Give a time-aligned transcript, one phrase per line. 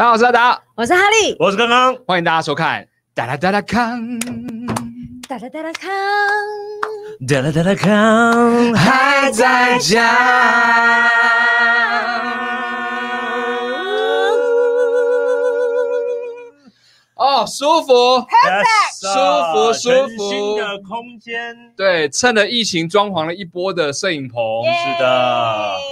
[0.00, 2.82] 大家好，我是阿达，我是哈利，我是刚刚，欢迎大家收看
[3.14, 4.00] 《哒啦哒啦康》，
[5.28, 5.90] 哒啦哒啦康，
[7.28, 8.74] 哒啦哒啦康。
[8.74, 10.02] 还在讲。
[17.20, 17.92] 哦，舒服。
[19.00, 19.08] 舒
[19.52, 24.42] 服舒服新的空间，对，趁着疫情装潢了一波的摄影棚。
[24.64, 25.06] 是的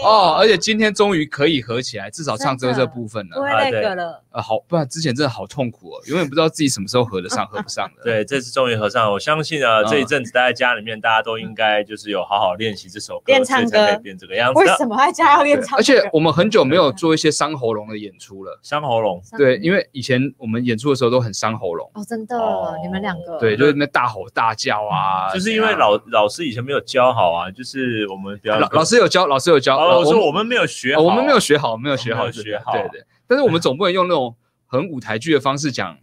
[0.05, 3.37] 哦，而且今天终于可以合起来，至少唱歌这部分了。
[3.37, 4.23] 不会那个了。
[4.31, 8.03] 呃，好，不然之前真的好痛苦哦，永远不知道自己什么时候合得上，合不上的。
[8.03, 9.13] 对，这次终于合上了。
[9.13, 14.61] 我相信啊，嗯这一阵子待在家里面，大家都应该就是有好好练习这首歌，练唱歌所以才可以变这个样子。
[14.61, 15.77] 为什么在家要练唱歌？
[15.77, 18.61] 而且我们很久没有做一些伤喉咙的演出了。
[18.63, 33.05] 伤喉咙，对，因为以前我们演出的时候都很伤喉咙，哦，真的哦，你们两个对，就是那大吼大叫啊，就是因为老老师以前没有教好啊，就是我们比较老老师有教，老师有教，哦，我说我们没有学好，哦我们没有学好，没有学好，没有学好对对。
[33.27, 34.35] 但是我们 总不能用那种
[34.67, 35.97] 很舞台剧的方式讲，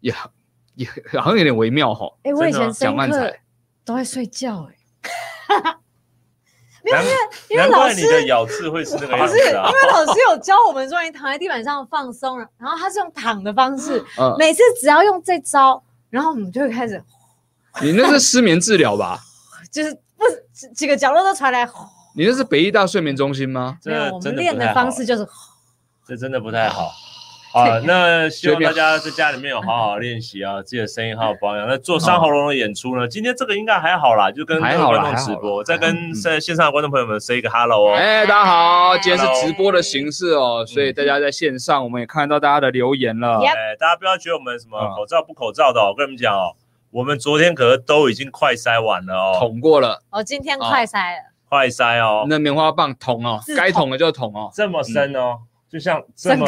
[0.00, 0.14] 也
[0.74, 0.86] 也
[1.18, 2.06] 好像有点微妙哈。
[2.22, 3.40] 哎，我以前讲慢才，
[3.84, 4.74] 都会睡觉，哎，
[6.92, 7.04] 难
[7.48, 9.70] 因为老难怪你的师咬字会是那个样不是，因子啊。
[9.70, 17.02] 为老师有教我们说你躺在地板上放松，然后他是用躺的方式，嗯，每次只要用这招，然后我们就会开始，
[17.80, 19.18] 你那是失眠治疗吧？
[19.72, 21.68] 就是不是几几个角落都传来，
[22.16, 23.78] 你那是北医大睡眠中心吗？
[23.82, 25.26] 这没有，我们练的方式就是，
[26.06, 26.92] 这真的不太好。
[27.54, 31.68] 啊，那希望大家在家里面有好好练习啊，自己的声音好好保养。
[31.68, 33.06] 那做伤喉咙的演出呢？
[33.06, 37.94] 今天这个应该还好啦，就跟各位还好啦观众直播，再跟在线上的观众朋友们 say 一个 hello 哦。
[37.94, 43.38] 哎，大家好，今天是直播的形式哦，所以大家在线上，我们也看到大家的留言了。
[43.38, 44.90] 哎，大家不要觉得我们什么嗯。
[44.96, 46.56] 口罩不口罩的哦，我跟你们讲哦，
[46.90, 53.90] 我们昨天可是都已经快筛完了哦，捅过了，哦今天快塞了，快筛哦，那棉花棒捅哦该捅。
[53.90, 54.50] 的就捅哦。
[54.52, 55.38] 这么深哦，
[55.74, 56.46] 就像这么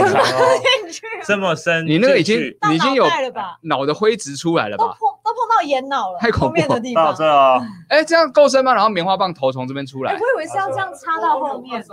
[0.89, 2.39] 去，这么深，你那个已经
[2.73, 3.59] 已经有脑袋了吧？
[3.63, 4.85] 脑的灰质出来了吧？
[4.85, 7.17] 都碰都碰到眼脑了，太恐怖后面的地到方。
[7.17, 7.61] 这哦，
[7.91, 8.73] 哎，这样够深吗？
[8.73, 10.21] 然后棉花棒头从这边出哎，来我。
[10.21, 11.85] 以为是要这样插到后面，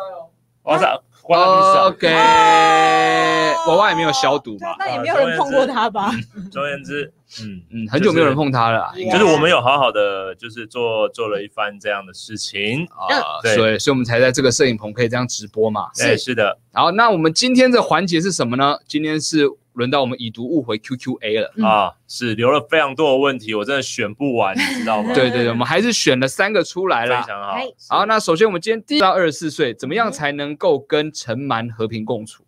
[0.62, 0.86] 哇塞，
[1.24, 4.76] 关了屁事啊 OK，娃娃也没有消毒嘛。
[4.78, 6.12] 那也没有人碰过它吧？
[6.52, 7.12] 总而言之，
[7.42, 7.62] 嗯。
[7.72, 12.86] 嗯，很久没有人碰它了就是我们有好好的，就是做做了一番这样的事情。
[12.86, 15.88] 啊，对所以所以我们才在这个摄影棚可以这样直播嘛。
[16.02, 18.78] 哎，是的，好，那我们今天的环节是什么呢？
[18.88, 21.52] 今天是轮到我们已读误回 QQA 了。
[21.56, 25.14] 嗯啊，是留了非常多的问题，我真的选不完，你知道吗？
[25.16, 27.22] 对对对，我们还是选了三个出来了。
[27.22, 27.66] 非常好哎。
[27.90, 32.44] 好，那首先我们今天第一到二十四岁，怎么样才能够跟陈蛮和平共处？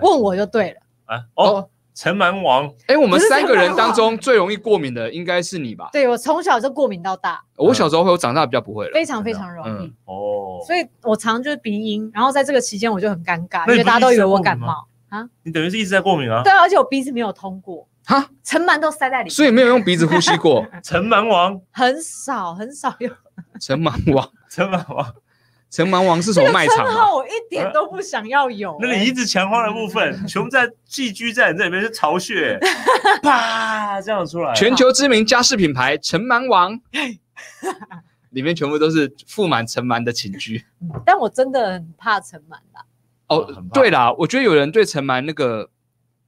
[0.00, 5.88] 问我就对了，啊，哦，陈蛮王，哎，我们三个人当中最容易过敏的应该是你吧？
[5.90, 8.90] 对我从小就过敏到大，我小时候会，我长大比较不会了。
[8.92, 15.26] 非常非常容易嗯，哦，所以我常就是鼻音，然后在这个期间我就很尴尬，因为大家都以为我感冒啊。
[15.42, 16.42] 你等于是一直在过敏啊？
[16.44, 20.66] 对啊，而且我鼻子没有通过，哈，尘螨都塞在里面，所以没有用鼻子呼吸过。
[20.84, 23.10] 陈蛮王，很少很少用。
[23.58, 25.14] 尘螨王，陈蛮王，
[25.70, 26.90] 尘螨王是什么卖场啊？
[26.90, 28.76] 称号我一点都不想要有。
[28.80, 32.58] 那哎你一直强化的部分，全部在寄居在你这里面是巢穴，
[33.22, 36.78] 啪这样出来，全球知名家饰品牌城蛮王，
[38.30, 40.64] 里面全部都是覆满城蛮的寝居。
[41.04, 42.84] 但我真的很怕城蛮啦。
[43.28, 45.68] 哦对啦，我觉得有人对城蛮那个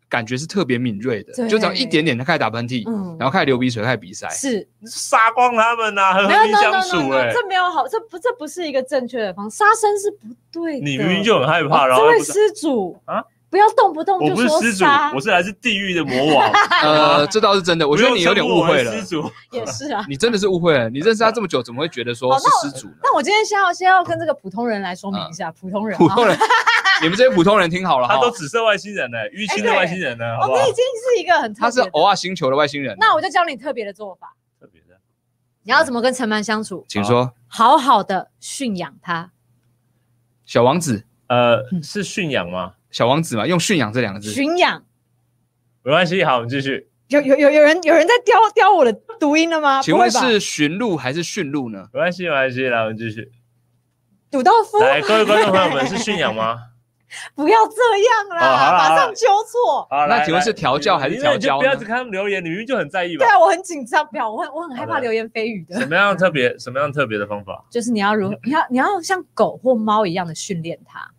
[0.08, 4.28] 感觉是特别敏锐的，就只要一点点，他开始打喷嚏，嗯然后开始流鼻水，开始鼻塞。
[4.30, 7.30] 是，杀光他们呐，和没有和平 no 相 no 处 no no，哎。
[7.32, 10.86] 这没有好，这不这不是一个正确的方式，杀生是不对的。
[10.86, 16.50] 你明明就很害怕，哦然后这位施主啊，不要动不动就说不是施主杀，，我是来自地狱的魔王。
[16.82, 20.04] 呃，这倒是真的，我觉得你有点误会了施主， 也是啊。
[20.08, 20.88] 你真的是误会了。
[20.88, 22.94] 你认识他这么久，怎么会觉得说是施主呢？
[23.02, 26.36] 那我今天先要先要跟这个普通人来说明一下，普通人，普通人，
[27.02, 30.72] 你们这些普通人听好了他都，紫色外星人呢，淤青的外星人呢，好哦，不好你已？
[30.72, 31.80] 经是一个很特他是。
[31.90, 32.96] 偶尔星球的外星人。
[32.98, 34.98] 那我就教你特别的做法，特别的，
[35.62, 36.84] 你要怎么跟尘螨相处？
[36.88, 39.30] 请说，好好的驯养他。
[40.44, 42.74] 小王子，呃，是驯养吗？
[42.90, 44.30] 小王子嘛，用驯养这两个字。
[44.30, 44.82] 驯养
[45.82, 46.88] 没关系，好，我们继续。
[47.08, 49.80] 有有有有人有人在雕雕我的读音了吗？
[49.80, 51.88] 请问是驯鹿还是驯鹿呢？
[51.92, 53.30] 没关系，没关系，来，我们继续。
[54.30, 54.78] 赌豆夫？
[54.80, 56.58] 来，各位观众朋友们，是驯养吗？
[57.34, 59.86] 不要这样啦，哦啦马上纠错。
[59.90, 63.32] 那请问是来调教还是调教不要只看他们留言，你明明就很在意吧对？
[63.32, 65.78] 啊，我很紧张，不要，我很我很害怕流言蜚语的。
[65.80, 66.58] 什么样特别？
[66.58, 67.64] 什么样特别的方法？
[67.70, 71.10] 就是你要如 你要你要像狗或猫一样的训练它。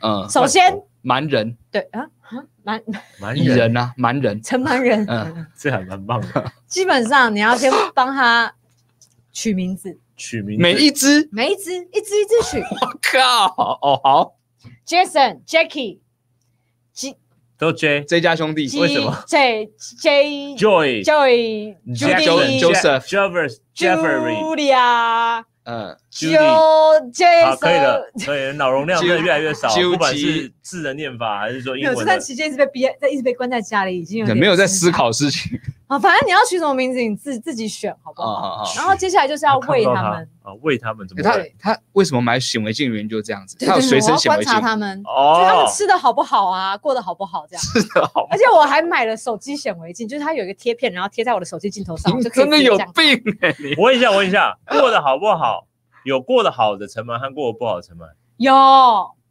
[0.00, 2.82] 嗯，首先，蛮人，对啊啊，蛮
[3.20, 4.42] 蛮人啊，蛮人。
[4.42, 6.52] 陈蛮人，嗯 这还蛮棒的。
[6.66, 8.52] 基本上你要先帮他
[9.32, 14.36] 取名字，取名每一只，每一只一只一只取我靠，哦好
[14.86, 15.98] ，，Jason、Jackie、
[16.92, 17.16] J
[17.58, 19.70] 都 J J 家兄弟为什么 J
[20.00, 24.36] J Joy Joy Judy Joseph Jeffers Jeffrey。
[24.36, 35.58] Julia 嗯，，Jason，可以了，可以了，脑容量真的越来越少，纠不管是字的念法还是说没有，英文的，这段期间一直被憋，在一直被关在家里，已经有没有在思考事情。
[35.86, 35.98] 啊。
[35.98, 38.26] 反正你要取什么名字，你自自己选，好不啊
[38.64, 38.72] 好？
[38.76, 41.54] 然后接下来就是要喂他们，啊，喂他们怎么他喂？
[41.58, 45.10] 他为什么买显微镜的原因就是这样子，他有随我要观身显微镜察，他们，就
[45.44, 47.62] 他们哦，吃的好不好啊，过得好不好这样。
[47.72, 53.54] 吃的，好，而且我还买了手机显微镜，就是它有一个贴片，然后贴在我的手机镜头上，就可以真的有病哎！
[53.58, 53.74] 你。
[53.76, 55.66] 我问一下，我问一下，过得好不好？
[56.04, 58.02] 有过得好的尘螨和过得不好的尘螨
[58.36, 58.52] 有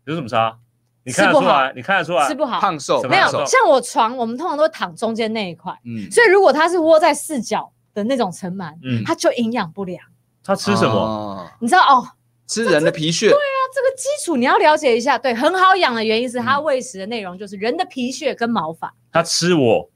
[0.05, 0.57] 有什么差？
[1.03, 1.73] 你看得出来？
[1.75, 2.35] 你看得出来吃？
[2.35, 9.99] 不好，胖瘦什么没有像我床，我们通常都会躺中间那一块，嗯，所以如果它是窝在四角的那种尘螨，嗯，它就营养不良。
[10.43, 10.93] 它吃什么？
[10.93, 11.51] 么？
[11.59, 12.07] 你知道哦，
[12.47, 15.17] 吃人的皮屑，对啊这个基础你要了解一下。
[15.17, 19.89] 对，很好养的原因是它喂食的内容就是人的皮屑跟毛发，它吃我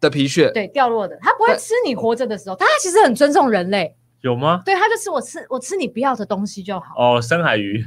[0.00, 4.62] 的皮屑，对，掉落的，它不会吃你活着的时候，它其实很尊重人类，有吗？
[4.64, 6.94] 对，它就吃我吃我吃你不要的东西就好。
[6.96, 7.84] 哦，深海鱼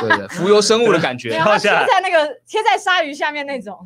[0.00, 3.76] 对的，浮游生物的感没觉贴 跳下来在那个贴在鲨鱼下面那种，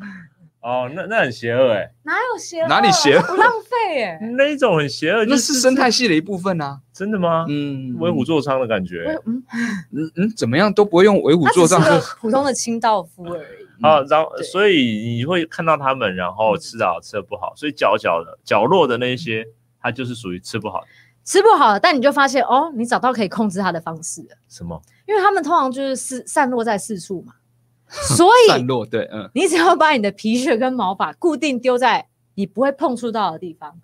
[0.61, 2.67] 哦，那那很邪恶哎，哪有邪恶？
[2.67, 4.19] 哪里邪恶不浪费耶。
[4.37, 6.79] 那一种很邪恶，那就是生态系的一部分啊。
[6.93, 7.47] 真的吗？
[7.49, 9.19] 嗯，为虎作伥的感我觉。
[9.25, 9.43] 嗯，
[9.91, 13.83] 嗯嗯，怎么样都不会用为虎作伥是普通的清道夫而已。
[13.83, 19.43] 啊，然后所以你会看到他们，然后吃的好，吃的不好，所以角角的角落的那一些，
[19.81, 20.87] 它就是属于吃不好的。
[21.25, 24.79] 吃不好了，但你就发现哦，你找到可以控制它的方式了，什么？
[25.07, 27.33] 因为它们通常就是四散落在四处嘛，
[27.89, 33.75] 所以散落，对，嗯，你只要把你的皮屑跟毛发固定丢在你不会碰触到的地方，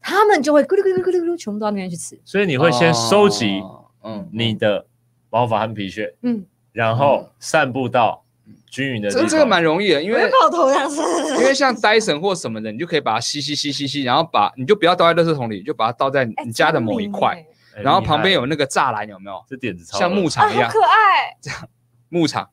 [0.00, 2.20] 它们就会咕噜咕噜咕噜咕噜全部到那边去吃。
[2.24, 4.86] 所以你会先收集哦，嗯，你的
[5.30, 8.22] 毛发和皮屑，嗯，然后散布到
[8.68, 9.10] 均匀的。
[9.10, 11.00] 这这个蛮容易的，因为抱头这样子，
[11.38, 17.34] 因为像戴森或什么的，你就可以把它吸吸吸吸吸，然后把你就不要倒在垃圾桶里，就把它倒在哎你家的某一块，，
[17.76, 19.42] 哎然后旁边有那个栅栏，有没有？
[19.48, 21.68] 这点子超像牧场一样，好可爱这样
[22.08, 22.48] 牧场，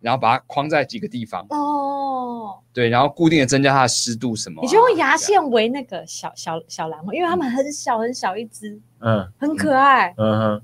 [0.00, 2.58] 然后把它框在几个地方，哦！
[2.72, 4.62] 对，然后固定的增加它的湿度什么啊。
[4.62, 10.14] 你就用牙线围那个小小小蓝花，因为它们很小很小一只，嗯很可爱。
[10.16, 10.62] 嗯哼，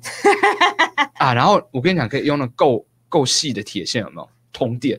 [1.19, 4.29] 啊，然后我跟你讲，可以用那够够细的铁线，有没有？
[4.55, 4.99] 通电，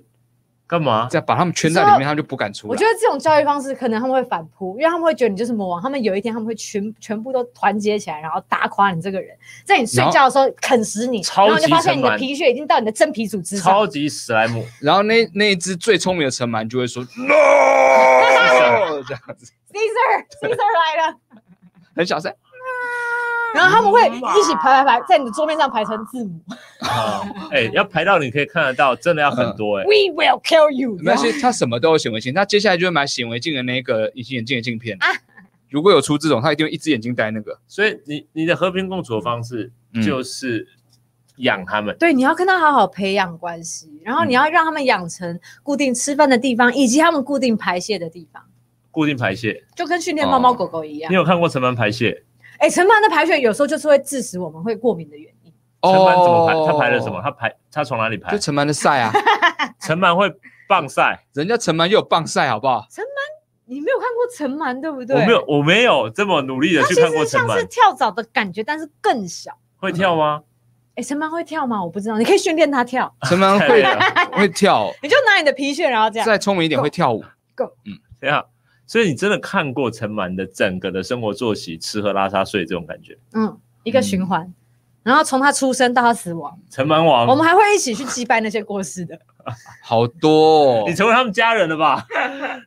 [0.68, 1.08] 干嘛？
[1.10, 2.70] 再把他们圈在里面，他们就不敢出来。
[2.72, 13.88] 我觉得这种教育方式可能他们会反扑，因为他们会觉得你就是魔王，他们有一天他们会全全部都团结起来，然后打垮你这个人，在你睡觉的时候啃食你， 然后你就发现你的皮屑已经到你的真皮组织上超。
[13.88, 21.18] 级史莱姆，然后那那一只最聪明的城蛮就会说 no，这样子 Caesar Caesar 来了，
[21.96, 22.34] 很小声。
[23.56, 26.40] 然后他们会一起排排排，在你的桌面上排成字母
[26.80, 27.22] 啊，
[27.52, 29.84] 哎， 要排到你可以看得到，真的要很多哎。
[29.86, 30.98] ，We will kill you。
[31.00, 35.08] 没关系，他什么都有显微镜，那接下来就会买显微镜的那个隐形眼镜的镜片啊
[35.70, 37.58] 如果有出这种，他一定会一只眼睛戴那个。
[37.68, 40.68] 所以你你的和平共处的方式嗯就是
[41.38, 48.42] 养他们，对，你要跟他好好培养关系，然后你要让他们养成固定吃饭的地方，以及他们固定排泄的地方，
[48.92, 49.64] 固定排泄。
[49.76, 51.16] 就跟训练猫猫狗狗一样你。
[51.16, 52.24] 有看过成班排泄？
[52.60, 55.54] 哎，尘螨的排血有时候就是会致使我们会过敏的原因。
[55.82, 56.54] 尘螨怎么排？
[56.54, 57.22] 哦它排了什么？？
[57.22, 58.38] 他排他从哪里排就？
[58.40, 59.12] 陈凡的晒啊，
[59.80, 60.32] 尘螨会
[60.68, 62.86] 棒晒，人家陈凡又有棒晒，好不好？
[63.68, 65.16] 你没有看过尘螨对不对？
[65.16, 69.52] 我没有，我没有这么努力的去看过尘实像是，跳蚤的感觉，但是更小。
[69.78, 70.42] 会跳吗？
[70.96, 71.84] 哎，尘螨会跳吗？
[71.84, 73.12] 我不知道，你可以训练他跳。
[73.24, 73.84] 陈蛮会
[74.34, 76.26] 会跳， 你就拿你的皮屑，然后这样。
[76.28, 77.24] 再聪明一点会跳舞。
[77.56, 78.46] Go，嗯这样。
[78.88, 83.18] 所以你真的看过陈满的整个的生活作息，吃喝拉撒睡这种感觉。
[83.34, 84.54] 嗯，一个循环。
[85.04, 89.20] 然后从他出生到他死亡，陈满王，我们还会一起去祭拜那些过世的。
[89.84, 92.06] 好多、哦你，成为他们家人了吧？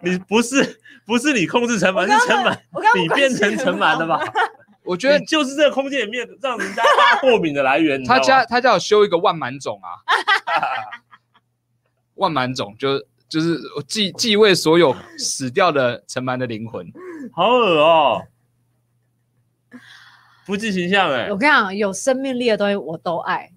[0.03, 4.21] 你不是不是你控制陈满，是尘螨，我刚刚你变成陈满了吧？
[4.85, 8.03] 我觉得就是这个空间里面让人家发过敏的来源。
[8.05, 9.99] 他家他家有修一个万满种啊，
[12.15, 16.87] 万满种就就是继继位所有死掉的城蛮的灵魂。
[17.33, 18.23] 好恶哦，
[20.47, 23.53] 不计形象哎我，跟你讲，有生命力的东西我都爱。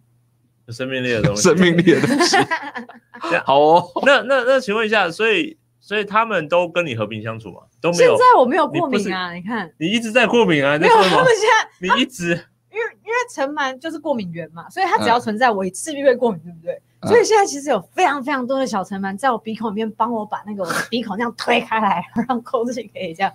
[0.67, 1.41] 有生命力的东西。
[1.41, 2.37] 生命力的东西。
[3.45, 7.61] 好哦，那那那，请问一下，所以所以他们都跟你和平相处吗？
[7.79, 8.15] 都没有？
[8.15, 10.75] 现在我没有过敏啊，你看，你一直在过敏啊？
[10.77, 11.33] 你没有，在说什么他们？
[11.35, 12.29] 现在你一直
[12.71, 16.81] 因为因为尘螨就是过敏源嘛，所以它只要存在，我势必会过敏，对不对？
[17.01, 23.33] 嗯所以现在其实有非常非常多的小尘螨在我鼻孔里面帮我把那个我的鼻孔这样推开来，让空气可以这样。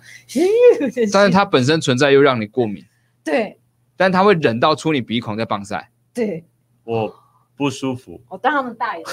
[1.11, 2.85] 但是它本身存在又让你过敏，
[3.23, 3.59] 对
[3.97, 5.91] 但它会忍到出你鼻孔在棒晒。
[6.13, 6.45] 对，
[6.85, 7.13] 我
[7.55, 9.03] 不舒服，我当他们大爷。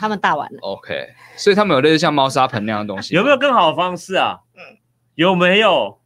[0.00, 0.58] 他们大完了。
[0.62, 4.38] OK，所以他们有类似像猫砂盆那样的东西，有没有更好的方式啊？
[5.16, 5.98] 有没有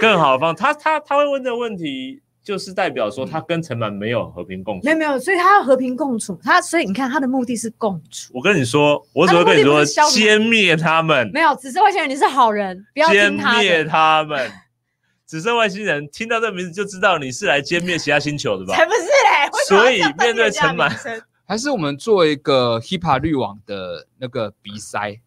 [0.00, 0.54] 更好的方？
[0.54, 4.92] 他他他会问这个问题，就是代表说他跟城满没有和平共处没。
[4.92, 6.38] 有没有，所以他要和平共处。
[6.42, 13.30] 他所以你看，他的目的是共处，我跟你说，我只会跟你说歼灭他们，没有，只是外星人你是好人，不要歼
[13.60, 13.90] 灭的。
[13.90, 14.50] 他们。
[15.24, 18.84] 只是外星人听到这名字就知道你是来歼灭其他星球的吧才？
[18.84, 19.50] 不是嘞！
[19.66, 20.94] 所以面对人家的陈满
[21.46, 25.18] 还是我们做一个 HIPAA 滤网的那个鼻塞，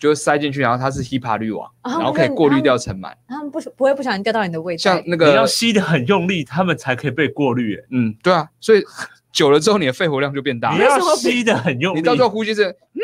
[0.00, 3.12] 就塞进去，然后它是 HIPAA 滤网，啊然后可以过滤掉尘螨。
[3.28, 4.78] 他们不不会不小心掉到你的胃袋。
[4.78, 7.76] 像那个你要，吸的很用力，他们才可以被过滤。
[7.76, 8.82] 欸嗯，对啊，所以
[9.30, 10.78] 久了之后，你的肺活量就变大了。
[10.78, 12.64] 你要吸的很用力，你到时候呼吸是
[12.96, 13.02] 嗯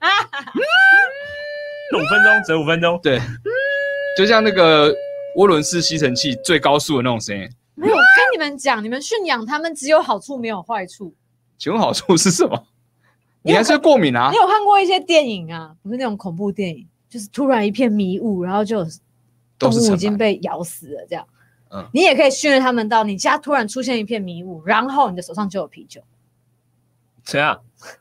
[0.00, 0.08] 啊，
[1.96, 3.18] 五分钟折五分钟，对，
[4.18, 4.94] 就像那个
[5.36, 7.48] 涡轮式吸尘器最高速的那种声音。
[7.74, 11.14] 没有，我跟你们讲，你们驯养它们只有好处没有坏处。
[11.56, 12.66] 请问好处是什么？
[13.42, 14.36] 你还是过敏啊你？
[14.36, 15.74] 有看过一些电影啊？
[15.82, 18.86] 不是那种恐怖电影，就是突然一片迷雾，然后就有
[19.58, 19.96] 动物已。
[19.96, 21.26] 经被咬死了，这样。
[21.70, 26.00] 嗯你也可以训练他们到你家突然出现一片迷雾，然后你的手上就有啤酒。
[27.24, 27.58] 谁啊？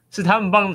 [0.09, 0.73] 是他们帮，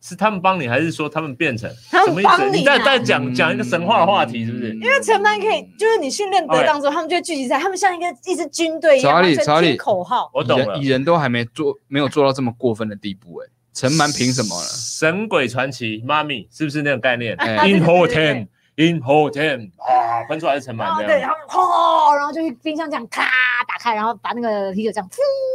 [0.00, 1.70] 是他们帮你，还是说他们变成？
[1.90, 2.28] 他们什么意思？
[2.28, 4.74] 帮你啊你在在讲嗯讲一个神话的话题，是不是？
[4.74, 10.28] 因为城班可以，就是你训练得当之后，他们就会聚集在，他们像一个一支军队一样，查理口号。
[10.34, 10.88] 我懂了蚁人蚁。
[10.88, 14.66] 人都还没做，没有做到这么过分的地步、哎，陈蛮凭什么了？
[14.66, 21.30] 神鬼传奇，妈咪是不是那种概念哎？In 对对 h o 对 t e n in h o t e n 啊，喷出来是尘然后对，螨这样。
[21.30, 23.22] 然后吼，然后就去冰箱这样咔
[23.66, 25.08] 打开，然后把那个啤酒这样，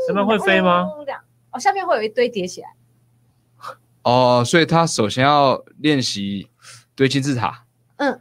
[0.07, 0.87] 尘螨会飞吗？
[1.05, 1.21] 这样，
[1.51, 2.69] 哦，下面会有一堆叠起来。
[4.03, 6.49] 哦，所以他首先要练习
[6.95, 7.65] 堆金字塔。
[7.97, 8.19] 嗯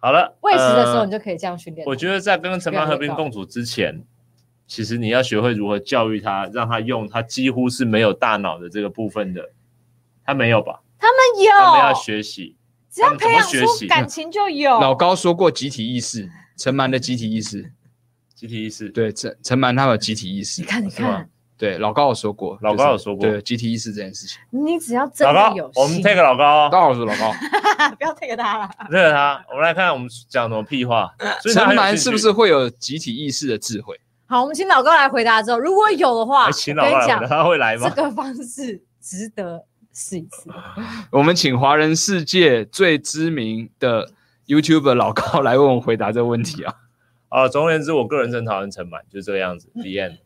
[0.00, 1.84] 好了，喂食的时候，呃你就可以这样训练。
[1.86, 4.00] 我觉得在跟尘螨和平共处之前，
[4.68, 9.42] 其实你要学会如何教育他，让他用他几乎是没有大脑的这个部分的，
[10.24, 10.80] 他没有吧？
[10.98, 12.54] 他们有他们要有，学习。
[12.90, 14.78] 只要培养他们怎么学习出感情就有。
[14.78, 17.72] 老高说过集体意识，陈蛮的集体意识，
[18.34, 24.38] 集体意识，对，陈陈蛮他有集体意识你，看，你看，对，老高有说过，老高有说过就是对集体意识这件事情。
[24.50, 27.32] 你只要真老高的有，我们心 take 老高哦，高老师，老高，
[27.96, 28.70] 不要 take 他了。
[28.90, 31.14] 这个他，我们来看我们讲什么屁话。
[31.42, 33.98] 所以他陈很有兴趣蛮是不是会有集体意识的智慧？
[34.28, 38.02] 好，我们请老高来回答之后，如果有的话，请老高讲，他会来吗这？
[38.02, 40.50] 个方式值得试一次。
[41.10, 44.10] 我们请华人世界最知名的
[44.46, 46.74] YouTuber 老高来为我们回答这个问题啊。
[47.30, 49.70] 啊， 总而言之，我个人真讨厌陈满，就是这个样子。
[49.74, 50.18] The end。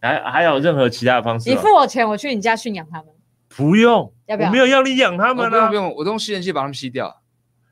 [0.00, 1.56] 还还有任何其他的方式你？
[1.56, 3.06] 付我钱，我去你家驯养他们。
[3.48, 5.74] 不用，要不要我没有要你养他哦们啊不用不。
[5.74, 7.22] 用，我都用吸尘器把它们吸掉。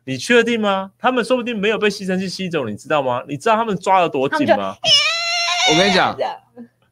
[0.05, 0.91] 你确定吗？
[0.99, 3.23] 他们说不定没有被吸尘器吸走，你知道吗？
[3.29, 4.75] 你知道他们抓的多紧吗？
[5.71, 6.17] 我跟你讲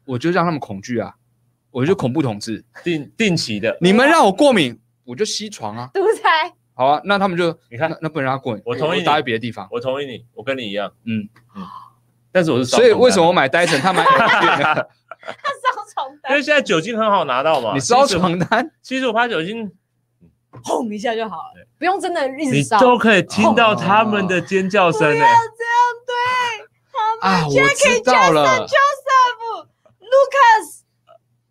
[0.05, 1.13] 我就让他们恐惧啊，
[1.71, 2.63] 我就恐怖统治。
[2.83, 5.89] 定定期的，你们让我过敏，我就吸床啊。
[5.93, 9.67] 独裁，好啊，那他们就你看那那不能让他过敏，我同意你搭在别的地方。
[9.71, 11.65] 我同意你，我跟你一样，嗯嗯。
[12.31, 14.03] 但是我是所以为什么我买戴森， 他买？
[14.03, 19.69] 他烧床因单为，现在酒精很好拿到嘛，你烧床单，七十五趴酒精，
[20.63, 22.79] 轰一下就好了，不用真的一直你烧。
[22.79, 25.13] 都可以听到他们的尖叫声欸呢。
[25.13, 25.37] 不要这样
[26.07, 26.67] 对
[27.21, 28.67] 啊，我现在可以知道了。
[28.67, 29.67] ，Joseph、
[29.99, 30.81] Lucas。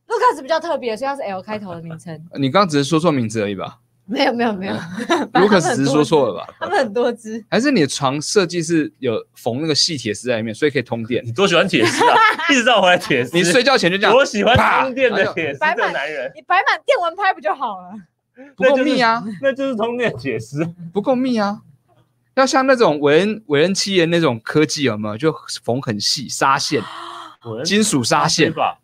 [0.09, 2.21] Lucas 比较特别，所以他是 L 开头的名称。
[2.41, 4.75] 你刚刚只是说错名字而已吧没有没有没有？
[5.35, 6.53] Lucas 只是说错了吧？
[6.59, 11.25] 他们很多只，还是你的床设计是有缝那个细铁丝在里面，所以可以通电？
[11.25, 12.17] 你多喜欢铁丝啊！
[12.51, 17.93] 一直绕回来铁丝，你睡觉前就这样，我喜欢通电的铁丝的男人，你摆满电蚊拍不就好了？
[18.57, 20.67] 不够密啊，那就是通电铁丝。
[20.93, 21.61] 不够密啊。
[22.35, 25.17] 要像那种韦恩韦恩七爷那种科技有没有？
[25.17, 26.83] 就缝很细纱线，
[27.65, 28.53] 金属纱线。
[28.53, 28.79] 吧？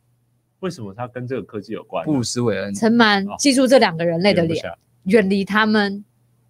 [0.61, 2.03] 为什么它跟这个科技有关？
[2.03, 4.65] 布鲁斯韦恩，陈满哦记住这两个人类的脸，
[5.05, 6.03] 远离他们，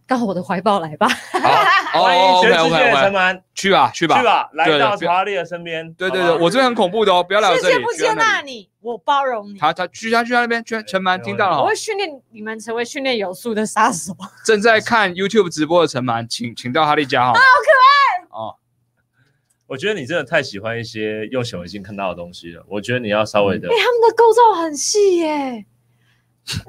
[0.06, 1.08] 到我的怀抱来吧。
[1.92, 4.24] 好，欢迎全世界的陈蛮，去吧去吧去。
[4.24, 5.92] 吧，来到查理的身边。
[5.94, 7.92] 对对对，我这边很恐怖的哦，不要来我这里世界不。
[7.92, 9.58] 接纳你，我包容你。
[9.58, 14.14] 他他去他去他那边，全陈蛮听到了哦我会，训练你们成为训练有素的杀手。
[14.44, 17.32] 正在看 YouTube 直播的陈蛮，请请到哈利家哈。
[17.32, 18.56] 好可爱哦，
[19.66, 22.62] 我觉得你真的太喜欢一些用显微镜看到的东西了。
[22.68, 25.64] 我觉得你要稍微的哎、他们的构造很细耶，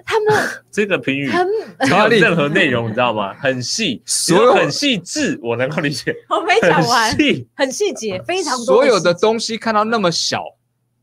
[0.05, 1.47] 他们 这个评语很，
[1.79, 3.33] 没有任何内容，你知道吗？
[3.35, 6.15] 很细，所有很细致，我能够理解。
[6.29, 10.43] 我没讲完很，细很细节，非常多所有的东西看到那么小，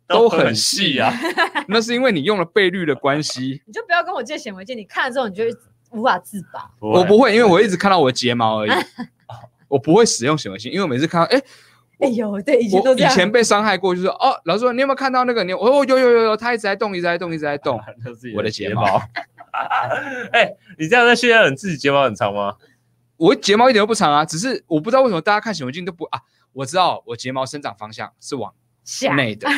[0.09, 1.13] 都很细啊。
[1.69, 3.63] 那是因为你用了倍率的关系。
[3.65, 5.51] 你就不要跟我借显微镜，你看了之后你就会
[5.93, 6.69] 无法自拔。
[6.81, 8.71] 我不会，因为我一直看到我的睫毛而已，
[9.69, 11.41] 我不会使用显微镜，因为我每次看到，哎，
[12.01, 13.13] 哎呦，对，以前都这样。
[13.13, 15.45] 以前被伤害过，就是哦，老师说你有没有看到那个？
[15.45, 17.81] 你哦有有有有，他一直在动，一直在动，一直在动。
[18.37, 19.03] 我的睫毛毛。
[20.33, 22.57] 哎，你这样在炫耀你自己睫毛很长吗？
[23.17, 26.21] 我睫毛一点都不长啊，只是我不知道为什么大家看显微镜都不啊。
[26.53, 28.53] 我知道我睫毛生长方向是往
[28.85, 29.49] 下，内的，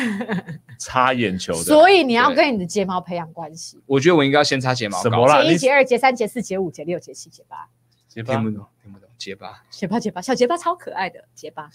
[0.79, 1.59] 擦眼球的。
[1.65, 3.79] 所以你要跟你的睫毛培养关系。
[3.87, 5.03] 我觉得我应该要先擦睫毛膏。
[5.03, 5.41] 什么啦？
[5.41, 7.67] 节一、你节二、节三、节四、节五、节六、节七、节八，
[8.07, 9.63] 睫毛听不懂，听不懂，结巴。
[9.69, 11.69] 结巴结巴，小结巴超可爱的结巴。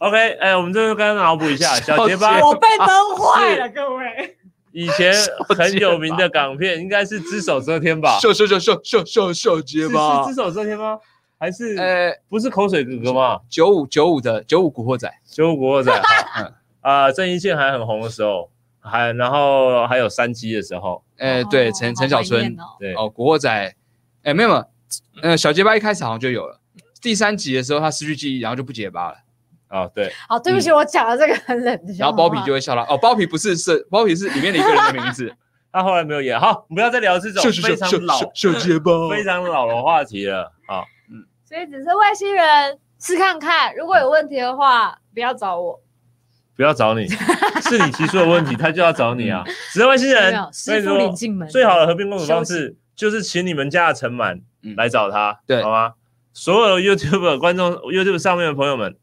[0.00, 2.88] OK，哎，我们这边刚刚脑补一下，小结巴我被崩
[3.18, 4.36] 坏了，各位。
[4.72, 5.12] 以前
[5.48, 8.18] 很有名的港片，应该是《只手遮天》吧？
[8.18, 10.30] 秀秀秀秀秀秀秀结巴是。
[10.30, 10.98] 只手遮天吗？
[11.38, 13.40] 还是呃，不是口水哥哥吗？
[13.48, 15.92] 九五九五的九五古惑仔，九五古惑仔
[16.38, 23.74] 嗯啊，郑伊健还很红的时候，还然后还有山鸡的时候，呃，对，哦陈陈小春对，哦，古惑仔，
[24.22, 24.64] 哎，没有没有，
[25.22, 26.58] 呃，小结巴一开始好像就有了，
[27.02, 29.16] 第三集的时候他失去记忆，然后就不结巴了，
[29.70, 32.10] 啊对，好，对不起，我讲了这个很冷的笑话。
[32.10, 35.32] 然后包皮就会笑了，哦，包皮不是是包皮是里面的一个人的名字，
[35.72, 36.38] 他后来没有演。
[36.38, 40.82] 好，我们不要再聊这种非常老、秀结巴，非常老的话题了啊。
[41.44, 45.80] 所以只是外星人试看看，如果有问题的话，不要找我。
[46.56, 49.42] 不要找你，是你提出的问题，他就要找你啊！
[49.72, 51.48] 只是外星没人有，跟师傅你说领进门。
[51.48, 55.94] 最好的和平共处方式就是请你们家的陈满嗯来找他，对好吗？
[56.34, 58.98] 所有的 YouTube 观众、YouTube 上面的朋友们，来，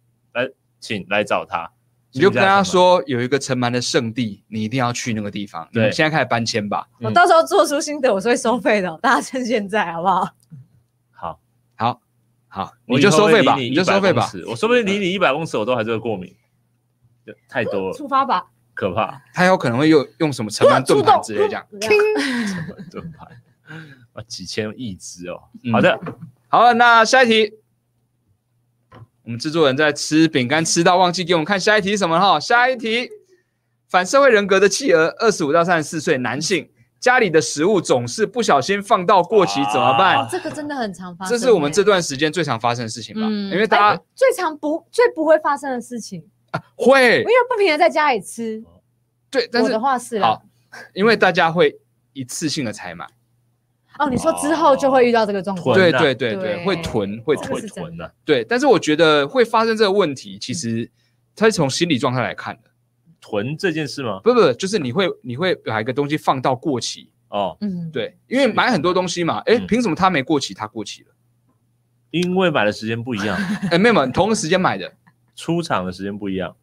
[0.80, 1.72] 请来找他。
[2.14, 5.68] 你就跟他说有一个城门的圣地，你一定要去那个地方。
[5.72, 6.88] 对你现在开始搬迁吧。
[7.00, 10.28] 嗯我到时候做出心得，我是会收费的哦，大家趁现在好不好？
[11.12, 11.40] 好，
[11.76, 12.02] 好，
[12.48, 14.26] 好，我你就收费吧，你你就收费吧。
[14.26, 16.34] 100公尺我说不定离你一百公尺，我都还是会过敏，
[17.48, 18.48] 太多了，出发吧。
[18.74, 19.22] 可怕。
[19.34, 21.68] 他有可能会用用什么城门盾牌之类这样。
[21.82, 23.28] 城门 盾牌，
[24.14, 25.44] 啊，几千亿只哦。
[25.64, 26.00] 嗯好的，
[26.48, 27.54] 好了，那下一题，
[29.28, 32.40] 我们制作人在吃饼干吃到忘记给我们看下一题是什么哈？
[32.40, 33.10] 下一题，
[33.90, 41.38] 反社会人格的企鹅，二十五到三十四岁男性，家里的食物总是不小心放到过期怎么哦办？，这个真的很常发生欸。
[41.38, 43.28] 这是我们这段时间最常发生的事情吧？
[43.30, 48.63] 嗯因为大家哎最常不最不会发生的事情啊，会因为不平的在家里吃。
[49.30, 50.42] 对，但是我的话是好，
[50.94, 51.78] 因为大家会
[52.13, 53.06] 一次性的采买，
[54.00, 55.76] 哦，你说之后就会遇到这个状况。
[55.76, 60.90] 对对对对，会囤会哦囤囤的，对，但是我觉得会发生这个问题，其实
[61.36, 62.70] 它是从心理状态来看的，
[63.22, 64.20] 囤这件事吗？
[64.24, 69.68] 不不，就是你会你会把一个东西放到过期，哦，嗯，对，因为买很多东西嘛，哎，嗯。
[69.68, 71.10] 凭什么它没过期，它过期了？
[72.12, 73.38] 因为买的时间不一样，
[73.70, 74.92] 哎，没有，没有你同个时间买的，
[75.36, 76.56] 出厂的时间不一样。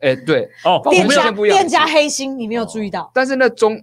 [0.00, 1.58] 哎，对，哦，店家不一样。
[1.58, 3.10] 店家黑心，你没有注意到？
[3.14, 3.80] 但是那中，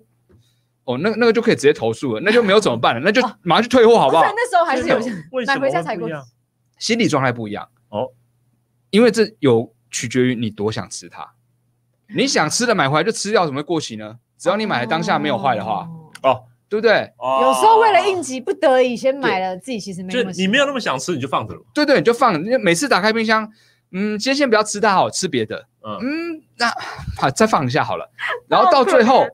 [0.90, 4.24] 哦，那那个就可以直接投诉了，那就没有怎么办了，那就马上去退货好不好？
[4.24, 5.12] 那时候还是有些
[5.46, 6.10] 买回家才过？
[6.80, 8.08] 心理状态不一样哦，
[8.90, 11.30] 因为这有取决于你多想吃它，
[12.16, 14.18] 你想吃的买回来就吃掉，怎么会过期呢？
[14.40, 15.88] 只要你买的当下没有坏的话，
[16.24, 17.14] 哦哦，对不对？
[17.20, 20.48] 哦有时候为了应急不得已先买了，自己其实没就那么喜欢。
[20.48, 21.62] 你没有那么想吃，你就放着了。
[21.72, 23.48] 对对，你就放，你每次打开冰箱，
[23.92, 26.74] 嗯，今天先不要吃它好，吃别的，嗯，嗯，那
[27.18, 28.10] 好再放一下好了，
[28.48, 29.28] 然后到最后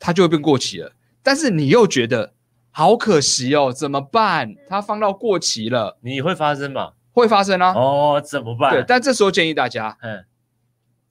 [0.00, 2.32] 它就会变过期了，但是你又觉得
[2.72, 4.56] 好可惜哦，怎么办？
[4.68, 6.92] 它放到过期了，你会发生吗？
[7.12, 8.72] 会发生啊，哦，怎么办？
[8.72, 10.24] 对，但这时候建议大家嗯，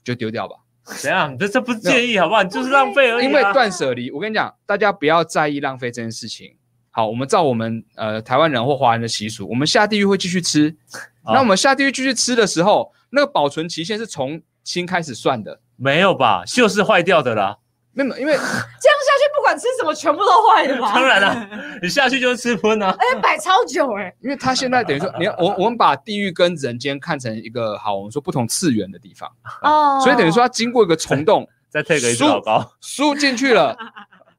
[0.03, 0.55] 就丢掉吧，
[1.01, 1.37] 怎样？
[1.37, 2.41] 这这不是建议好不好？
[2.41, 3.27] 你就是浪费而已啊。
[3.27, 6.55] 因为断舍离，我跟你讲，大家不要在意浪费这件事情。
[6.89, 10.75] 好，我们照我们呃台湾人或华人的习俗，我们下地狱会继续吃。
[11.21, 15.61] 好那我们下地狱继续吃的时候，那个保存期限是从新开始算的。
[15.75, 16.43] 没有吧？
[16.45, 17.57] 就是坏掉的啦。
[17.93, 20.93] 没有，因为 这样下去，不管吃什么全部都坏的嘛？
[20.93, 21.49] 当然了，
[21.81, 22.95] 你下去就是吃荤啊。
[22.97, 24.13] 而 且摆超久哎。
[24.21, 29.29] 因为它现在等于说， 你要我我们把地狱跟人间看成一个好，我们说不同次元的地方，
[29.63, 33.75] 哦所以等于说它经过一个虫洞再 take 一只老高，输进去了，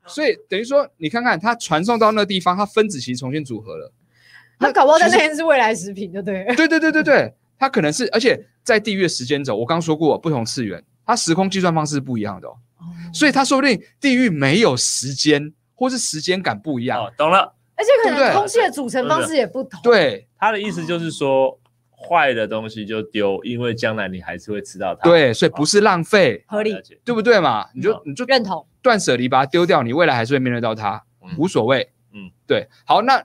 [0.06, 3.92] 所以等于说你看看它传送到那个地方，它分子其实重新组合了。
[4.58, 6.44] 他搞不好在那边是未来食品，对不对？
[6.54, 12.52] 对对对对对，它可能是，而且在地狱的时间轴，我刚刚说过不同次元，它时空计算方式是不一样的哦，
[13.12, 17.04] 所以它说不定地狱没有时间，或是时间感不一样。
[17.04, 17.54] 哦，懂了。
[17.76, 19.80] 而且可能空气的组成方式也不同。
[19.82, 21.58] 对他的意思就是说，
[21.90, 25.02] 坏的东西就丢，因为将来你还是会吃到它。
[25.02, 27.66] 对，所以不是浪费，合理对不对嘛？
[27.74, 28.66] 你就你就认同。
[28.82, 31.90] 断舍离把它丢掉，你未来还是会面对到它，嗯无所谓。
[32.12, 32.68] 嗯，对。
[32.84, 33.24] 好，那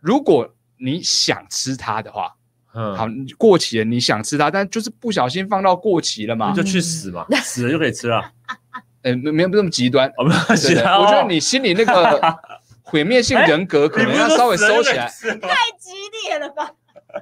[0.00, 2.41] 如果你想吃它的话，嗯，
[2.72, 8.32] 好，你过期了，你想吃它，但就是不小心放到过期了嘛你，就去死嘛， 死了就可以吃了。
[9.02, 10.10] 呃，没没有这么极端。
[10.16, 12.20] 我觉得你心里那个
[12.82, 15.06] 毁灭性人格可能要稍微收起来。
[15.06, 15.90] 太激
[16.26, 16.70] 烈了吧？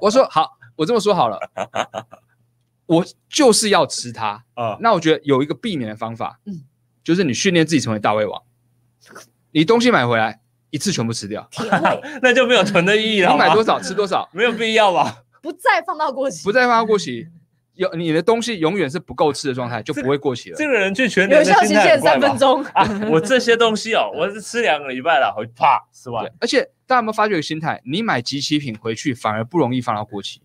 [0.00, 1.38] 我说好，我这么说好了，
[2.86, 4.44] 我就是要吃它。
[4.54, 6.62] 啊，那我觉得有一个避免的方法，嗯
[7.02, 8.40] 就是你训练自己成为大胃王。
[9.52, 11.48] 你东西买回来一次全部吃掉，
[12.22, 13.32] 那就没有存的意义了。
[13.32, 13.64] 你买多？
[13.64, 15.24] 少吃多少，没有必要吧？
[15.40, 17.29] 不再放到过期，不再放到过期。
[17.74, 20.57] 有你的东西永远是不够吃的状态，就不会过期了。
[20.57, 22.62] 这个人去全有效期限态怪吧三分钟。
[22.74, 23.09] 啊！
[23.11, 27.81] 我这些东西哦，我是吃两个礼拜了，回啪吃完对。，而且大家有没有发觉一个心态？
[27.87, 30.42] 你买集齐品回去反而不容易放到过期，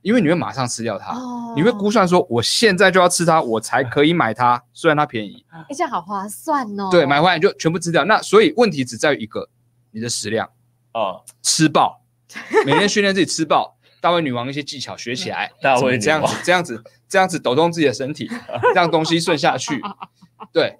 [0.00, 1.12] 因为你会马上吃掉它。
[1.12, 5.44] 哦你会估算说，我现在就要吃它，我才可以买它，虽然它便宜。
[5.50, 6.88] 哎，这样好划算哦。
[6.90, 8.04] 对，买回来你就全部吃掉。
[8.04, 9.48] 那所以问题只在于一个，
[9.90, 10.48] 你的食量
[10.94, 12.02] 哦，吃爆，
[12.64, 13.73] 每天训练自己吃爆。
[14.04, 18.28] 大胃女王一些技巧学起来，大胃这样子，这样子，这样子抖动自己的身体，
[18.76, 19.80] 让东西顺下去。
[20.52, 20.76] 对，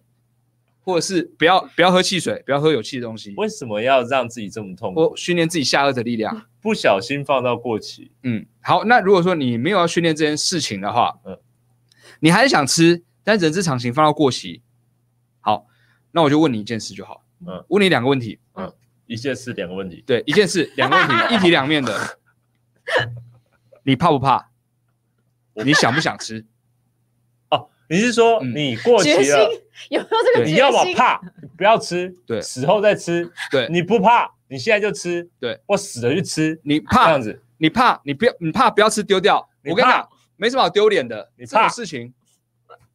[0.82, 5.08] 或者是不要不要喝汽水，不要喝有气的东西，为什么要让自己这么痛苦？
[5.08, 6.44] 或训练自己下颚的力量。
[6.60, 11.38] 不小心放到过期，嗯，好，那如果说你没有要训练这件事情的话，嗯
[12.20, 14.60] 你还是想吃，但人之常情，放到过期。
[15.40, 15.66] 好，
[16.12, 18.70] 那我就问你一件事就好，嗯问你两个问题，嗯
[19.06, 20.04] 一件事两个问题。
[20.06, 22.18] 对，一件事两个问题， 一体两面的，
[23.84, 24.50] 你怕不怕？
[25.64, 26.44] 你想不想吃？
[27.50, 29.50] 哦，你是说嗯你过期了，
[29.90, 30.44] 有没有这个？
[30.44, 31.20] 你要么怕
[31.56, 37.40] 不要吃，对死后再吃；对你不怕，你现在就吃，对，我死了去吃，你怕这样，子。
[37.58, 39.48] 你怕，你不要，你怕不要吃丢掉。
[39.64, 42.12] 我跟你讲，没什么好丢脸的，你怕事情，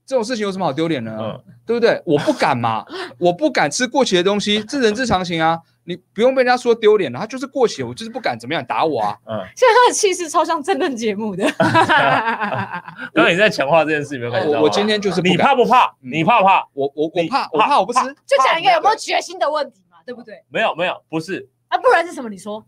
[0.05, 1.17] 这种事情有什么好丢脸的呢？
[1.21, 2.01] 嗯，对不对？
[2.05, 2.85] 我不敢嘛，
[3.17, 5.59] 我不敢吃过期的东西，这人之常情啊。
[5.89, 9.17] 你不用被人家说丢脸了，他就是过血，我就是不敢怎么样打我啊。
[9.25, 11.43] 嗯， 现在他的气势超像政论节目的。
[13.11, 14.59] 然后你在强化这件事，有没有感觉到？
[14.59, 15.87] 我我今天就是你怕不怕？
[16.03, 16.63] 嗯你怕不怕？
[16.73, 17.99] 我我我怕，我怕怕我不吃。
[18.27, 20.43] 就讲一个有没有决心的问题嘛，对不对？
[20.49, 21.49] 没有没有，不是。
[21.69, 22.29] 啊，不然是什么？
[22.29, 22.63] 你说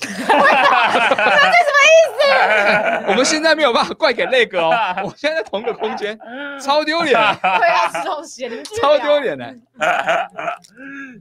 [3.06, 4.70] 我们现在没有办法怪给那个哦，
[5.04, 6.18] 我现在在同个空间，
[6.60, 9.20] 超丢脸，对啊吃东西，你们继续聊超丢。
[9.20, 9.54] 脸的。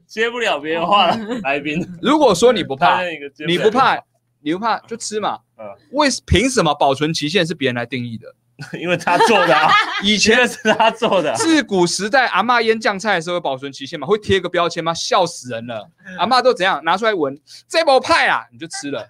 [0.06, 3.02] 接不了别人话了，来宾 如果说你不怕
[3.48, 3.98] 你不怕，
[4.42, 5.66] 你不怕就吃嘛嗯。
[5.92, 8.34] 为凭什么保存期限是别人来定义的？
[8.80, 9.70] 因为他做的啊，
[10.04, 11.34] 以 以前前是他做的。
[11.36, 14.06] 自古时代，阿嬷腌酱菜的时候有保存期限嘛？
[14.08, 14.94] 会贴个标签吗？
[14.94, 15.90] 笑死人了！
[16.18, 19.08] 阿嬷都怎样拿出来闻，这包派啊，你就吃了，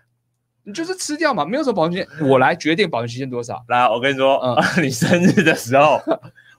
[0.64, 3.64] 你就是吃掉嘛，没有什么保存期限，我来决定保存期限多少。
[3.68, 6.02] 来，我跟你说，嗯 你生日的时候，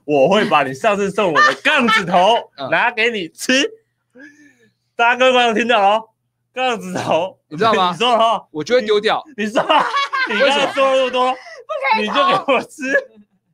[0.05, 3.69] 我会把你上次送我的杠子头嗯拿给你吃。
[4.95, 6.03] 大家各位观众听到了哦，
[6.53, 9.63] 杠子头，你知道吗你说了哦，我就会丢掉，你说，
[10.29, 11.35] 你刚才说了那么多，
[11.99, 12.81] 你就给我吃。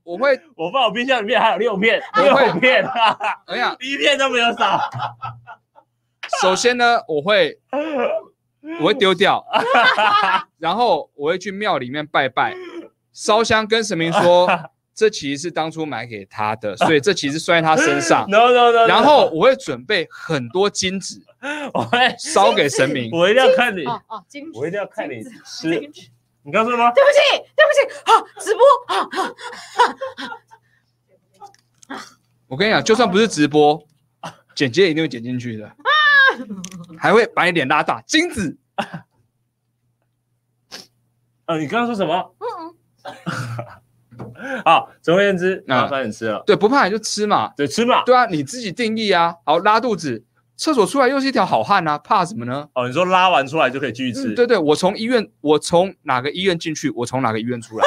[0.03, 4.79] 我会，我放我冰箱里面还有六片，我会六片，哈哈哎呀，一片都没有少。
[6.41, 7.59] 首先呢，我会
[8.79, 9.45] 我会丢掉，
[10.59, 12.53] 然后我会去庙里面拜拜，
[13.11, 14.47] 烧香跟神明说，
[14.95, 18.25] 这其实是当初买给他的，所以这其实摔在他身上。
[18.31, 21.21] No no no，然后我会准备很多金纸
[21.73, 23.09] 我会，烧给神明。
[23.11, 25.91] 我一定要看你，哦哦，金我一定要看你吃。
[26.47, 26.89] 你刚说什么？
[26.95, 27.19] 对不起，
[27.57, 29.09] 对不起，好，直播，好，
[32.47, 33.85] 我跟你讲，就算不是直播，
[34.55, 35.69] 剪接一定会剪进去的，
[36.97, 38.01] 还会把你脸拉大。
[38.03, 38.57] 金子，
[41.47, 42.33] 呃，你刚刚说什么？
[42.39, 42.73] 嗯，
[44.63, 47.51] 好，总而言之，啊麻烦你吃了，对，不怕你就吃嘛。
[47.57, 48.03] 对，吃嘛。
[48.05, 49.35] 对啊，你自己定义啊。
[49.43, 50.23] 好，拉肚子，
[50.57, 52.67] 厕所出来又是一条好汉啊，怕什么呢？
[52.73, 54.27] 哦，你说拉完出来就可以继续吃？
[54.29, 57.85] 嗯，对对，我从医院，我从哪个医院进去，我从哪个医院出来，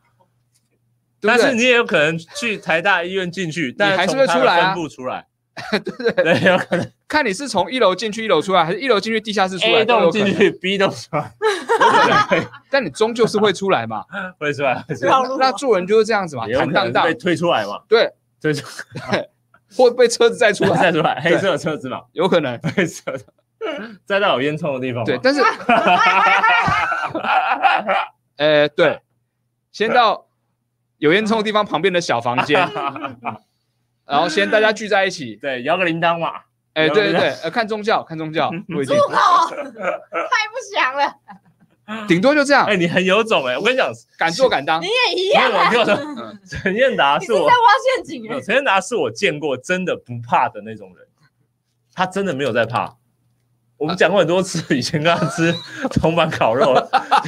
[1.20, 1.54] 对但是？
[1.54, 5.26] 你也有可能去台大医院进去，但还是会出来啊分布出来。
[5.70, 9.84] 对对，对，有可能看你是从一楼进去一楼出来，还是一楼进去地下室出来 A。
[9.84, 11.30] 栋进去，B 栋出来，
[11.78, 11.90] 有
[12.26, 14.02] 可能但你终究是会出来嘛。
[14.40, 18.66] 会出来，会出来那做人就是这样子嘛，坦荡荡被，推出来嘛，对，推出
[19.76, 22.58] 或被车子载出来， 载出来，黑色的车子嘛，有可能。
[22.76, 23.20] 黑色的，
[24.04, 25.04] 载到有烟囱的地方嘛。
[25.06, 25.42] 对，但是，
[28.36, 29.00] 呃，对，
[29.70, 30.26] 先到
[30.98, 32.60] 有烟囱的地方旁边的小房间，
[34.06, 35.36] 然后先大家聚在一起。
[35.36, 36.32] 对，摇个铃铛嘛。
[36.74, 41.14] 哎，对对对，呃，看宗教，看宗教不一定，好，太不祥了，
[42.06, 42.64] 顶多就这样。
[42.66, 44.80] 哎，，你很有种哎，我跟你讲，敢做敢当。
[44.80, 44.86] 你。
[44.86, 51.06] 也一因样啊，为我听我说，嗯，陈彦达是我是在挖陷阱哎，陈彦达是我见过真的不怕的那种人，
[51.94, 52.96] 他真的没有在怕。
[53.76, 55.52] 我们讲过很多次，以前跟他吃
[56.00, 56.72] 铜板烤肉，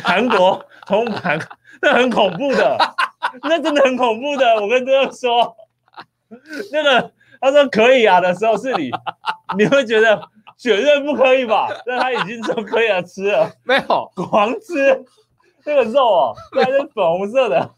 [0.04, 1.36] 韩国 铜板，
[1.82, 2.78] 那很恐怖的，
[3.42, 4.54] 那真的很恐怖的。
[4.60, 5.56] 我跟哥哥说，
[6.70, 8.90] 那个他说可以啊的时候，是你
[9.58, 10.22] 你会觉得
[10.64, 11.68] 绝对不可以吧？
[11.84, 15.04] 但他已经说可以了，吃了，没有，狂吃，
[15.66, 17.70] 那个肉哦，它是粉红色的，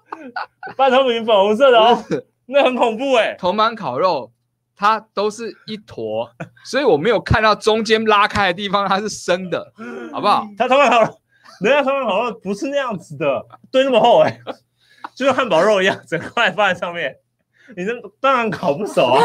[0.78, 2.02] 半透明粉红色的哦，
[2.46, 3.34] 那很恐怖哎。
[3.34, 4.32] 铜板烤肉
[4.74, 6.30] 它都是一坨，
[6.64, 9.70] 所以我没有看到中间拉开的地方它是生的，
[10.10, 10.46] 好不好？
[10.56, 11.20] 它铜板烤肉，
[11.60, 14.40] 人家铜板烤肉不是那样子的，堆那么厚哎，
[15.14, 17.16] 就像汉堡肉一样，整块放在上面。
[17.76, 19.22] 你这当然烤不熟啊，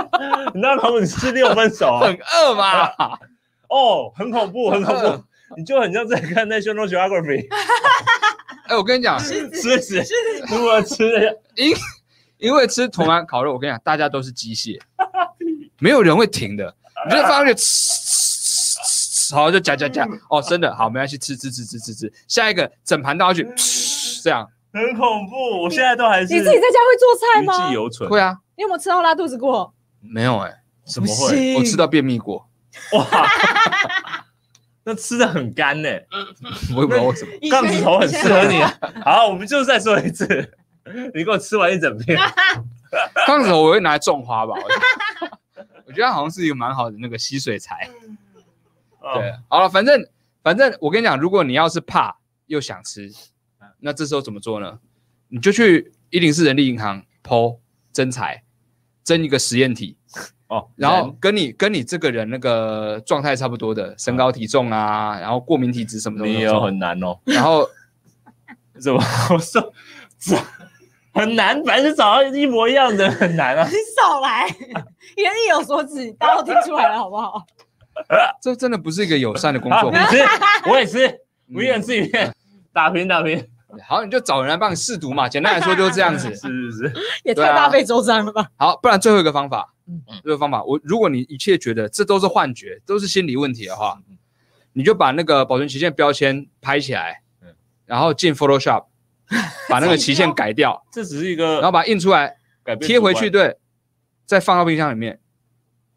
[0.54, 2.06] 你当然烤不，你吃六分熟啊。
[2.06, 2.88] 很饿嘛？
[3.68, 5.24] 哦，很恐怖，很恐怖，
[5.56, 7.46] 你就很像在看 National Geography。
[8.68, 10.02] 哎，我跟你讲，吃吃
[10.48, 10.96] 如何吃？
[11.18, 11.74] 的，因
[12.38, 14.78] 因为吃铜板烤肉，我跟你讲，大家都是机械，
[15.78, 16.74] 没有人会停的，
[17.08, 23.48] 你就放上去，吃，好就夹夹夹，哦，真的好，没关系，吃吃吃吃吃吃，下一个整盘倒下去，
[24.22, 25.62] 这样很恐怖。
[25.62, 27.74] 我现在都还是你自己在家会做菜余吗悸？
[27.74, 28.08] 犹存。
[28.08, 28.38] 会啊？
[28.56, 29.72] 你有没有吃到拉肚子过？
[30.00, 31.54] 没有哎， 怎么不会？
[31.56, 32.48] 我吃到便秘过，
[32.92, 33.06] 哇，
[34.84, 35.88] 那吃的很干呢，
[36.74, 37.30] 我也不知道为什么。
[37.50, 38.74] 杠子头很适合你啊。
[39.04, 40.26] 好，我们就再说一次，
[41.14, 42.18] 你给我吃完一整片。
[43.26, 44.54] 杠子我会拿来种花吧，
[45.86, 47.88] 我觉得好像是一个蛮好的那个吸水材。
[49.00, 50.04] 对哦，，好了，反正
[50.42, 53.10] 反正我跟你讲，如果你要是怕又想吃，
[53.82, 54.78] 那这时候怎么做呢？
[55.28, 57.58] 你就去一零四人力银行剖
[57.92, 58.42] 真材，
[59.02, 59.96] 争一个实验体，
[60.48, 67.66] 哦，然后跟你跟你这个人那个状态差不多的身高体重啊，然后过敏体质什么什么你也有，很难哦，然后
[68.80, 69.72] 怎么 我说
[70.18, 70.36] 这
[71.14, 73.74] 很难，反正找到一模一样的很难啊你。
[73.96, 77.46] 少来，你的意有所指，大家都听出来了，好不好？
[78.42, 79.98] 这真的不是一个友善的工好，作你。
[79.98, 80.24] 吃，
[80.68, 82.34] 我也吃，嗯我一人吃一片，
[82.72, 83.46] 打平打平。
[83.80, 85.28] 好，你就找人来帮你试毒嘛。
[85.28, 86.28] 简单来说就是这样子。
[86.36, 86.92] 是是是，
[87.24, 88.50] 也太大费周章了吧？
[88.56, 94.18] 好，不然最后一个方法，嗯最后一个方法，我如果你一切觉得这都是幻觉，都是心理问题的话，嗯
[94.74, 97.48] 你就把那个保存期限标签拍起来嗯，
[97.84, 98.86] 然后进 Photoshop
[99.68, 103.56] 把那个期限改掉，这只是一个然后把它印出来改贴回去，对，
[104.26, 105.18] 再放到冰箱里面，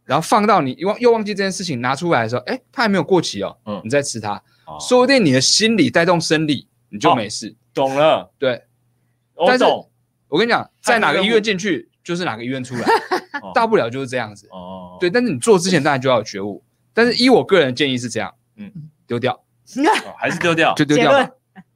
[0.03, 7.55] 然后放到你忘又忘记这件事情拿出来的时候，哎，它还没有过期哦，嗯你再吃它，哦说不定你的心理带动生理，你就哦没事。
[7.75, 8.63] 懂了，对，
[9.45, 9.91] 但是我懂。
[10.29, 12.81] 我跟你讲，在哪个医院进去就是哪个医院出来，
[13.43, 14.47] 哦大不了就是这样子。
[14.51, 16.63] 哦，对，但是你做之前当然就要有觉悟。
[16.93, 20.73] 但是依我个人的建议是这样，嗯嗯，丢掉哦还是丢掉。
[20.75, 21.23] 就丢掉吧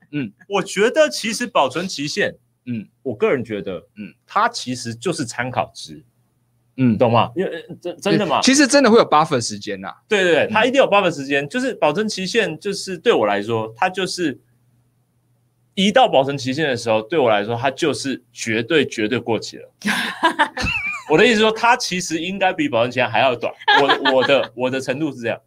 [0.10, 0.34] 结论。
[0.48, 2.32] 我觉得其实保存期限，
[2.66, 6.04] 嗯嗯，我个人觉得，嗯嗯，它其实就是参考值，
[6.78, 7.32] 嗯你，懂吗？
[7.36, 8.40] 因为呃真真的吗？
[8.42, 9.94] 其实真的会有 buffer 时间呐。
[10.08, 14.40] 对对对，嗯它一定有 buffer 时间，就是保存期限，就是对我来说，它就是
[15.88, 19.72] 一到保存期限的时候，对我来说，它就是绝对绝对过期了。
[21.10, 23.54] 我的意思说，它其实应该比保存期限还要短。
[23.82, 25.40] 我 我的我的程度是这样，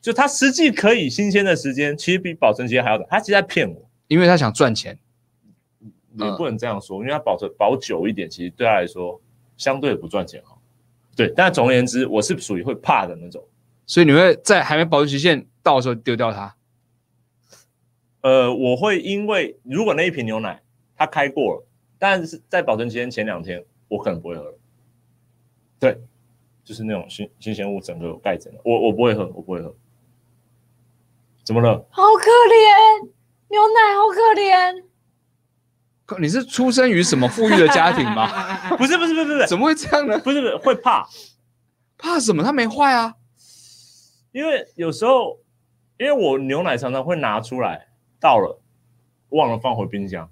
[0.00, 3.06] 就它实际可以新鲜的时间，其实比保存期限还要短。
[3.10, 4.98] 它其实在骗我，因为他想赚钱。
[6.16, 9.20] 也不能这样说，因为它保存保久一点，其实对他来说
[9.56, 10.56] 相对不赚钱哈。
[11.16, 13.42] 对，但总而言之，我是属于会怕的那种。
[13.84, 16.54] 所以你会在还没保存期限到的时候丢掉它。
[18.24, 20.62] 呃，我会因为如果那一瓶牛奶
[20.96, 21.66] 它开过了，
[21.98, 24.58] 但是在保存期间前两天，我可能不会喝了。
[25.78, 26.00] 对，
[26.64, 29.76] 就是那种新新鲜物整个有盖着的，我我不会喝，我不会喝。
[31.44, 31.86] 怎么了？
[31.90, 33.10] 好可怜，
[33.50, 34.84] 牛奶好可怜。
[36.06, 38.26] 靠你是出生于什么富裕的家庭吗？
[38.78, 40.18] 不是不是不是不是怎么会这样呢？
[40.20, 41.06] 不是不是会怕，
[41.98, 42.42] 怕什么？
[42.42, 43.16] 它没坏啊。
[44.32, 45.38] 因为有时候
[45.98, 47.88] 因为我牛奶常常会拿出来
[48.24, 48.58] 倒了，
[49.28, 50.26] 忘了放回冰箱。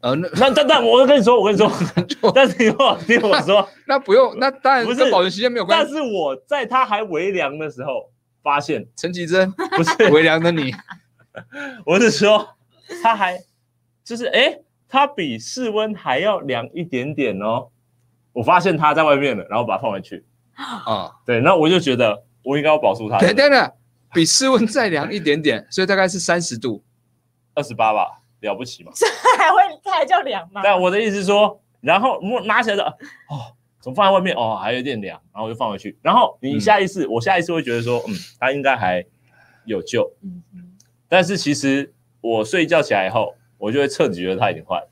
[0.00, 1.70] 呃，那那但但我跟你说，我跟你说，
[2.34, 5.84] 但是你我听我说， 那不用，那当然不是跟保存时间没有关系。
[5.84, 8.10] 但是我在它还微凉的时候
[8.42, 10.72] 发现，陈绮贞，不是微凉的你，
[11.84, 12.48] 我是说，
[13.02, 13.38] 它还
[14.02, 17.68] 就是哎、诶它比室温还要凉一点点哦。
[18.32, 20.24] 我发现它在外面了，然后把它放回去。
[20.54, 23.18] 啊，对，那我就觉得我应该要保住它。
[23.18, 23.72] 等等等，
[24.12, 26.82] 比室温再凉一点点，所以大概是三十度。
[27.54, 28.92] 二十八吧，了不起嘛。
[28.96, 29.06] 这
[29.38, 30.60] 还会这还叫凉吗？
[30.64, 35.96] 但我的意思是说，然后摸拿起来的哦，怎么放在外面哦，还有点凉，然后我就放回去。
[36.02, 39.04] 然后你下意识，我下一次会觉得说，嗯，它应该还
[39.64, 40.12] 有救。
[40.22, 40.70] 嗯嗯
[41.08, 44.88] 但是其实我睡一觉起来以后，我就会彻底觉得它已经坏了，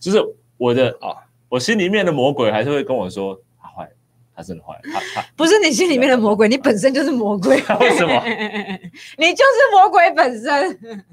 [0.00, 0.18] 就是
[0.58, 1.16] 我的啊，
[1.48, 3.90] 我心里面的魔鬼还是会跟我说，它坏了，
[4.34, 7.56] 它真的坏了，它它不是你心里面的魔鬼，你本身就是魔鬼。
[7.80, 8.22] 为什么？
[9.16, 11.04] 你就是魔鬼本身。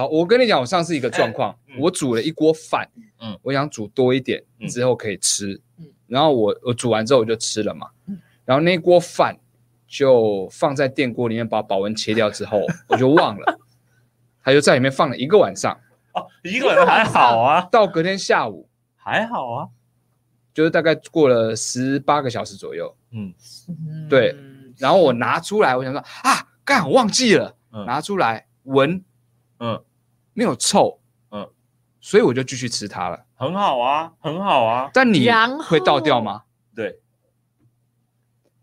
[0.00, 1.76] 好，我跟你讲，我上次一个状况，嗯。
[1.78, 2.88] 我煮了一锅饭，
[3.20, 3.38] 嗯。
[3.42, 4.66] 我想煮多一点，嗯。
[4.66, 5.86] 之后可以吃，嗯。
[6.06, 8.18] 然后我我煮完之后我就吃了嘛，嗯。
[8.46, 9.36] 然后那锅饭
[9.86, 13.58] 就放在电锅里面把保温切掉之后，我就忘了，
[14.42, 15.78] 它他就在里面放了一个晚上，
[16.14, 19.68] 哦，一个晚上还好啊，到隔天下午，还好啊，
[20.54, 23.34] 就是大概过了十八个小时左右，嗯，
[24.08, 24.34] 对
[24.78, 27.84] 然后我拿出来，我想说啊，干，我忘记了，嗯。
[27.84, 29.04] 拿出来闻，
[29.58, 29.80] 嗯，
[30.40, 30.98] 没有臭，
[31.32, 31.46] 嗯，
[32.00, 33.26] 所以我就继续吃它了。
[33.34, 36.44] 很好啊，很好啊，但你然后会倒掉吗？
[36.74, 36.98] 对，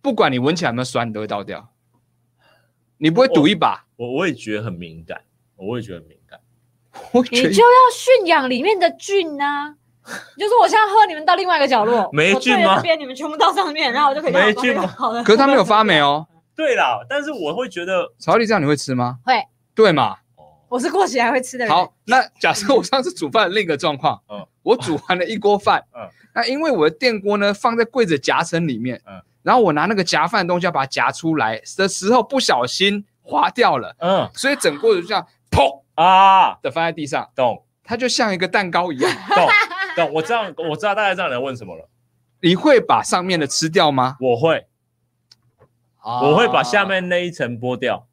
[0.01, 1.69] 不管你闻起来有没有酸，你都会倒掉。
[2.97, 3.85] 你不会赌一把？
[3.95, 5.21] 我我也觉得很敏感，
[5.55, 6.39] 我也觉得很敏感。
[7.13, 9.75] 我觉得你就要驯养里面的菌啊。
[10.35, 15.23] 就是我现在喝，你们到另外一个角落，我 对没菌吗着这边，你们全部到上面，然后我就可以没菌吗好的。
[15.23, 16.25] 可是它没有发霉哦。
[16.57, 19.19] 对啦，但是我会觉得，曹丽这样你会吃吗？
[19.23, 19.43] 会，
[19.75, 20.17] 对嘛？
[20.67, 21.73] 哦，我是过期还会吃的人。
[21.73, 26.07] 好，那假设我上次煮饭的另一个状况，嗯 我煮完了一锅饭， 嗯。
[26.35, 29.21] 那因为我的电锅呢放在柜子夹层里面，嗯。
[29.43, 34.29] 然后我拿那个夹饭的东西要把它夹出来的时候，不小心滑掉了，嗯。
[34.33, 37.63] 所以整锅子就这样砰啊，的放在地上，懂。
[37.83, 39.09] 它就像一个蛋糕一样。
[39.95, 41.89] 懂懂，我知道我知道大概知道你要问什么了。
[42.41, 44.17] 你会把上面的吃掉吗？
[44.19, 44.67] 我会，
[45.99, 46.21] 啊。
[46.21, 48.06] 我会把下，面那一层剥掉，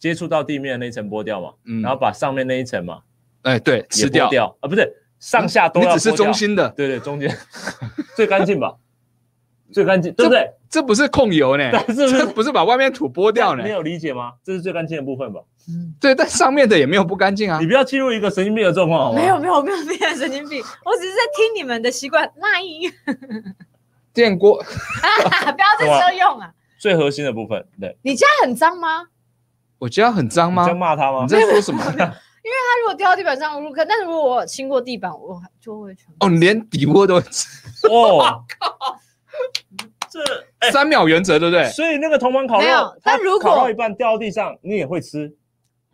[0.00, 3.02] 接触到地面的那一层剥掉嘛，嗯然后把上面那一层嘛
[3.42, 7.30] 哎对吃掉，掉啊，不是上下都你只是中，心的，对对，中间
[8.16, 8.74] 最干净吧，
[9.70, 10.50] 最干净，对不对？
[10.70, 14.32] 这不是控油呢， 但是不是这不是把外面土剥掉呢你，有理解吗？
[14.42, 15.40] 这是最干净的部分吧？
[15.68, 17.66] 嗯对，但上面的也没有不干净啊你。
[17.66, 19.20] 不要进入一个神经病的状况，好吗？
[19.20, 19.76] 没有没有没有
[20.16, 22.30] 神经病，我只是在听你们的习惯。
[22.36, 22.90] 那一
[24.14, 26.52] 电锅 不要再说用啊！
[26.78, 29.06] 最核心的部分，对，你家很脏吗？
[29.80, 30.74] 我觉得很脏吗你在？
[30.74, 31.28] 骂他吗你？
[31.28, 31.82] 在说什么？
[31.90, 36.24] 因为他如果掉到地板上，如果但是如果我有清过地板，我就会全部。
[36.24, 37.48] 哦，你连底锅都会吃，
[37.90, 38.44] 哦，
[40.10, 40.20] 这
[40.60, 41.68] 哎，三秒原则对不对？
[41.70, 45.34] 所以那个铜板烤没有肉，但如果烤到一半掉到地上，你也会吃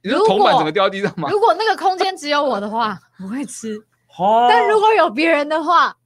[0.02, 1.28] 你说铜板整个掉到地上吗？
[1.30, 3.76] 如果那个空间只有我的话，我会吃；
[4.18, 4.46] 哦。
[4.48, 5.96] 但如果有别人的话，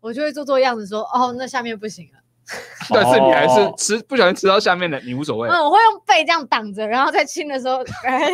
[0.00, 2.19] 我就会做做样子说：“哦，那下面不行了。
[2.90, 5.48] 但是你还是哦吃不小心吃到下面的，你无所谓。
[5.48, 8.28] 嗯，我会用背这样挡着，然后在亲的时候 哎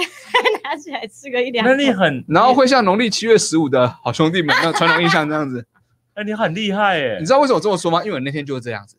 [0.64, 1.70] 拿起来吃个一两口。
[1.72, 5.66] 那你很， 然后会像农历七月十五的好兄弟们那个传统印象这样子。
[6.14, 8.02] 哎，你很厉害哎你，知道为什么我这么说吗？
[8.02, 8.96] 因为我那天就是这样子。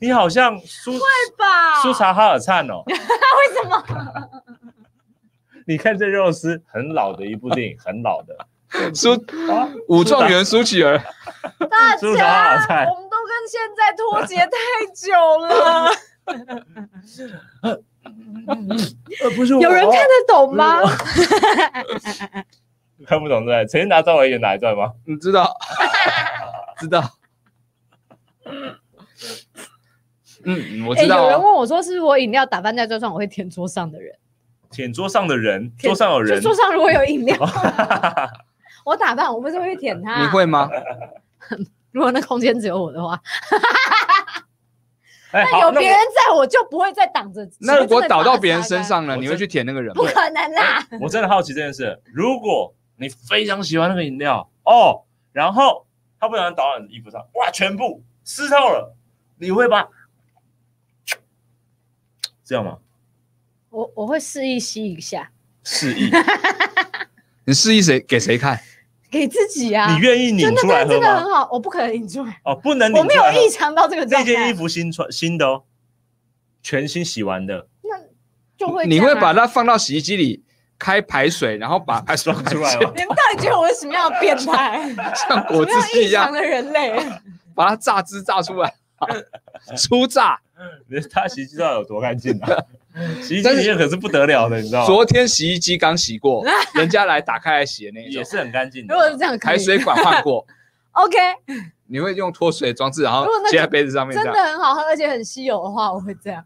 [0.00, 1.00] 你好像苏会
[1.36, 1.82] 吧？
[1.82, 2.82] 苏查哈尔灿哦。
[2.86, 3.84] 为什么？
[5.66, 8.34] 你看这肉丝很老的一部电影，很老的
[8.94, 9.12] 苏
[9.50, 10.98] 啊，武状元苏乞儿，
[11.70, 12.04] 大家，
[12.88, 14.48] 我们都跟现在脱节太
[14.94, 15.90] 久了，
[19.20, 20.80] 呃，不是有人看得懂吗？
[23.06, 23.66] 看不懂对不对？
[23.66, 24.92] 陈建达赵伟演哪一段吗？
[25.06, 25.56] 你知道？
[26.78, 27.02] 知道。
[30.44, 31.24] 嗯，我哎，知道哦。
[31.24, 34.14] 有人问我说，是不是我饮料打翻在桌上，我会舔桌上的人？
[34.70, 37.36] 舔桌上的人，桌上有人就，桌上如果有饮料，
[38.88, 40.22] 我打扮，我不是会舔 它？
[40.22, 40.46] 你会？
[40.46, 40.66] 吗？
[41.92, 43.20] 如果那空间只有我的话，
[45.32, 47.46] 哎，那有别人在，我就不会再挡着。
[47.60, 49.16] 那如果倒到别人身，上了？
[49.16, 50.06] 你会去舔那个人吗不？
[50.10, 50.82] 可能啦！
[51.00, 52.00] 我真的好奇这件事。
[52.04, 55.86] 如果你非常喜欢那个饮料哦，然后
[56.18, 58.96] 他不小心倒到你的衣服上，哇，全部湿透了，
[59.38, 59.86] 你会把
[62.44, 62.78] 这样吗？
[63.70, 65.30] 我我会示意吸一下，
[65.62, 66.10] 示意，
[67.44, 68.58] 你示意谁给谁看？
[69.10, 69.94] 给自己啊。
[69.94, 71.30] 你愿意拧出来喝吗真的很？
[71.30, 74.26] 好，我不可能拧出来，哦，不能我没有拧出来喝异常到这个状态。
[74.26, 75.62] 这件衣服新穿新的哦，
[76.62, 77.96] 全新洗完的，那
[78.56, 80.44] 就会这你会把它放到洗衣机里
[80.78, 82.92] 开排水，然后把排水装出来吗？
[82.96, 84.94] 你们到底觉得我是什么样的变态？
[85.14, 86.94] 像果汁机一样的人类？
[87.54, 88.72] 把它榨汁榨出来，
[89.76, 90.38] 粗榨。
[90.88, 92.48] 你他洗衣机到底有多干净啊？
[93.22, 94.86] 洗衣机里面可是不得了的，你知道吗？
[94.86, 99.00] 昨天洗衣机刚洗过， 人家来打开来洗的那一种，也是很干净的如。
[99.00, 100.46] 果是这样，可以排水管换过。
[100.92, 101.16] OK，
[101.86, 104.24] 你会用脱水装置，然后接在杯子上面真。
[104.24, 106.44] 的很好喝，而且很稀有的话，我会这样。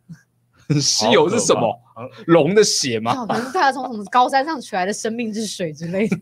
[0.69, 1.79] 很稀有是什么？
[2.27, 3.15] 龙的血吗？
[3.15, 6.17] 可能是他从什么高山上取来的生命之水之类的。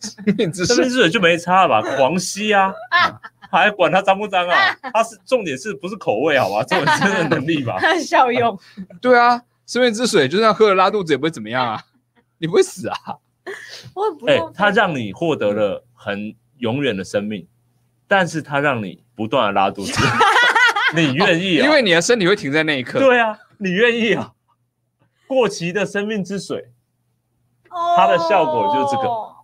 [0.00, 1.96] 生命之水生命之水就没差了吧？
[1.96, 2.72] 狂吸啊，
[3.50, 4.56] 还管它脏不脏啊？
[4.92, 6.62] 它是重点是不是口味好吧？
[6.64, 7.76] 重点是真的能力吧？
[7.78, 8.58] 它的效用，
[9.00, 11.82] 对啊，生命之水就算喝了拉肚子也不会怎么样啊，
[12.38, 12.96] 你不会死啊。
[13.44, 13.52] 哎、
[13.94, 17.46] 我很不用它让你获得了很永远的生命，
[18.08, 19.92] 但是它让你不断的拉肚子，
[20.96, 21.64] 你愿意啊？
[21.64, 22.98] 因为你的身体会停在那一刻。
[22.98, 24.32] 对啊，你愿意啊？
[25.26, 26.70] 过期的生命之水，
[27.96, 29.34] 它的效果就是这个哦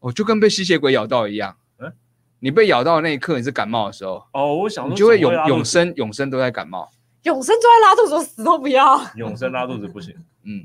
[0.00, 1.56] 哦，就跟被吸血鬼咬到一样。
[1.78, 1.92] 嗯
[2.38, 6.90] 你被咬到的那一刻，你是感冒的时候，哦，我想你就会永永生永生都在感冒。
[7.26, 9.00] 永生坐在拉肚子，我死都不要。
[9.16, 10.14] 永生拉肚子不行，
[10.44, 10.64] 嗯，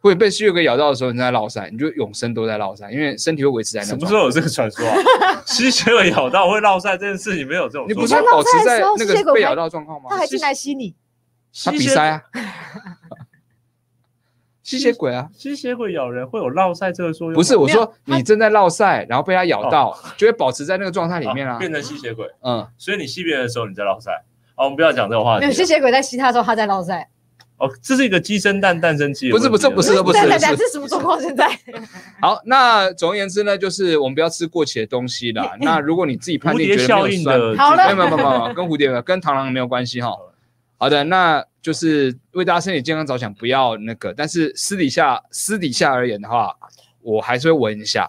[0.00, 4.06] 或者被吸血鬼咬到的时候，你在落晒，你就永生都在落晒，因为身体会维持在那什么。
[4.06, 4.94] 时候有这个传说啊？
[5.44, 10.18] 吸血鬼咬到会落晒这件事情没有这种你不是要保持在那个被咬到的状况吗他？
[10.18, 10.94] 还进来吸你，
[11.64, 12.22] 他鼻塞啊，
[14.62, 17.34] 吸血鬼啊，吸血鬼咬人会有落晒这个作用？
[17.34, 21.56] 不是我说你正在落晒，然后被它咬到，就会保持在那个状态里面啊。
[21.56, 24.12] 哦变成吸血鬼，嗯，所以你吸别人的时候你在落晒。
[24.58, 25.40] 哦，我们不要讲这个话题。
[25.40, 27.08] 没有吸血鬼在吸他的时候，他在落塞。
[27.58, 29.48] 哦，这是一个鸡生蛋，蛋生鸡不是。
[29.48, 31.20] 不是不是不是对对对，这是什么状况？
[31.20, 31.48] 现在
[32.20, 35.56] 好，那总而言之呢，就是我们不要吃过期的东西啦。
[35.62, 37.56] 那如果你自己判蝴定觉得没有酸，的。
[37.56, 40.10] 好了没有没有没有没有，跟蝴蝶没有，跟螳螂没有关系哈。
[40.76, 44.14] 好的，那就是为大家身体健康着想，不要那个。
[44.14, 46.54] 但是私底下私底下而言的话，
[47.00, 48.08] 我还是会闻一下，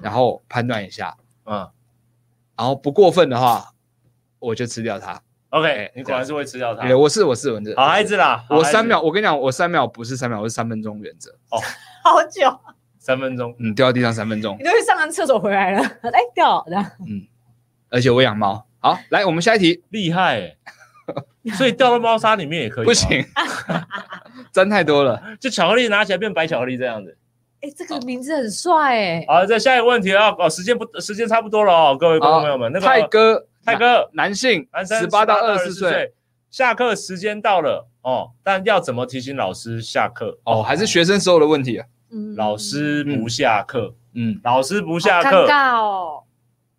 [0.00, 1.16] 然后判断一下，
[1.46, 1.68] 嗯
[2.56, 3.72] 然后不过分的话，
[4.38, 5.20] 我就吃掉它。
[5.50, 6.82] ，OK，哎你果然是会吃掉它。
[6.86, 7.74] 对，我是我是蚊子。
[7.76, 11.30] 好孩子啦，子我三秒，我跟你讲，我三秒不是三秒，我是三分钟原则。
[11.50, 11.58] 哦
[12.04, 12.58] 好久，
[12.98, 16.90] 三分钟，嗯，掉到地上三分钟你，都去上完厕所回来了，哎掉了这样。
[17.90, 18.64] 而且我养猫。
[18.80, 20.56] 好，来我们下一题，厉害欸！
[21.56, 23.24] 所以掉到猫砂里面也可以，不，行，
[24.52, 25.20] 沾太多了。
[25.40, 27.16] 就巧克力拿起来变白巧克力这样子。
[27.60, 36.12] 哎，这个名字很帅哎，好，再下一个问题啊，哦，时间不，时间差不多了哦，各位观众朋友们，那个泰哥，泰哥，男性，男生十八到二二十岁，，
[36.50, 40.38] 下课时间到了哦，但要怎么提醒老师下课？
[40.44, 41.86] 哦，还是学生时候的问题啊。
[42.10, 46.22] 嗯老师不下课，嗯，老师不下课，尴尬哦。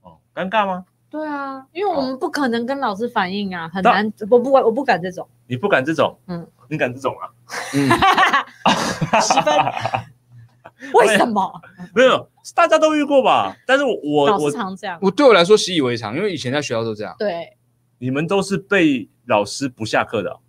[0.01, 0.85] 哦，尴尬吗？
[1.11, 4.11] 对啊，因为我们不可能跟老师反映啊，很难。
[4.29, 5.27] 我不，我不敢这种。
[5.45, 7.29] 你不敢这种，嗯，你敢这种啊？
[7.75, 7.89] 嗯，
[9.21, 9.53] 十分，
[10.93, 11.51] 为什么？
[11.93, 13.55] 没有，大家都遇过吧？
[13.67, 14.97] 但是我我老我师常这样。
[15.01, 17.15] 我对我来说习以为常，因为以前在学校都这样。
[17.19, 17.57] 对，
[17.97, 20.39] 你们都是被老师不下课的哦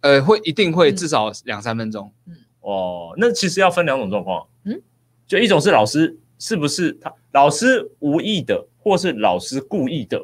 [0.00, 2.12] 呃，会一定会嗯至少两三分钟。
[2.60, 3.14] 哦。
[3.16, 4.80] 那其实要分两种状况，嗯，
[5.26, 10.20] 就一种是老师是不是他老师无意的，或是老师故意的，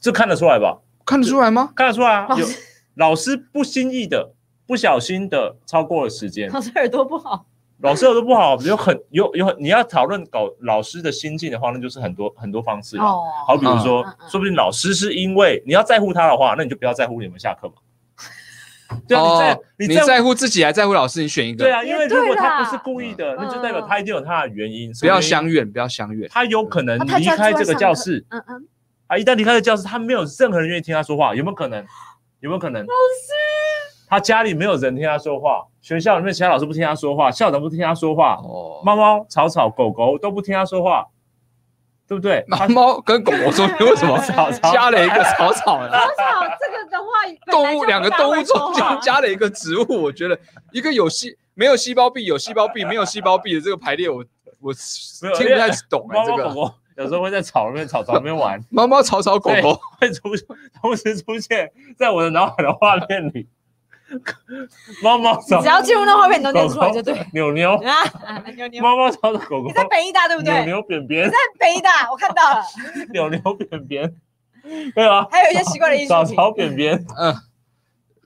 [0.00, 0.78] 这看得出来吧？
[1.04, 1.72] 看得出来吗？
[1.74, 2.58] 看得出来啊，有老师
[2.94, 4.32] 老师不经意的、
[4.66, 7.46] 不小心的超过了时间，老师耳朵不好。
[7.82, 13.04] 老师耳朵不好，有很有有很你要讨论搞老师的心境的话，那就是很多很多方式啊。
[13.06, 17.74] 哦，好比如说说不定老师是因为你要在乎他的话，那你就不要在乎你们下课嘛。
[19.06, 21.64] 对啊，你在哦，你你在在乎自己还在乎老师，你选一个。
[21.64, 24.92] 对啊，因为如果他不是故意的，嗯那就代表他一定有他的原因。
[25.00, 26.28] 不要相怨，不要相怨。
[26.28, 28.68] 他有可能离开这个教室嗯嗯，
[29.06, 31.86] 啊，一旦离开了教室，他没有任何人愿意听他说话，有没有可能？
[32.40, 32.82] 有没有可能？
[32.82, 33.32] 老师，
[34.10, 41.06] 他家里没有人听他说话，学校里面其他老师不听他说话，校长不听他说话，哦，猫猫、草草、狗狗都不听他说话，
[42.08, 42.44] 对不对？
[42.48, 45.90] 猫他猫跟狗狗中间为什么草草加了一个草草呢？
[45.92, 47.06] 草草这个的话，
[47.52, 50.36] 动物两个动物中中间加了一个植物，我觉得
[50.72, 54.24] 一个有细没有细胞壁，有细胞壁没有细胞壁的这个排列，我
[54.60, 60.30] 我听不太懂哎、这个猫猫狗狗有时候会在草里面草草里面玩，猫猫草草狗狗，会出
[60.82, 63.46] 同时出现在我的脑海的画面里。
[65.02, 67.14] 猫猫草只要进入那画面，你都念出来就对。
[67.32, 70.52] 扭扭，啊，牛牛，猫猫草的狗狗你在北医大对不对？
[70.64, 72.62] 扭扭扁扁你在北医大，我看到了，
[73.12, 74.14] 扭扭扁扁，
[74.94, 76.08] 对啊，还有一些奇怪的艺术品。
[76.08, 77.34] 草草扁扁，嗯，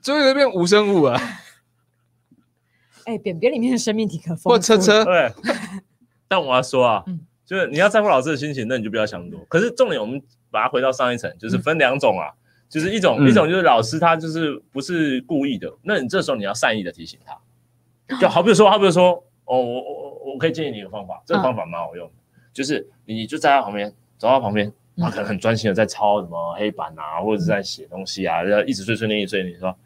[0.01, 1.19] 最后一个变无生物啊，
[3.05, 4.49] 哎，扁扁里面的生命体可丰富。
[4.49, 5.31] 或车车，对。
[6.27, 9.39] 但我要说啊嗯，就是你要在乎老师的心情，那你就不要想多。
[9.47, 10.19] 可是重点，我们
[10.49, 12.33] 把它回到上一层，就是分两种啊，
[12.69, 13.29] 就是一种嗯。
[13.29, 19.11] 一种就是老师他就是不是故意的，那你这时候你要善意的提醒他，就好比说，好比说，
[19.45, 22.13] 哦，我我我我可以建议你一个方法，这个方法蛮好用的，
[22.53, 29.77] 就是你就在他旁边，走到旁边，他可能很专心的在抄什么黑板啊，或者是在写东西啊，然后一直碎碎念一直碎念，你说，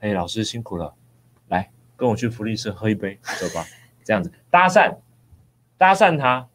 [0.00, 0.94] 哎，老师辛苦了，
[1.48, 3.64] 来跟我去福利社喝一杯，走吧，
[4.04, 4.96] 这样子搭讪，
[5.78, 6.48] 搭讪他。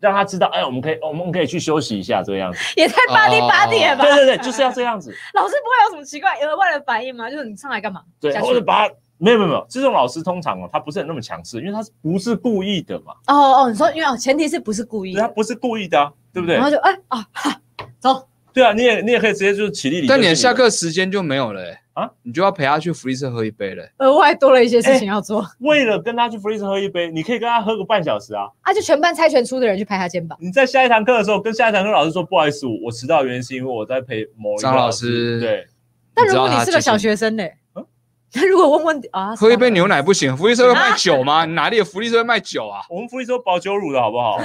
[0.00, 2.58] 让他知道，哎，我们可以，我们可以去休息一下，这个样子。
[2.76, 4.04] 也太巴蒂巴蒂了吧？
[4.04, 5.10] 对对对，就是要这样子。
[5.34, 7.30] 老师不会有什么奇怪额外的反应吗？
[7.30, 8.02] 就是你上来干嘛？
[8.20, 13.14] 对，或者把他没有没有没有，这种老师通常哦，他不是很那么强势，因为他是不是故意的嘛？
[13.28, 16.64] 哦哦，你说因为哦，前提是不是故意对，他，不是故意的啊，对不对然？
[16.64, 17.60] 后就哎啊，哈
[17.98, 20.06] 走，对啊，你也你也可以直接就是起立礼。
[20.06, 28.44] 但你的下课时间就没有了、欸、啊，你就要陪他去福利社喝一杯了、额外多了一些事情要做为了跟他去福利社喝一杯，你可以跟他喝个半小时啊。
[28.60, 30.36] 啊，就全班猜拳出的人去拍他肩膀。
[30.38, 35.40] 你在下一堂课的时候，跟下一堂课老师说，不好意思，我我迟到的原因是因为我在陪某一个张老师。
[35.40, 35.66] 对，
[36.12, 37.42] 但如果你是个小学生呢
[37.74, 37.86] 嗯？
[38.34, 41.46] 那如果问问啊， 喝一杯牛奶，不行，福利社会卖酒吗？
[41.56, 42.82] 哪里有福利社会卖酒啊？
[42.90, 44.38] 我们福利社保酒乳的好不好？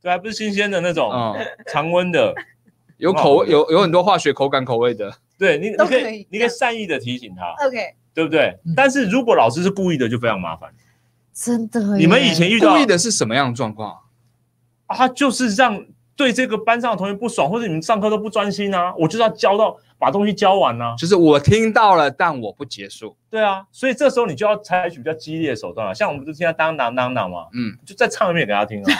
[0.00, 1.34] 对，还不是新鲜的那种，嗯，
[1.66, 2.32] 常温的。
[2.98, 5.12] 有口味，有有很多化学口感口味的。
[5.40, 8.74] 对你，你可以你可以善意的提醒他，OK，对不对嗯？
[8.76, 10.70] 但是如果老师是故意的，就非常麻烦。
[11.32, 14.00] 真的，你们以前遇到故意的是什么样的状况？
[14.84, 20.94] 啊，他就是让对这个班上的同学不爽，或者你们上课都不专心啊，我就是要教到把东西教完啊。
[20.98, 23.16] 就是我听到了，但我不结束。
[23.30, 28.92] 对啊，所以这时候你就要采取比较激烈的手段了，像我们就听他当当当当嘛，嗯，就再唱一遍给他听啊，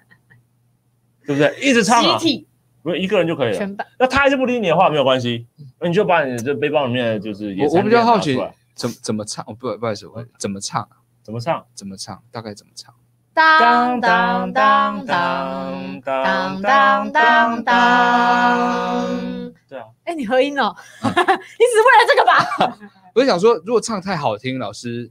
[1.26, 1.54] 对不对？
[1.60, 2.47] 一直唱啊集，体
[2.88, 3.76] 不是一个人就可以了。
[3.98, 5.46] 那他还是不理你的话没有关系，
[5.78, 8.34] 那你就把你这背包里面的就是野我我比较好奇
[8.74, 9.44] 怎么怎么唱？
[9.46, 10.88] 哦，不不好意思，我怎么唱？
[11.22, 11.62] 怎么唱。
[11.74, 12.22] 怎么唱？
[12.32, 12.94] 大概怎么唱？
[13.34, 19.52] 当当当当当当当当。
[19.68, 22.88] 对啊，哎，你合音哦，你只是为了这个吧？
[23.14, 25.10] 我就想说，如果唱太好听，老师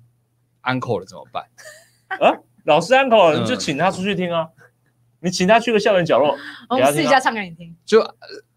[0.63, 1.43] uncle 了怎么办？
[2.19, 2.33] 啊，
[2.65, 4.47] 老师安口嗯你就请他出去听啊，
[5.19, 6.37] 你请他去个校园角落，
[6.69, 7.75] 我们试一下唱给你听。
[7.85, 8.15] 就呃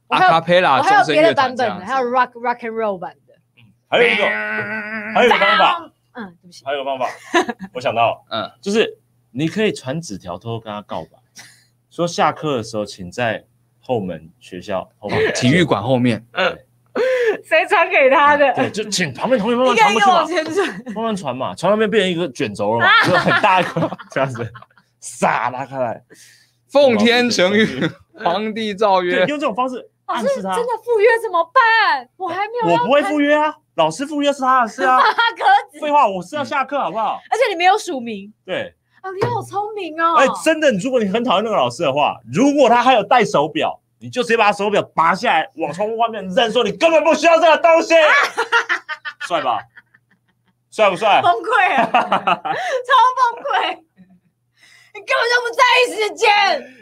[0.09, 3.35] 阿卡贝拉我还有别的版本的，还有 rock rock and roll 版的。
[3.89, 4.25] 还有一个
[5.15, 7.07] 还有一个方法，嗯，对不起，还有一个方法，
[7.75, 8.99] 我想到了，嗯，就是
[9.31, 11.11] 你可以传纸条偷偷跟他告白，
[11.91, 13.45] 说下课的时候请在
[13.81, 16.59] 后门学校后门 体育馆后面，嗯
[17.45, 18.53] 谁传给他的？
[18.55, 20.93] 对，就请旁边同学慢一慢传过去嘛。
[20.95, 21.37] 慢慢传。
[21.37, 24.53] 嘛，传到那边变成一个卷轴了嘛，就很大一个这样子，
[25.01, 26.03] 撒拉开来，
[26.71, 27.91] 奉天承运，
[28.23, 29.27] 皇帝诏对，曰。
[29.27, 30.67] 用这种方式老师暗示他真。
[30.67, 32.09] 的赴约怎么办？
[32.17, 34.99] 我还没有我不会赴约啊，老师赴约是他的事啊。
[34.99, 37.19] 发鸽子，废话，我是要下课好不好？
[37.31, 38.33] 而且你没有署名。
[38.45, 40.17] 对，啊，你好聪明哦！
[40.17, 47.95] 哎，真的，如果你很讨厌那个老师的话，如果他还有戴手表，你就直接把他手表拔下来，往窗户外面扔，说你根本不需要这个东西，
[49.27, 49.59] 帅吧？
[50.71, 51.21] 帅不帅？
[51.21, 53.79] 崩溃了， 超崩溃！
[55.01, 56.29] 你根本就不在意时间，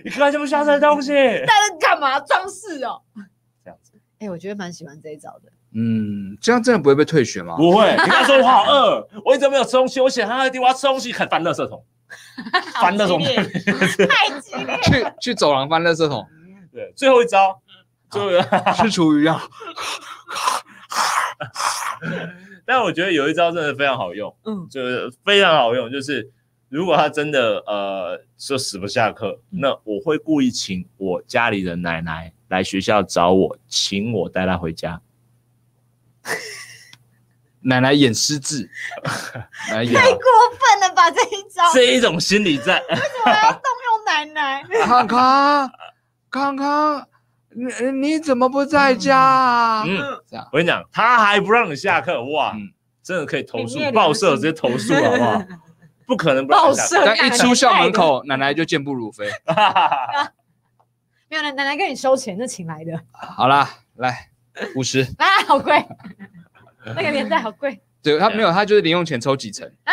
[0.04, 1.12] 你根本就不需要这个东西。
[1.12, 2.18] 在那干嘛？
[2.20, 3.00] 装饰哦。
[3.64, 5.52] 这样子哎，我觉得蛮喜欢这一招的。
[5.74, 7.54] 嗯，这样真的不会被退学吗？
[7.56, 11.84] 不会，你跟他说我好饿，我一直没有吃东西，我想他的地方要吃东西，开始翻垃圾桶，
[12.80, 13.22] 翻垃圾桶。
[14.08, 14.80] 太激烈！
[14.82, 16.26] 去去走廊翻垃圾桶，
[16.72, 17.60] 对，最后一招，
[18.10, 18.72] 最后一招。
[18.72, 19.40] 是 厨余啊。
[22.66, 26.30] 但我觉得有一招真的非常好用，嗯，就是非常好用，就是
[26.68, 35.00] 如果他真的呃说死不下课，嗯那我会故意请我家里的奶奶来学校找我，请我带他回家。
[37.60, 38.70] 奶奶演失智，
[39.70, 41.72] 奶奶演太过分了吧这一招！
[41.74, 44.62] 这一种心理在，我要动用奶奶。
[44.84, 45.70] 康康，
[46.30, 47.06] 康康，
[47.50, 49.84] 你你怎么不在家啊？
[49.86, 49.98] 嗯，
[50.28, 52.70] 这样，我跟你讲，他还不让你下课，哇，嗯
[53.02, 55.42] 真的可以投诉报社，直接投诉好不好？
[56.08, 59.26] 不可能不让报你下但一出校门，口，奶奶就健步如飞。
[61.28, 62.98] 没有奶奶奶跟你收钱，那请来的。
[63.12, 64.30] 好啦，来
[64.74, 65.84] 五十， 啊，好贵，
[66.96, 67.78] 那个年代好贵。
[68.02, 69.92] 对他没有，他就是零用钱抽几成，啊！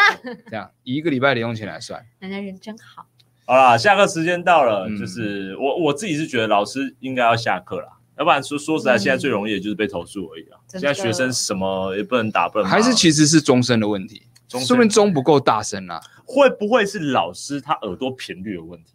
[0.49, 2.01] 这样以一个礼拜零用钱来算。
[2.20, 3.05] 奶奶人真好，
[3.45, 4.97] 好啦，下课时间到了，嗯。
[4.97, 10.55] 就是我我自己是觉得老师应该要下课啦，要不然说说实在，嗯现在最容易的就是被投诉而已啊。
[10.68, 10.88] 真的。
[10.88, 14.22] 现在学生什么也不能打，不能还是其实是终身的问题，
[14.60, 15.99] 说明钟不够大声啊。
[16.26, 18.93] 会不会是老师他耳朵频率有问题？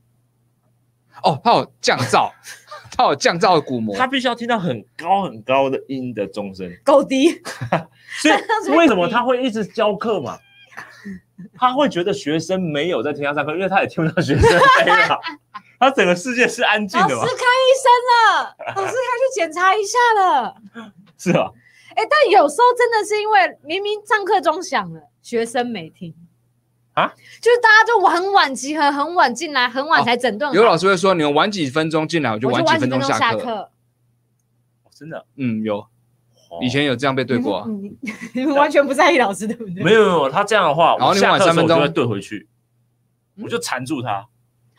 [1.23, 2.31] 哦，他有降噪，
[2.97, 3.97] 他有降噪的鼓膜。
[3.97, 7.31] 他必须要听到很高很高的音的钟声，够低，
[8.65, 10.39] 所以为什么他会一直教课嘛？
[11.57, 14.61] 他会觉得学生没有在听他上课，因为他也听不到学生。
[15.79, 17.45] 他整个世界是安静的嘛老师看？
[17.47, 17.91] 医生
[18.45, 20.55] 了，老师他去检查一下了。
[21.17, 21.51] 是啊？
[21.97, 25.01] 哎，但有时候真的是因为明明上课钟响了，
[25.31, 26.13] 学生没听
[26.95, 27.07] 啊，
[27.41, 30.55] 就是大家就很晚集合，很晚进来，很晚才整顿好。
[30.55, 33.71] 有老师会说，你们晚几分钟进来，我就晚几分钟下课。
[34.93, 36.59] 真的，嗯，有，哦。
[36.61, 37.59] 以前有这样被对过。
[37.59, 37.67] 啊。
[37.69, 39.85] 你你你们完全不在意老师，对不对？
[39.85, 41.77] 没有没有，他这样的话，然后你我下课的时候晚三分钟。
[41.77, 42.49] 我就会对回去，
[43.37, 43.45] 嗯？
[43.45, 44.27] 我就缠住他，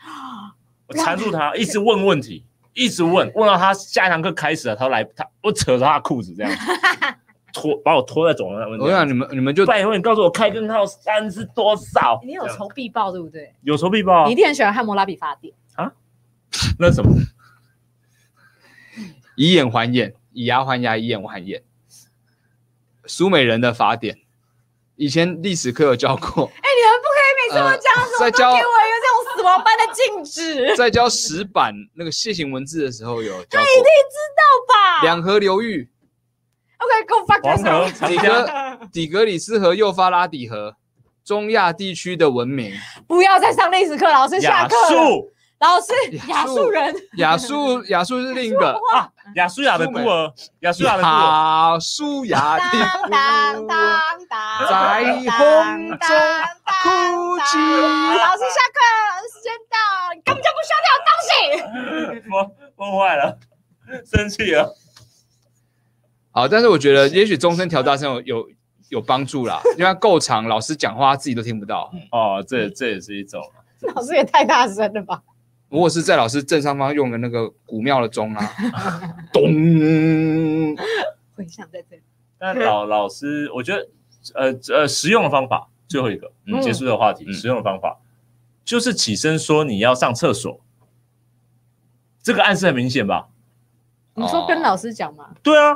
[0.86, 2.44] 我缠住他，一直问问题，
[2.74, 6.52] 一直问， 问到他下一堂课开始了，他来，他我扯着他的裤子这样，
[7.52, 12.20] 拖把我拖在走廊上问我想你们你们就拜托你告诉我开根号三是多少？
[12.24, 13.54] 你有仇必报，对不对？
[13.62, 15.52] 有仇必报啊你一，定很喜欢汉谟拉比法典。
[15.74, 15.92] 啊
[16.78, 17.12] 那是什么？
[19.36, 21.62] 以眼还眼，以牙还牙，以眼还眼。
[23.06, 24.18] 苏美人的法典，
[24.96, 34.42] 以前历史课有教过，哎，你们不可以每次我讲什么都给在教我一个这种死亡般的禁止， 在教石板那个楔形文字的时候有他一定知道。
[34.68, 35.90] 吧两河流域，
[36.82, 38.08] ？OK，Go fuck 黄河 yourself。
[38.08, 40.74] 底格底格里斯河、幼发拉底河，
[41.24, 42.72] 中亚地区的文明。
[43.06, 44.88] 不要再上历史课，老师下亚课了。
[44.88, 45.92] 述老师，
[46.26, 55.04] 亚亚述述人，亚述，亚述是另一个啊，亚述亚的孤儿，亚述亚的孤儿，亚述亚当的当当当，在
[55.38, 55.98] 风中
[56.64, 57.58] 当哭泣。
[57.58, 58.82] 老师下课
[59.32, 59.76] 时间到，
[60.12, 62.26] 你根本就不需要这种东西。
[62.34, 62.34] 我
[62.76, 63.38] 崩坏了，
[64.04, 64.74] 生气了。
[66.32, 68.50] 好，但是我觉得也许终身调大声有有
[68.88, 71.92] 有帮助啦，因为它够长，老师讲话他自己都听不到。
[72.10, 73.40] 哦，这这也是一种。
[73.94, 75.22] 老师也太大声了吧？
[75.68, 78.50] 如果是在老师正上方用的那个古庙的钟啊，
[79.32, 79.42] 咚，
[81.34, 82.02] 回响在这里，
[82.38, 83.88] 但老老师，我觉得
[84.34, 86.30] 呃呃，实用的方法，最后一个，
[86.62, 87.98] 结束这个话题，嗯实用的方法
[88.64, 90.60] 就是起身说你要上厕所，
[92.22, 93.28] 这个暗示很明显吧？
[94.14, 95.30] 你说跟老师讲吗？
[95.42, 95.74] 对啊，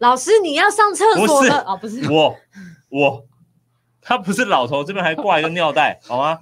[0.00, 1.64] 老师你要上厕所不是了？
[1.66, 2.36] 哦，不是，我
[2.88, 3.24] 我
[4.00, 6.38] 他不是老头，这边还挂一个尿袋， 好吗？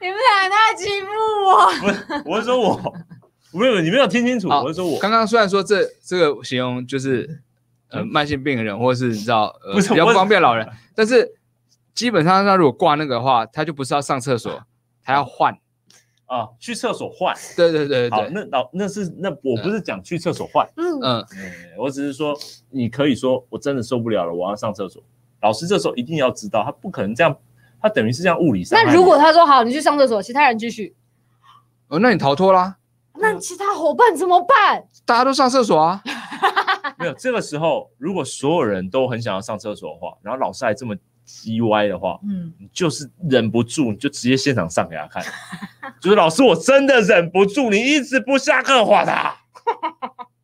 [0.00, 1.08] 你们俩太欺负
[1.44, 1.70] 我。
[1.80, 2.94] 不是，我是说我，
[3.52, 7.42] 没有，你没有听清楚，我是说我，刚刚虽然说这这个形容就是
[7.90, 11.30] 呃慢性病人或者是你知道呃不比较不方便老人，但是
[11.94, 14.64] 基本上他如果挂那个的话，他就不是要上厕所，
[15.04, 15.56] 他要换。
[16.32, 17.36] 啊，去厕所换。
[17.54, 22.34] 对对对好，那老那是那我不是讲去厕所换，嗯，嗯，嗯，我只是说
[22.70, 25.02] 你可以说我真的受不了了，我要上厕所。
[25.42, 27.36] 老师这时候一定要知道，他不可能这样，
[27.82, 28.82] 他等于是这样物理上。
[28.82, 30.96] 那如果他说好，你去上厕所，其他人继续，
[31.88, 32.78] 哦，那你逃脱啦，
[33.20, 34.84] 那其他伙伴怎么办？
[35.04, 36.02] 大家都上厕所啊。
[36.98, 40.96] 没有这个时候，如果所有人都很想要上厕所的话，然后老师还这么
[41.32, 45.24] 叽歪的话，嗯，你就是忍不住，你就直接现场上给他看，
[46.00, 49.34] 就是老师，我真的忍不住，你一直不下课划他，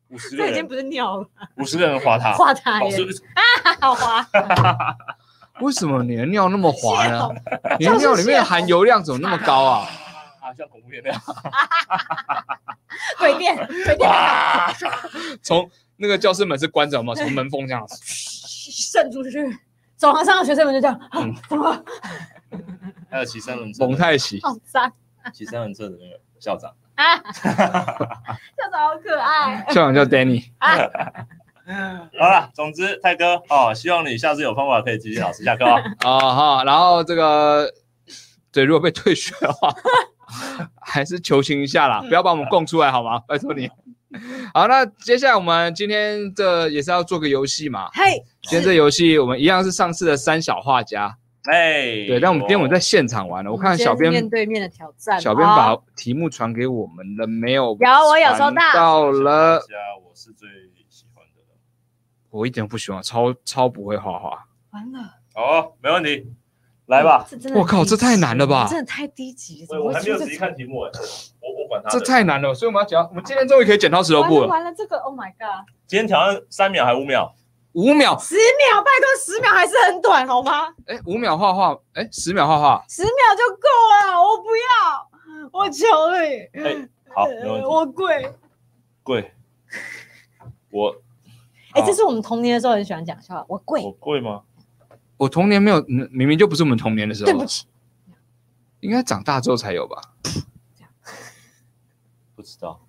[0.09, 1.27] 五十个人，这已经不是尿了，
[1.57, 3.21] 五十个人划他， 画他耶，老师
[3.79, 4.27] 好滑。
[5.61, 7.29] 为什么你的尿那么滑呢？
[7.77, 9.89] 你的尿里面的含油量怎么那么高啊？
[10.41, 11.21] 啊，像恐怖片那样，
[13.17, 14.73] 鬼店，鬼店哇，
[15.43, 17.13] 从那个教室门是关着吗？
[17.13, 19.37] 从门缝这样，渗出去，
[19.99, 21.83] 走廊上的学生们就这样，啊嗯怎么
[23.11, 24.39] 还有骑三轮车的，蒙太奇。
[24.41, 24.89] 好脏
[25.33, 26.73] 骑三轮车的那个校长。
[26.95, 27.17] 啊！
[27.33, 27.51] 校
[28.71, 30.49] 长好可爱校长叫 Danny。
[30.59, 30.77] 啊！
[32.17, 35.81] 好了，总之泰哥哦，希望你下次有方法可以继续老师下课哦。
[36.05, 37.69] 哦哈，然后这个
[38.51, 39.73] 对，如果被退学的话，
[40.81, 43.21] 还是求情一下啦，不要把我们供出来好吗？
[43.27, 43.69] 拜托你。
[44.53, 47.89] 好，那接下来我们今天这也是要做个游戏嘛。
[47.93, 57.77] 嘿，今天这游戏我们一样是上次的三小画家，哎，对，但我们今天我们在现场玩了，我看小编面对面的挑战，小编把题目传给我们了没有？
[57.79, 59.59] 有我有收到到了。
[59.59, 60.49] 家我是最
[60.89, 61.57] 喜欢的了。
[62.31, 64.47] 我一点都不喜欢，超超不会画画。
[64.71, 64.99] 完了，
[65.35, 66.27] 好，没问题，
[66.87, 67.27] 来吧。
[67.29, 70.91] 这真的，我靠这太难了吧真的太低级了，我么会出这还没有仔细看题目哎，
[71.41, 71.99] 我我管他。
[71.99, 77.33] 这太难了，所以我们要讲，我们今天终于可以剪刀石头布了，完了完了，这个 Oh my God，今天挑战三秒还五秒？
[77.73, 80.73] 五秒，十秒，拜托，十秒还是很短，好吗？
[80.87, 85.09] 哎，五秒画画，哎，十秒画画，十秒就够了，我不要，
[85.51, 87.27] 我求你，哎，好。
[87.69, 88.33] 我跪。
[89.03, 89.31] 跪，
[90.71, 90.95] 我
[91.73, 94.41] 哎，好这是我们童年的时候很喜欢讲的笑话，我跪我，跪吗？
[95.17, 97.65] 我童年没有，嗯明明就不是我们童年的时候，对不起，
[98.79, 100.01] 应该长大之后才有吧？
[102.39, 102.79] 不知道。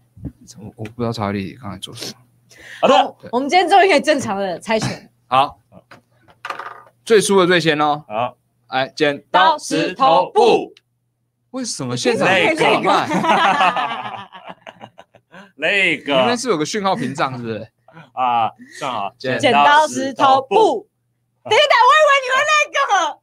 [0.61, 2.20] 我我不知道查理刚才做什么。
[2.80, 5.59] 好的，我们今天终于可以正常的猜拳，好，
[7.05, 8.05] 最输的最先哦。
[8.07, 8.36] 好，
[8.68, 10.72] 来，剪刀刀石石头头布。
[11.51, 13.09] 为什么现场那个这么慢？
[15.57, 17.68] 那里面个是有个讯号屏障，是不是？
[18.12, 20.88] 啊，算好，剪剪刀石头布。
[21.42, 22.53] 等一等，我以为你会那
[22.86, 23.18] 个，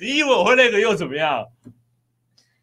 [0.00, 1.46] 你以为我会那个又怎么样？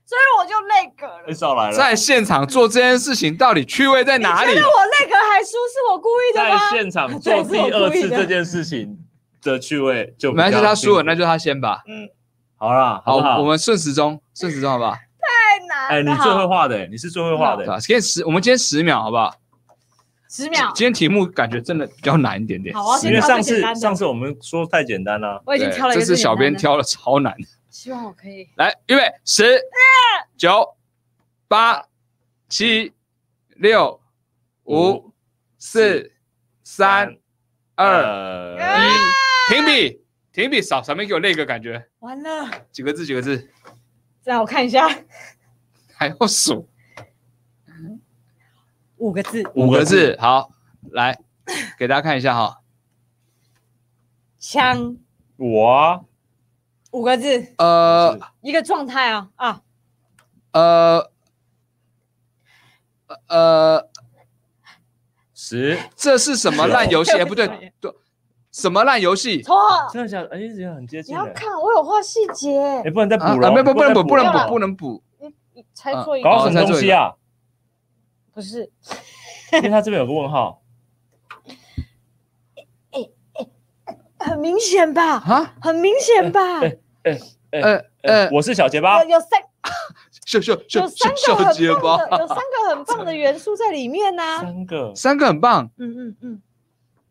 [0.08, 1.34] 所以我就那个了。
[1.34, 4.62] 少来了，在现场做这件事情，到底趣味在哪里觉？
[4.62, 6.70] 得我那个还输是我故意的在吗？
[6.70, 8.98] 现场做第二次这件事情
[9.44, 11.84] 的趣味就比较没关系，他输了，那就他先吧。
[12.56, 13.40] 好啦，好，好不好？
[13.42, 14.92] 我们顺时钟，顺时钟好不好？
[14.94, 16.12] 太难了。
[16.12, 17.78] 哎，你最会画的，你是最会画的，对吧？
[17.78, 19.36] 今天十，我们今天十秒好不好？
[20.30, 22.74] 十秒，今天题目感觉真的比较难一点点。
[22.74, 27.36] 好啊，因为上次单的上次我们说太简单了，我已经对挑了一个最这次小编的，挑了超难。
[27.78, 28.50] 希望我可以。
[28.56, 29.62] 来，预备，十、
[30.36, 30.76] 九、
[31.48, 31.88] 八、
[32.50, 32.92] 七、
[33.50, 34.02] 六、
[34.64, 35.14] 五、
[35.60, 36.12] 四、
[36.64, 37.16] 三、
[37.76, 38.90] 二、呃，一，
[39.54, 40.02] 停笔，
[40.32, 43.48] 停笔，少，少面给我那个感觉，完了，几个字，几个字，
[44.24, 44.90] 让我看一下，
[45.94, 46.68] 还要数。
[48.96, 50.50] 五个字，五个字，好，
[50.90, 51.16] 来
[51.78, 52.64] 给大家看一下哈，
[54.40, 54.98] 枪，
[55.36, 55.70] 我。
[55.70, 56.02] 啊
[56.92, 59.62] 五个字，呃一个状态啊啊，
[60.52, 61.12] 呃
[63.28, 63.88] 呃，
[65.34, 67.12] 十这是什么烂游戏？
[67.26, 67.94] 不对，对，
[68.52, 69.42] 什么烂游戏？
[69.42, 69.56] 错，
[69.92, 70.30] 真的假的？
[70.30, 71.20] 哎，这样很接你近你。
[71.20, 72.90] 要看，我有画细节哎，。
[72.90, 75.04] 不能再啊补了，啊没不不能补，不能补，不能补。
[75.20, 77.14] 你你猜错一个搞，什么东西啊？
[78.34, 78.72] 不是
[79.54, 80.62] 因为他这边有个问号。
[84.28, 85.14] 很明显吧？
[85.20, 86.60] 啊，很明显吧？
[86.60, 87.20] 哎哎
[87.52, 89.42] 呃呃呃，，我是小结巴有，有三
[90.26, 94.40] 秀秀秀有三个很结棒的，巴，有三个很棒的元素在里面呢。
[94.40, 96.42] 三个三个很棒嗯嗯嗯，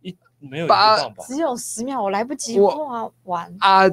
[0.03, 1.25] 一没有一个八棒吧？
[1.27, 3.57] 只有十秒，我来不及我画完。
[3.61, 3.89] 啊！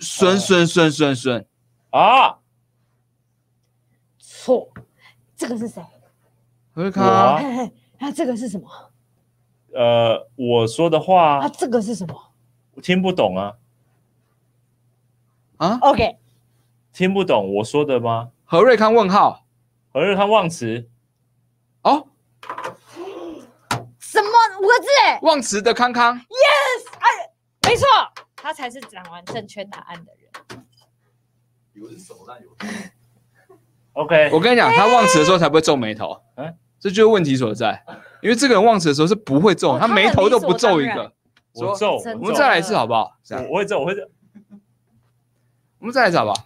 [0.00, 1.44] 孙孙孙孙孙，
[1.90, 2.38] 啊，
[4.20, 4.68] 错，
[5.36, 5.82] 这个是谁？
[6.74, 8.87] 我看啊嘿嘿，那这个是什么？
[9.74, 12.32] 呃，我说的话啊，话这个是什么？
[12.74, 13.56] 我听不懂啊，
[15.56, 16.16] 啊，？OK，
[16.92, 18.30] 听不懂我说的吗？
[18.44, 19.44] 何瑞康问号。
[19.90, 20.88] 何瑞康忘词，
[21.82, 22.06] 哦，
[23.98, 24.28] 什么
[24.60, 24.88] 五个字？
[25.22, 27.08] 忘词的康康，Yes，哎
[27.68, 27.86] 没错，
[28.36, 30.64] 他才是讲完正确答案的人。
[31.74, 32.40] 以为是什么烂。
[32.42, 32.48] 游
[33.94, 37.84] OK，我跟你讲，他忘词的时候才不会皱眉头，嗯这就是问题所在。
[38.20, 41.12] 因为这个人忘词的时候是不会皱，哦他眉头都不皱一个。
[41.54, 43.12] 我皱，我们再来一次好不好？
[43.30, 44.02] 我我会皱，我会皱。
[45.78, 46.36] 我们再来一次好不好？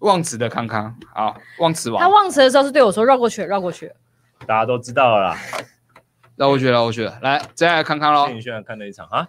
[0.00, 3.92] 忘词的康康，好，忘词王，他忘词的时候是对我说绕过去了，绕过去。
[4.46, 5.38] 大家都知道了啦。
[6.36, 7.18] 绕过去了，绕过去了。
[7.22, 8.34] 来，再来康康喽谢。
[8.34, 9.26] 宇轩看那一场啊，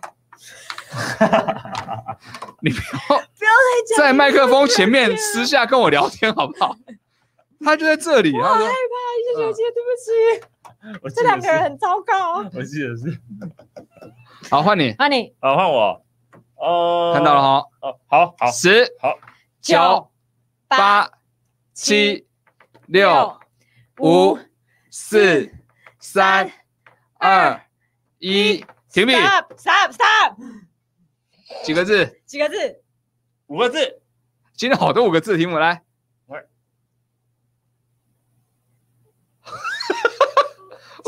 [2.62, 6.76] 你不要不要再讲在麦克风前面私下跟我聊天好不好？
[7.64, 12.38] 他就在这里，他说害怕，叶小姐，对不起， 我这两个人，很糟糕。
[12.54, 13.20] 我记得是。
[14.50, 16.06] “好，换你，换你好，换我。
[16.56, 17.64] 哦，看到了哈。
[17.82, 19.18] 哦，好好十、好，
[19.62, 20.12] 九、
[20.68, 21.10] 八、
[21.74, 22.28] 七、
[22.86, 23.40] 六、
[24.00, 24.38] 五、
[24.90, 25.52] 四、
[26.00, 26.52] 三、
[27.20, 27.62] 二、
[28.20, 29.14] 一，停笔。
[29.14, 30.36] stop stop stop，
[31.64, 32.22] 几个字？
[32.26, 32.84] 几个字？
[33.48, 34.02] 五个字。
[34.56, 35.84] 今天好多五个字的题目，来。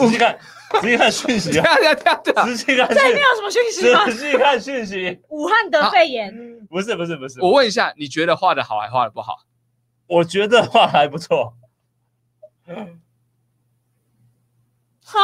[0.06, 0.40] 仔细看，
[0.82, 4.06] 仔细看讯息这啊，样这样这样，仔细看这里面，有什么讯息吗？
[4.06, 5.20] 仔细看讯息。
[5.30, 6.34] 武汉得肺炎，
[6.70, 9.38] 不是不是不是，我问一下，你觉得画的好还画的不好？
[10.08, 11.54] 我觉得画得还不错。
[15.06, 15.20] 哈，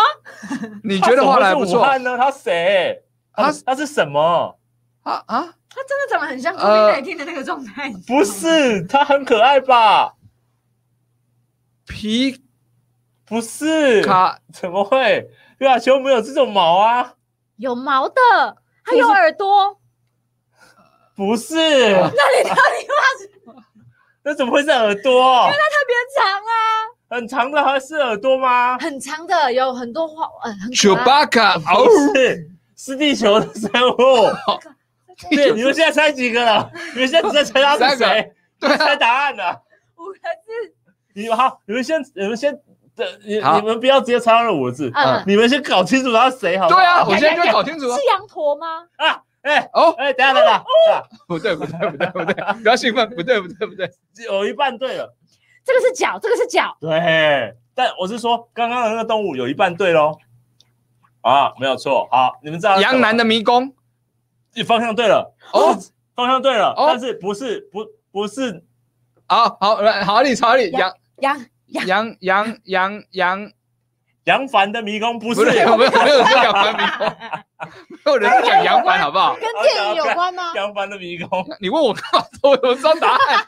[0.84, 2.18] 你觉得画的还不错武汉呢？
[2.18, 3.04] 他谁？
[3.34, 4.60] 他他他是什么？
[5.04, 5.54] 啊啊？
[5.70, 7.92] 他真的长得很像呃 COVID 19的那个状态。
[8.08, 10.14] 不是，他很可爱吧？
[11.86, 12.42] 皮
[13.26, 15.30] 不是，卡怎么会？
[15.58, 17.14] 皮卡丘没有这种毛啊？
[17.58, 18.14] 有毛的，
[18.84, 19.80] 它有耳朵，
[21.16, 21.56] 不是，
[21.96, 22.88] 啊 那你到底
[23.46, 23.56] 画
[24.24, 25.12] 那怎么会是耳朵？
[25.12, 26.52] 因为它特别长啊？
[27.08, 28.78] 很长的还是耳朵吗？
[28.80, 34.32] 很长的，有很多花，呃，很丘巴卡哦，不是，是地球的生物。
[35.32, 36.70] 对，你们现在猜几个了？
[36.94, 38.34] 你们现在只在猜他是谁？
[38.60, 39.62] 对啊猜答案了。
[39.98, 40.74] 五个字，
[41.14, 42.60] 你们好，你们先，你们先，
[42.96, 46.68] 的，你你们不要直接猜到那五个字，嗯，你们先搞清楚他是谁，好？
[46.68, 47.96] 对啊，我现在就会搞清楚啊。
[47.96, 48.06] 是。
[48.06, 48.86] 羊驼吗？
[48.98, 49.70] 啊，哎。
[49.74, 50.64] 哦，哎，等一下等一下，
[51.28, 53.90] 不对不对不对不对，不要兴奋，不对不对不对，
[54.26, 55.16] 有一半对了。
[55.64, 60.18] 这个是脚，这个是脚，对，但我是说，刚刚的那个动物有一半对喽。
[61.22, 62.08] 啊，没有错。
[62.12, 63.74] 好，你们知道羊男的迷宫。
[64.66, 65.76] 方向对了，哦，
[66.16, 66.86] 方向对了，哦。
[66.88, 68.64] 但是不是不不是
[69.28, 71.38] 好好来，好你好你杨羊。
[71.38, 73.52] 羊杨杨杨杨，
[74.26, 77.08] 杨凡的迷宫，不是不是没有没有没有说杨凡迷宫，
[78.06, 79.36] 没有人在讲杨凡好不好？
[79.36, 80.54] 跟电影有关吗？
[80.56, 82.26] 杨凡的迷宫，你问我干嘛？
[82.44, 83.46] 我怎么知道答案？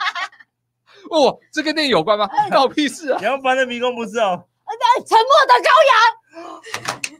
[1.09, 2.27] 问 我这跟电影有关吗？
[2.49, 3.19] 关我屁事啊！
[3.21, 4.45] 杨凡的迷宫不是哦。
[4.65, 4.71] 哎
[5.05, 5.69] 沉默的羔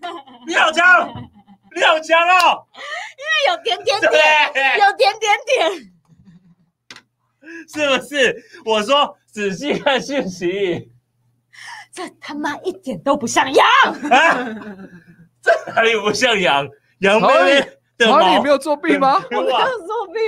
[0.03, 0.13] 羊，
[0.45, 1.09] 你好强，
[1.73, 2.65] 你好强哦！
[3.47, 4.11] 有点点点，
[4.79, 5.71] 有点点点，
[7.69, 8.43] 是不是？
[8.65, 10.91] 我说仔细看讯息
[11.93, 13.67] 这他妈一点都不像羊。
[14.09, 14.33] 啊，
[15.43, 16.67] 这哪里不像羊？
[17.01, 17.61] 羊妹妹
[17.99, 19.23] 的毛然后你没有作弊吗？
[19.29, 20.19] 我没有哇作弊，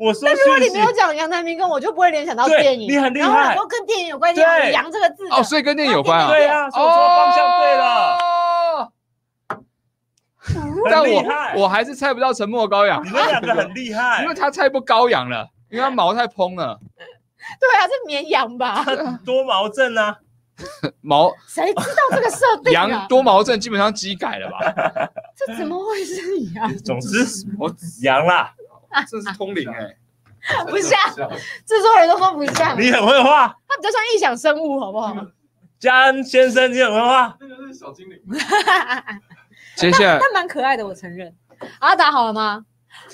[0.00, 2.90] 我说但如果你没有讲杨南明跟我就不会联想到对电影。
[2.90, 5.28] 你很厉害然后我想说跟电影有关，对有羊这个字。
[5.30, 6.28] 哦，所以跟电影有关啊。
[6.28, 8.92] 对啊，所以我说方向对了，哦
[10.90, 11.54] 但很厉害。
[11.54, 16.80] 我我还是猜不到沉默羔羊你，们两个很厉害 因为，他猜不羔羊了，因为他毛太蓬了，
[17.60, 18.84] 对啊，是绵羊吧？
[19.24, 20.16] 多毛症啊，
[21.02, 23.06] 毛谁知道这个设定羊啊？
[23.08, 24.58] 多毛症基本上机改了吧？
[25.36, 26.76] 这怎么会是羊？
[26.78, 27.24] 总之
[27.58, 28.54] 我羊啦，
[29.08, 29.96] 这是通灵哎，
[30.68, 30.98] 不像，
[31.66, 35.14] 制作人都说不像，你很会画，它比较像异想生物，好不好？
[35.78, 37.36] 嘉恩先生，你很会画？
[37.40, 38.20] 那个是小精灵，
[39.76, 41.34] 接下来他蛮可爱的，我承认。
[41.80, 42.64] 啊，打好了吗？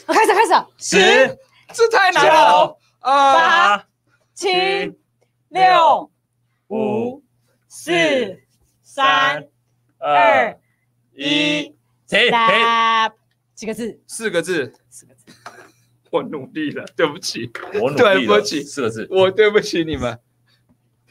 [0.06, 1.38] 我开始，开始了，十、
[1.72, 3.34] 这太难了九、啊！
[3.34, 3.84] 八、
[4.38, 4.92] 七、六
[5.48, 6.12] 六、
[6.68, 7.24] 五、
[7.66, 8.38] 四、
[8.84, 9.48] 三、
[9.98, 10.60] 二二、、
[11.12, 11.62] 一，一、
[12.06, 12.30] 停停。
[12.30, 13.12] 三，
[13.56, 14.00] 几个字？
[14.06, 15.24] 四个字，四个字。
[16.12, 17.50] 我努力了，对不起，
[17.82, 19.08] 我努力了对不起四个字。
[19.10, 20.20] 我对不起你们。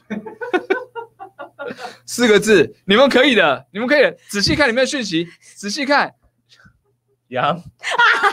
[2.05, 6.15] 四个字，你们可以的，你们可以仔细看里面的讯息，仔细看，
[7.27, 7.61] 羊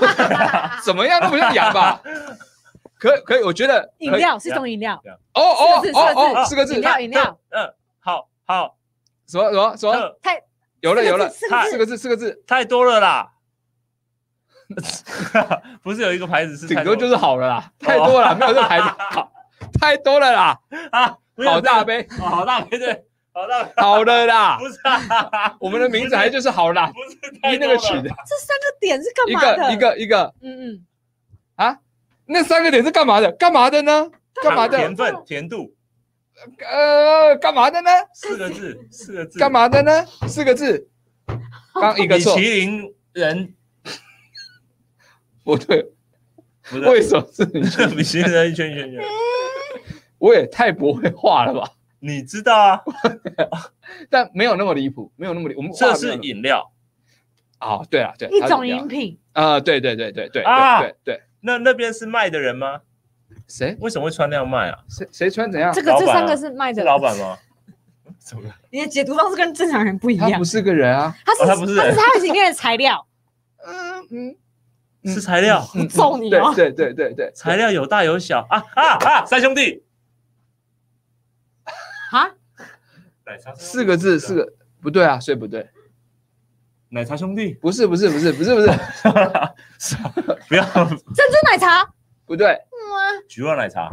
[0.87, 2.01] 怎么样都不像羊吧？
[3.05, 4.95] 可可以，我觉得饮料是一种饮料，
[5.35, 6.75] 哦哦哦哦，四四个字。
[6.75, 8.79] 饮，料饮料，嗯，好好，
[9.27, 10.19] 什么什么什么？
[10.23, 10.43] 太
[10.81, 11.71] 有了有了，四个字。
[11.71, 13.33] 四个字四个字，太多了啦。
[15.85, 16.97] 不是有一个牌子是顶多。
[16.97, 18.89] 多就是好了啦，太多了，没有这牌子。
[19.11, 19.31] 好，
[19.79, 20.59] 太多了啦，
[20.91, 24.57] 啊，好大杯，哦好大杯对，好大，好了啦。
[24.65, 29.57] 不，是啊，我们的名字还就是好啦，不是太依那个取的，这三个点是干嘛的？
[29.57, 30.35] 个一，个一个。
[30.41, 30.87] 嗯嗯，
[31.57, 31.79] 啊，
[32.27, 33.31] 那三个点是干嘛的？
[33.33, 34.11] 干嘛的呢？
[34.43, 34.79] 干嘛的？
[34.79, 35.75] 甜分甜度
[36.69, 37.91] 呃，干嘛的呢？
[38.13, 39.51] 四个字四个字干？
[39.51, 40.05] 嘛的呢？
[40.27, 40.89] 四个字，
[41.75, 43.55] 刚一个错，米其林人
[45.45, 45.93] 不对，
[46.87, 47.61] 为什么是你？
[47.95, 49.01] 米其林人一圈一圈圈，
[50.19, 51.71] 我也太不会画了吧？
[52.01, 52.83] 你知道啊？
[54.11, 56.73] 但没有那么离谱，没有那么离，我们这是饮料，
[57.61, 62.81] 哦，对啊，对，一种饮品，啊，对对对对对啊对对对，那那边是卖的人吗？
[63.47, 63.77] 谁？
[63.81, 64.79] 为什么会穿那样卖啊？
[64.89, 65.73] 谁谁穿怎样？
[65.73, 65.83] 这？
[65.83, 67.37] 个这三个是卖的，是老板吗？
[68.19, 68.55] 怎么了？
[68.71, 70.31] 你的解读方式跟正常人不一样。
[70.31, 71.75] 他不，是个人啊，他是哦他不是。
[71.75, 73.07] 人他是他里面的材料，
[73.67, 74.37] 嗯
[75.03, 76.53] 嗯，是材料，嗯揍你哦。
[76.57, 78.47] 对对对对对，材料有大有小。
[78.49, 79.27] 啊啊啊！
[79.27, 79.85] 三兄弟，
[82.13, 82.31] 啊，
[83.57, 85.69] 四个字，四个不对啊，所以不对，
[86.95, 88.69] 奶茶兄弟，不是不是不是不是不是。
[90.49, 90.65] 不要。
[90.65, 91.85] 珍珠奶茶，
[92.25, 93.91] 不对，嗯橘望奶茶，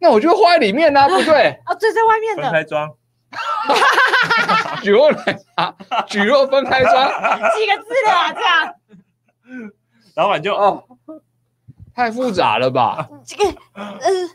[0.00, 2.92] 那我就会画在里面呢，不对，啊，对在外面分的开装，
[4.82, 5.76] 举肉奶茶，
[6.08, 6.92] 举肉分开装，
[7.56, 8.74] 几个字的啊，这样。
[10.16, 10.82] 老板就哦，
[11.94, 13.08] 太复杂了吧？
[13.24, 14.30] 这个嗯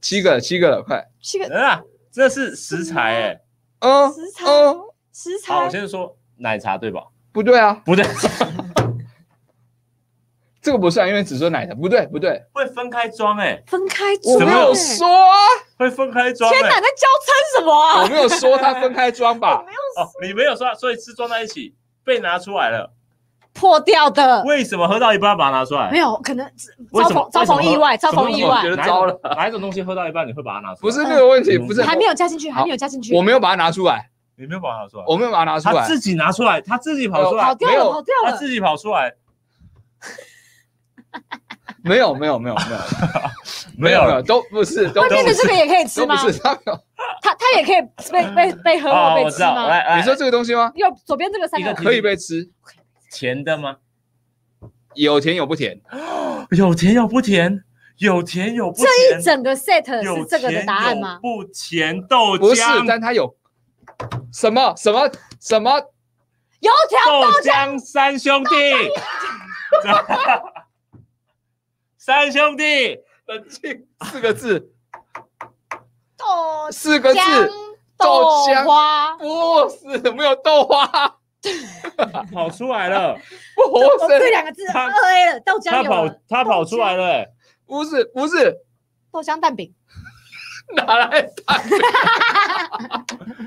[0.00, 1.46] 七个七个了，快，七个。
[1.46, 1.80] 人啊，
[2.10, 3.40] 这是食材哎。
[3.78, 4.80] 嗯食材嗯，
[5.12, 7.04] 食好，我先说奶茶对吧？
[7.36, 8.02] 不对啊，不对，
[10.62, 15.06] 这个不算，因为只说奶茶，不对不对，会分开装哎，分开我没有说。
[15.06, 15.36] 啊，
[15.76, 16.80] 会分开装天哪，哎。
[16.80, 18.00] 在教称什么啊？
[18.02, 19.56] 我没有说它分开装吧？
[20.00, 21.74] 哦，你没有说，所以是装在一起
[22.06, 22.90] 被拿出来了。
[23.52, 25.90] 破掉的，为什么喝到一半把它拿出来？
[25.90, 26.46] 没有可能
[26.92, 27.28] 为什么？
[27.30, 28.48] 遭逢遭逢意外，遭逢意外。
[28.48, 29.20] 我觉，得哪一种糟了。
[29.36, 30.80] 哪一种东西喝到一半你会把它拿出来？
[30.80, 34.08] 不是那个问题，嗯不是还没有加进去，好还没有加进去，我没有把它拿出来，
[34.38, 39.14] 你没有把它拿出来，我没有把它拿出来，他自己拿出来，他自己跑出来，跑掉了，没有跑掉了，他自己跑出来，
[41.82, 42.78] 没有没有没有没有。
[43.78, 46.16] 没有没有 都不是都外面的不是这个也可以吃吗？
[46.16, 46.80] 都不是，他没有。
[47.22, 49.68] 它它也可以被被被喝啊，或被我知道，吃吗？
[49.68, 50.72] 来来，你说这个东西吗？
[50.74, 51.74] 右左边这个三个。
[51.74, 52.48] 可以被吃，
[53.12, 53.76] 甜的吗？
[54.94, 55.80] 有甜有不甜。
[56.56, 57.64] 有甜有不甜，
[57.98, 58.86] 有甜有不甜？
[59.12, 61.18] 这一，整个 set 是这个的答案吗？
[61.20, 62.00] 不甜？
[62.06, 63.36] 豆不是，浆，但它有
[64.36, 64.74] 什么？
[64.76, 65.10] 什么？
[65.40, 65.80] 什么？
[66.60, 68.54] 油条豆浆三兄弟，
[71.96, 74.74] 三兄弟，冷静四个字，
[76.18, 77.20] 豆四个字。
[77.96, 80.86] 豆豆浆花，不是没有豆花，
[82.30, 83.18] 跑出来了，
[83.54, 87.26] 不是两个字他二 A 了，豆浆他跑，他跑出来了，哎，
[87.64, 88.54] 不是不是。
[89.10, 89.74] 豆浆蛋饼，
[90.74, 91.62] 拿来打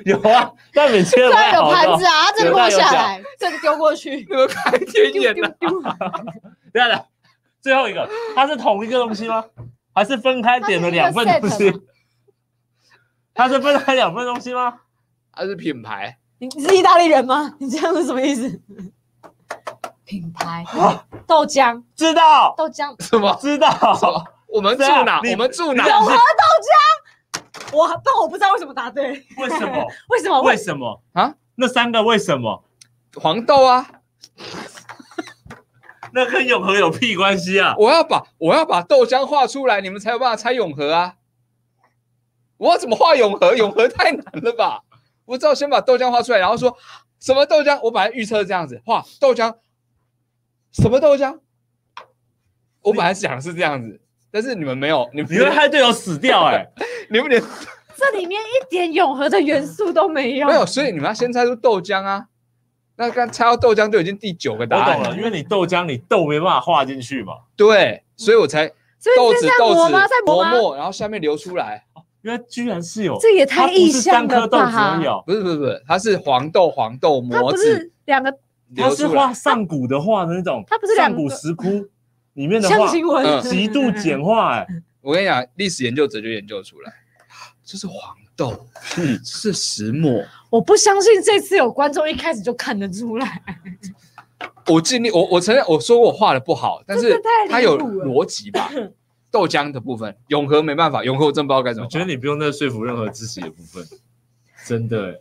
[0.05, 5.91] 有啊，蛋饼切的虽然有盘子啊，它这个落下来，这个丢过去，你 们开天丢眼的，丢丢，等
[6.73, 7.05] 一下等一下，
[7.61, 9.43] 最后一个，它是同一个东西吗？
[9.93, 11.81] 还是分开点了两份东它是一西？
[13.33, 14.79] 它是分开两份东西吗？
[15.33, 17.53] 它是品牌，你你是意大利人吗？
[17.59, 18.61] 你这样是什么意思？
[20.05, 20.65] 品牌
[21.27, 23.37] 豆浆，知道，豆浆，什么？
[23.41, 23.69] 知道，
[24.47, 25.19] 我们住哪？
[25.23, 25.87] 你我们住哪？
[25.87, 26.17] 永和豆浆，
[27.71, 29.85] 我但我不知道为什么答对，为什么？
[30.09, 30.41] 为什么？
[30.41, 31.35] 为什么啊？
[31.55, 32.63] 那三个为什么？
[33.15, 33.89] 黄豆啊！
[36.13, 37.75] 那跟永和有屁关系啊？
[37.77, 41.15] 我要把我要把豆浆画出来，你们才有办法猜永和啊！
[42.57, 43.55] 我要怎么画永和？
[43.55, 44.83] 永和太难了吧？
[45.25, 46.75] 我只好先把豆浆画出来，然后说
[47.19, 47.79] 什么豆浆？
[47.81, 49.55] 我本来预测这样子画豆浆，
[50.71, 51.39] 什么豆浆？
[52.81, 54.01] 我本来想的是这样子，
[54.31, 56.65] 但是你们没有，你们你会害队友死掉哎、
[57.09, 57.41] 你们连
[57.95, 60.47] 这里面一点永和的元素都没有。
[60.47, 62.25] 没有，所以你们要先猜出豆浆啊。
[62.95, 68.67] 那刚猜到豆浆就已经第九个答案了，因为你豆浆你豆没办法画进去嘛，对，所以我才
[68.99, 69.93] 所以豆子豆子
[70.25, 70.75] 磨磨？
[70.75, 71.85] 然后下面流出来。
[72.21, 78.29] 原来居然是有，这也太意是三象了不是不是不是，它是黄豆黄豆磨子是两个
[78.75, 79.33] 它是画。
[79.33, 81.87] 上古的画的那种，它不是上古石窟
[82.39, 84.67] 里面的画，象形文嗯，极度简化哎，
[85.01, 86.93] 我跟你讲，历史研究者就研究出来，
[87.65, 88.65] 这是黄豆，
[88.97, 89.19] 嗯。
[89.21, 90.23] 这是石墨。
[90.49, 93.43] 我不相信这次有观众一开始就看得出来。
[94.67, 98.71] 我尽力，我我承认我说过我画的不好，但是它有逻辑吧。
[99.29, 101.89] 豆浆的部分，永和没办法，永和我真不知道该怎我么我。
[101.91, 103.85] 觉得你不用再说服任何自己的部分，
[104.65, 105.11] 真的。
[105.11, 105.15] 哎，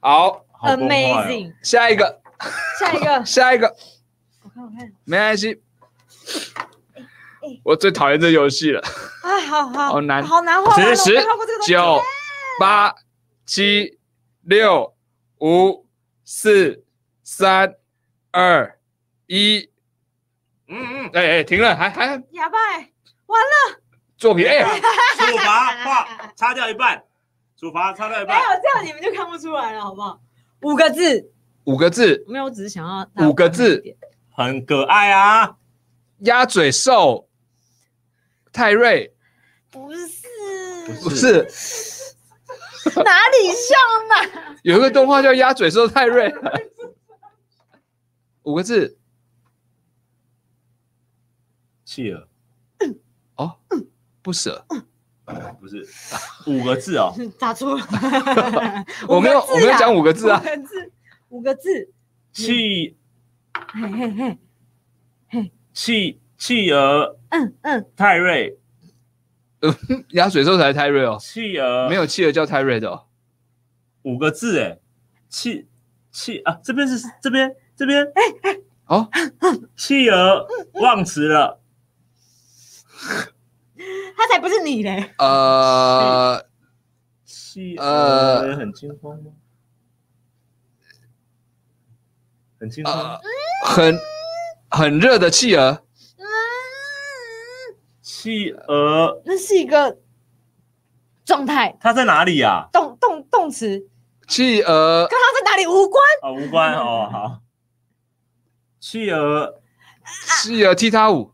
[0.00, 0.76] 好，好哦。
[0.76, 2.20] Amazing，下一个，
[2.80, 3.74] 下一个，下一个，
[4.42, 5.52] 我看我看，没关系。
[5.52, 5.71] 哎。
[7.64, 8.80] 我最讨厌这游戏了。
[9.22, 10.22] 啊，好好好难。
[10.22, 10.74] 好难画。
[10.80, 11.14] 十十
[11.66, 12.00] 九、
[12.58, 12.94] 八、
[13.44, 13.98] 七、
[14.42, 14.94] 六、
[15.40, 15.86] 五、
[16.24, 16.84] 四、
[17.22, 17.74] 三、
[18.30, 18.78] 二、
[19.26, 19.68] 一。
[20.68, 22.06] 嗯嗯，哎哎，停了，还还。
[22.30, 22.58] 哑巴
[23.26, 23.80] 完了，
[24.16, 24.54] 作品哎。
[24.54, 24.68] 呀，
[25.18, 27.04] 处罚画擦掉一半，
[27.58, 28.38] 处罚擦掉一半。
[28.38, 30.20] 没有半，这样你们就看不出来了，好不好？
[30.62, 31.30] 五个字，
[31.64, 33.82] 五个字，没有，我只是想要五个字。
[34.34, 35.56] 很可爱啊，
[36.24, 37.28] 鸭嘴兽，
[38.52, 39.14] 泰瑞。
[39.70, 40.08] 不是，
[41.02, 41.48] 不是。
[42.96, 44.58] 哪里像嘛？
[44.62, 46.32] 有一个动画叫鸭嘴兽泰瑞，
[48.42, 48.98] 五个字。
[51.84, 52.28] 企鹅。
[53.36, 53.58] 哦，
[54.20, 54.64] 不舍，
[55.60, 55.86] 不是。
[56.46, 57.86] 五个字哦，打错了，
[59.08, 60.40] 我没有我没有讲五个字啊。
[60.40, 60.92] 五个字，
[61.30, 61.92] 五个字，
[62.32, 62.96] 企
[63.72, 64.38] 嘿嘿。
[65.28, 67.18] 嘿，企企鹅。
[67.30, 68.58] 嗯嗯，泰瑞，
[70.12, 71.88] 鸭嘴兽才是泰瑞哦，企鹅。
[71.88, 73.06] 没有企鹅叫泰瑞的哦。
[74.02, 74.78] 五个字哎，
[75.28, 75.66] 企
[76.10, 78.04] 企啊，这边是这边这边。
[78.04, 78.60] 哎哎。
[78.86, 79.08] 哦，
[79.76, 81.60] 企鹅忘词了，
[84.16, 86.44] 他才不是你嘞，呃，
[87.24, 88.40] 企呃。
[88.42, 89.32] 鹅很惊慌吗？
[92.60, 93.20] 很惊慌呃，
[93.64, 93.98] 很
[94.72, 95.82] 很热的企鹅，
[98.00, 99.20] 企鹅。
[99.26, 99.98] 那是一个
[101.26, 102.68] 状态，它在哪里呀？
[102.72, 103.86] 动动动词，
[104.26, 105.06] 企鹅。
[105.08, 106.02] 跟它在哪里无关。
[106.22, 107.40] 哦，无关哦，好。
[108.80, 109.60] 企鹅。
[110.42, 111.32] 企鹅踢踏舞，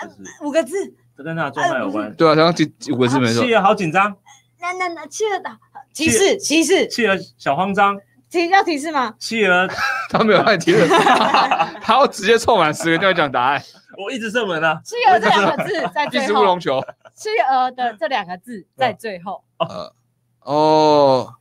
[0.00, 0.44] 就是？
[0.44, 2.14] 五个字，这跟它的状态有关。
[2.14, 3.44] 对啊，刚刚第五个字没错。
[3.44, 3.52] 企。
[3.54, 4.16] 鹅好紧张，
[4.60, 5.58] 那那那企鹅的
[5.92, 6.86] 骑士，骑士。
[6.86, 7.98] 企鹅小慌张，
[8.32, 9.14] 提要提示吗？
[9.18, 9.68] 企鹅
[10.08, 10.88] 他没有让你提问，
[11.82, 13.62] 他要直接凑满十个就要讲答案。
[13.98, 14.80] 我一直射门啊。
[14.82, 16.82] 企鹅这两个字在一最后只乌龙，球，
[17.14, 19.44] 企鹅的这两个字在最后。
[19.58, 19.92] 呃，
[20.40, 21.34] 哦，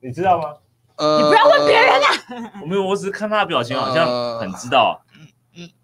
[0.00, 0.54] 你知道吗？
[0.96, 2.52] 呃，你不要问别人啊！
[2.62, 4.94] 我没有，我只是看他的表情，好像很知道啊。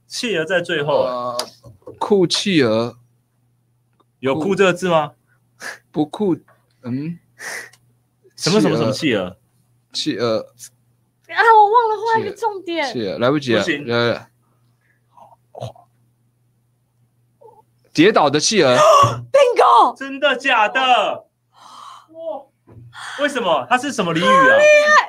[0.07, 1.37] 企鹅在最后，呃，
[1.99, 2.97] 酷企鹅
[4.21, 5.15] 有“酷”这个字吗？
[5.91, 6.37] 不酷，
[6.83, 7.19] 嗯，
[8.37, 9.37] 什么什么什么企鹅？
[9.99, 10.39] 企鹅，
[11.29, 12.87] 啊，我忘了画一个重点。
[12.93, 14.27] 企鹅，来不及了不行，呃，
[17.93, 18.77] 跌倒的企鹅，
[19.33, 20.81] Bingo，真的假的？
[22.13, 22.43] 哇！
[23.21, 23.67] 为什么？
[23.69, 24.57] 它是什么俚语啊？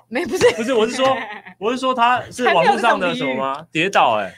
[0.07, 1.15] 没不是不是，我是说，
[1.59, 3.67] 我是说它是网络上的什么吗？
[3.71, 4.33] 跌倒，哎，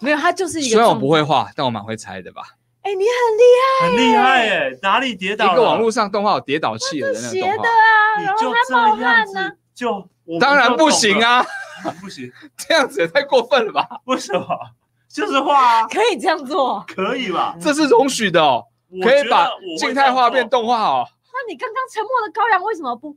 [0.00, 0.70] 没有，它就是一个。
[0.70, 2.42] 虽然我不会，画，但我蛮会猜的吧。
[2.82, 3.42] 哎，你很厉
[3.82, 4.78] 很厉害哎！
[4.82, 5.52] 哪里跌倒？
[5.52, 11.40] 一个网络上动画有跌倒企鹅的那害，斜的个动画，啊，你然后就这还冒样汗呢子。，就我当然不行啊，
[11.84, 13.86] 啊，不行， 这样子也太过分了吧？
[14.06, 14.46] 为什么？
[15.06, 16.82] 就是画啊，可以这样做。
[16.88, 17.54] 可以吧？
[17.60, 18.64] 这是容许的哦，
[19.02, 19.48] 可以把
[19.78, 21.06] 静态画变动画哦。
[21.30, 23.14] 那你刚刚沉默的羔羊为什么不？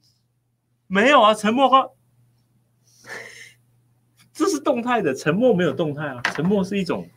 [0.87, 1.33] 没有啊？
[1.33, 1.87] 沉默画，
[4.33, 7.07] 这是动态的，沉默没有动态啊，沉默是一种。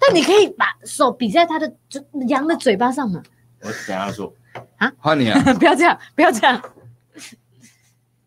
[0.00, 3.22] 但你可以把手比在他的就羊的嘴巴上嘛。
[3.60, 4.32] 我等一下说，
[4.98, 6.60] 换你啊， 不要这样，不要这样。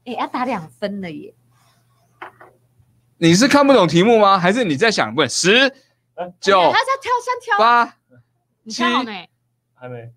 [0.06, 1.34] 哎，要打两分了耶！
[3.18, 4.38] 你是看不懂题目吗？
[4.38, 5.52] 还是你在想问十
[6.16, 7.98] 哎九他在挑先挑，八
[8.64, 9.30] 你挑好没？
[9.74, 10.14] 还没。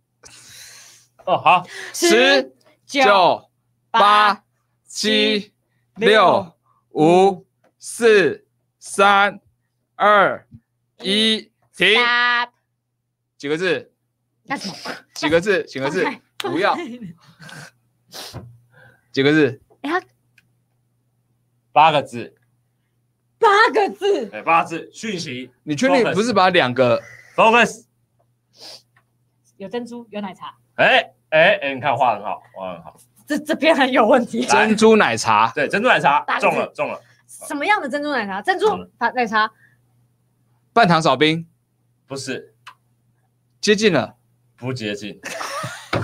[1.24, 2.54] 哦，好，十
[2.86, 3.50] 九
[3.90, 4.44] 八
[4.84, 5.52] 七
[5.96, 6.54] 六
[6.90, 7.46] 五
[7.78, 8.46] 四
[8.78, 9.40] 三
[9.94, 10.46] 二
[11.00, 11.88] 一停
[13.36, 13.92] 几个字？
[14.44, 14.74] 那什么？
[15.14, 15.62] 几个字？
[15.64, 16.04] 几个字？
[16.38, 16.76] 不要
[19.12, 19.60] 几个字？
[19.88, 20.06] 哎，他
[21.72, 22.34] 八个字，
[23.38, 25.50] 八个字，哎，八个字，讯息。
[25.62, 27.00] 你确定 Focus 不是把两个
[27.34, 27.84] ？，focus，
[29.56, 32.96] 有珍珠，有奶茶，哎，哎哎，你看画得很好，画得很好。
[33.26, 34.42] 这这边很有问题。
[34.46, 34.66] 来。
[34.66, 38.42] 珍珠奶茶，对，珍珠奶茶打个字中了中了，什么样的珍珠奶茶？
[38.42, 39.50] 珍珠嗯奶奶茶。
[40.72, 41.46] 半糖少冰，
[42.06, 42.54] 不是
[43.60, 44.16] 接近了，
[44.56, 45.20] 不接近，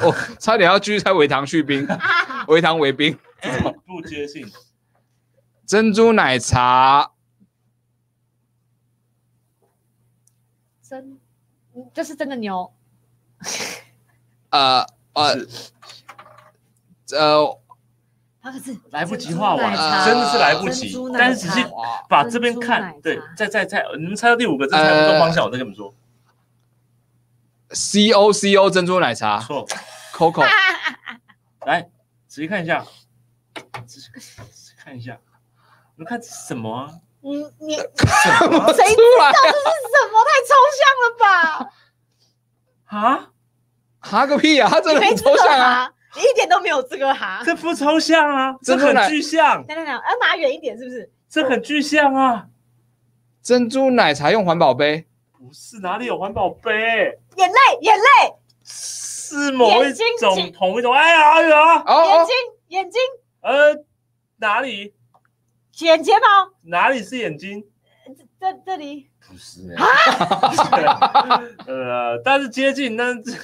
[0.03, 1.87] 我差点要继续猜微糖去冰，
[2.49, 3.19] 微糖为冰，
[3.87, 4.47] 不接近，
[5.67, 7.13] 珍珠奶茶，
[10.83, 11.19] 真，
[11.93, 12.73] 这是真的牛。
[14.51, 15.73] 呃呃是。
[17.15, 17.61] 呃，
[18.41, 20.05] 八个字，来不及画完。
[20.07, 20.93] 真的是来不及。
[21.13, 21.65] 但是仔细
[22.09, 25.95] 把这边看，对茶，再再再，你们猜到第五个字猜不中方向，我再跟你们说
[27.71, 29.39] ，C O C O 珍珠奶茶。
[29.41, 29.67] 错
[30.13, 30.43] ，，Coco，
[31.67, 31.89] 来
[32.35, 32.85] 仔细看一下，
[33.87, 34.11] 仔细
[34.77, 35.17] 看一下，
[35.95, 36.91] 你们看这是什么啊？
[37.21, 39.55] 你你什么啊 谁知道这是
[39.95, 40.19] 什么？
[40.27, 41.71] 太抽象了吧！
[42.87, 43.31] 啊？
[44.01, 47.41] 哈个屁啊，他真的没抽象啊，哈，你一点都没有资格哈。
[47.47, 51.13] 这不抽象啊，这很具象，等等等，要拿远一点，是不是？
[51.29, 52.49] 这很具象啊。
[53.45, 55.07] 珍珠奶茶用环保杯，
[55.39, 56.73] 不是哪里有环保杯？
[57.37, 58.35] 眼泪，眼泪，
[59.35, 60.93] 是某一种同一种。
[60.93, 62.35] 哎呀哎呀，眼睛，
[62.69, 63.01] 眼睛，
[63.41, 63.85] 呃，
[64.37, 64.95] 哪里？
[65.81, 67.65] 眼睫毛，哪里是眼睛？
[68.41, 69.09] 这这里。
[69.27, 73.23] 不是啊， 呃，但是接近，但是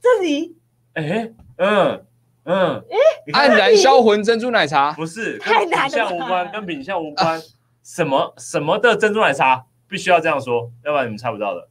[0.00, 0.56] 这里？
[0.94, 2.06] 哎，嗯
[2.44, 2.84] 嗯，
[3.26, 6.08] 你看黯然销魂珍珠奶茶，不是太跟品难了吧？
[6.08, 7.42] 相无关，跟品相无关。
[7.82, 9.66] 什么什么的珍珠奶茶？
[9.88, 11.68] 必须要这样说，要不然你们猜不到的。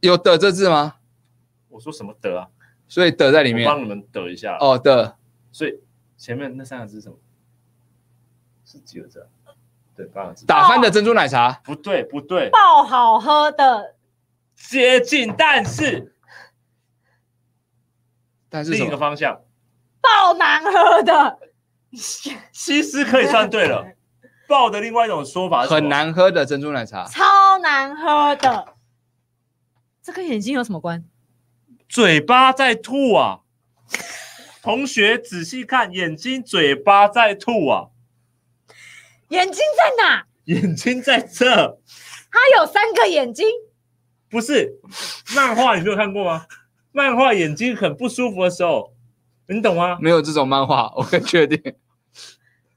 [0.00, 0.96] 有的这字吗？
[1.76, 2.48] 我说什么的啊？
[2.88, 5.18] 所以的在里面我帮你们得一下。，哦的，
[5.52, 5.78] 所以
[6.16, 7.16] 前面那三个字是什么？
[8.64, 9.52] 是几个字啊？
[9.94, 10.46] 对，八个字。
[10.46, 13.94] 打翻的珍珠奶茶，不对，不对，爆好喝的
[14.54, 16.16] 接近，但是
[18.48, 18.96] 但是另一个？
[18.96, 19.42] 方向，
[20.00, 21.38] 爆难喝的，
[21.92, 23.84] 西施可以算对了。
[24.48, 28.74] 爆的另外一种说法是很，难喝的珍珠奶茶，超难喝的。
[30.00, 31.04] 这跟眼睛有什么关？
[31.88, 33.40] 嘴巴在吐啊！
[34.62, 37.86] 同学仔细看，眼睛、嘴巴在吐啊！
[39.28, 40.26] 眼睛在哪？
[40.44, 41.46] 眼睛在这，
[42.30, 43.46] 他有三个眼睛，
[44.28, 44.78] 不是
[45.34, 46.46] 漫画，你没有看过吗？
[46.92, 48.92] 漫画眼睛很不舒服的时候，
[49.48, 49.98] 你懂吗？
[50.00, 51.60] 没有这种漫画，我很确定。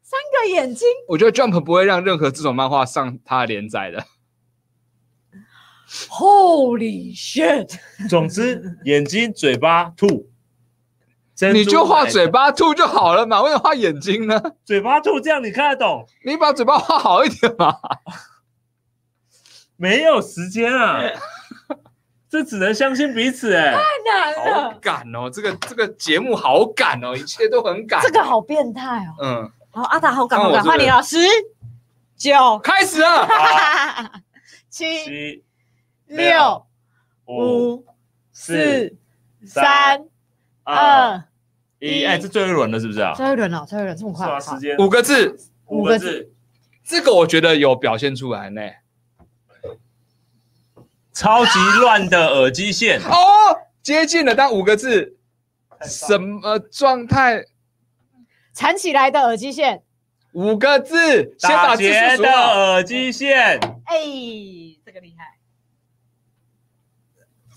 [0.01, 0.87] 三个眼睛。
[1.07, 4.05] 我觉得 Jump 不会让任何这种漫画上它的连载的。
[6.09, 7.77] Holy shit！
[8.07, 10.29] 总之，眼睛、嘴巴吐，
[11.51, 14.39] 你就画嘴巴吐就好了嘛，为什么画眼睛呢？
[14.63, 16.05] 嘴巴吐，这样你看得懂？
[16.23, 17.75] 你把嘴巴画好一点嘛。
[19.77, 21.01] 没有时间啊，
[22.29, 28.01] 这只能相信彼此哎、太难好了，赶哦，这个这个节目好赶哦，一切都很赶。
[28.01, 29.15] 这个好变态哦。
[29.21, 31.17] 嗯，好，阿达好赶好赶，换你了，十、
[32.15, 33.27] 九、开始了。
[34.69, 35.43] 七、七、
[36.09, 36.65] 六、
[37.25, 37.85] 五、五、
[38.31, 38.97] 四、
[39.45, 40.05] 三三、
[40.63, 41.23] 二，
[41.79, 43.13] 一，哎，这最后一轮了是不是啊？
[43.15, 45.37] 最后一轮了，最后一轮这么快啊，时间五个字，
[45.67, 46.31] 五个字，
[46.83, 48.61] 这个我觉得有表现出来呢。
[51.13, 51.51] 超级
[51.81, 53.13] 乱的耳机线， 哦，
[53.83, 55.17] 接近了，但五个字，
[55.81, 57.43] 什么状态？
[58.53, 59.83] 缠起来的耳机线，
[60.33, 62.29] 五个字，先打把字结的。
[62.29, 63.97] 耳机线，哎，
[64.85, 65.28] 这个厉害。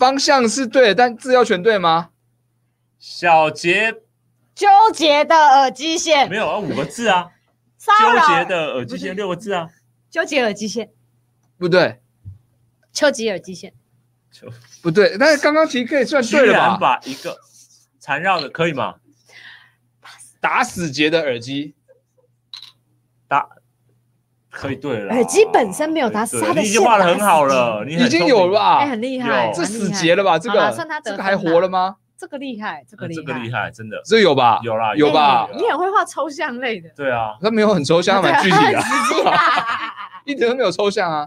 [0.02, 2.10] 方向是对的，但字要全对吗？
[2.98, 4.02] 小杰
[4.52, 6.28] 纠结的耳机线。
[6.28, 7.30] 没，有啊，五个字啊，
[7.78, 9.68] 纠结的耳机线六个字啊，
[10.10, 10.90] 纠结耳机线，
[11.56, 12.02] 不对，
[12.92, 13.74] 丘吉耳机线，
[14.32, 14.52] 就
[14.82, 15.16] 不对。
[15.18, 16.66] 但是刚刚其实可以算对了吧？
[16.66, 17.38] 然把一个
[18.00, 18.96] 缠绕的可以吗？
[20.40, 20.90] 打死。
[20.90, 21.76] 结的耳机，
[23.28, 23.48] 打
[24.52, 28.78] 可以对了啦，耳机本身没有打死他的你已经画的很好了，你已经有了吧？
[28.80, 29.52] 哎，很厉害，有。
[29.54, 30.38] 这死结了吧？
[30.38, 31.96] 这个算他得这个还活了吗？
[32.18, 34.00] 这个厉害，这个厉害，这个厉害，真的。
[34.04, 34.60] 这有吧？
[34.62, 35.48] 有啦，有吧？
[35.50, 38.80] 哎你很会画抽象类的，对啊，他没有很抽象，它蛮具体的。
[40.26, 41.26] 一点都没有抽象啊。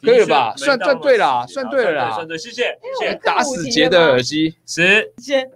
[0.00, 0.54] 可以了吧？
[0.56, 2.14] 算算对了算对了啦。
[2.14, 2.62] 算对，谢谢
[3.00, 3.14] 谢谢。
[3.24, 5.12] 打死结的耳机，十。
[5.18, 5.50] 先，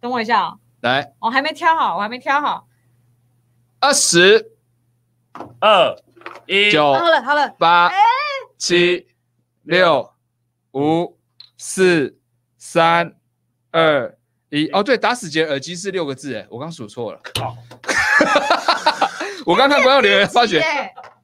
[0.00, 1.12] 等我一下啊，来。
[1.20, 2.66] 我还没挑好，我还没挑好。
[3.80, 4.52] 二十
[5.60, 5.96] 二
[6.46, 7.90] 一九好了好了，八
[8.58, 9.06] 七
[9.62, 10.12] 六
[10.72, 11.18] 五
[11.56, 12.18] 四
[12.58, 13.14] 三
[13.70, 14.16] 二
[14.50, 14.68] 一。
[14.68, 17.20] 哦，对，打死结耳机是六个字，哎，我刚数错了。
[17.40, 17.56] 好，
[19.44, 20.62] 我刚看观众留言发觉，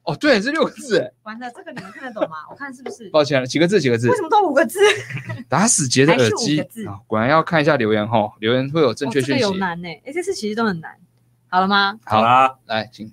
[0.03, 0.99] 哦，对，是六个字。
[0.99, 2.37] 哎完了，这个你们看得懂吗？
[2.49, 3.09] 我看是不是？
[3.09, 3.79] 抱歉了，几个字？
[3.79, 4.15] 几个字为？
[4.15, 4.79] 什么都五个字？
[5.47, 9.43] 打死结的耳机五个字啊，果然要看一下留言哈，留言会有正确哦这讯息。
[9.43, 10.97] 个有难呢，哎，这次其实都很难。
[11.47, 11.97] 好了吗？
[12.05, 13.11] 好，好啦，来，请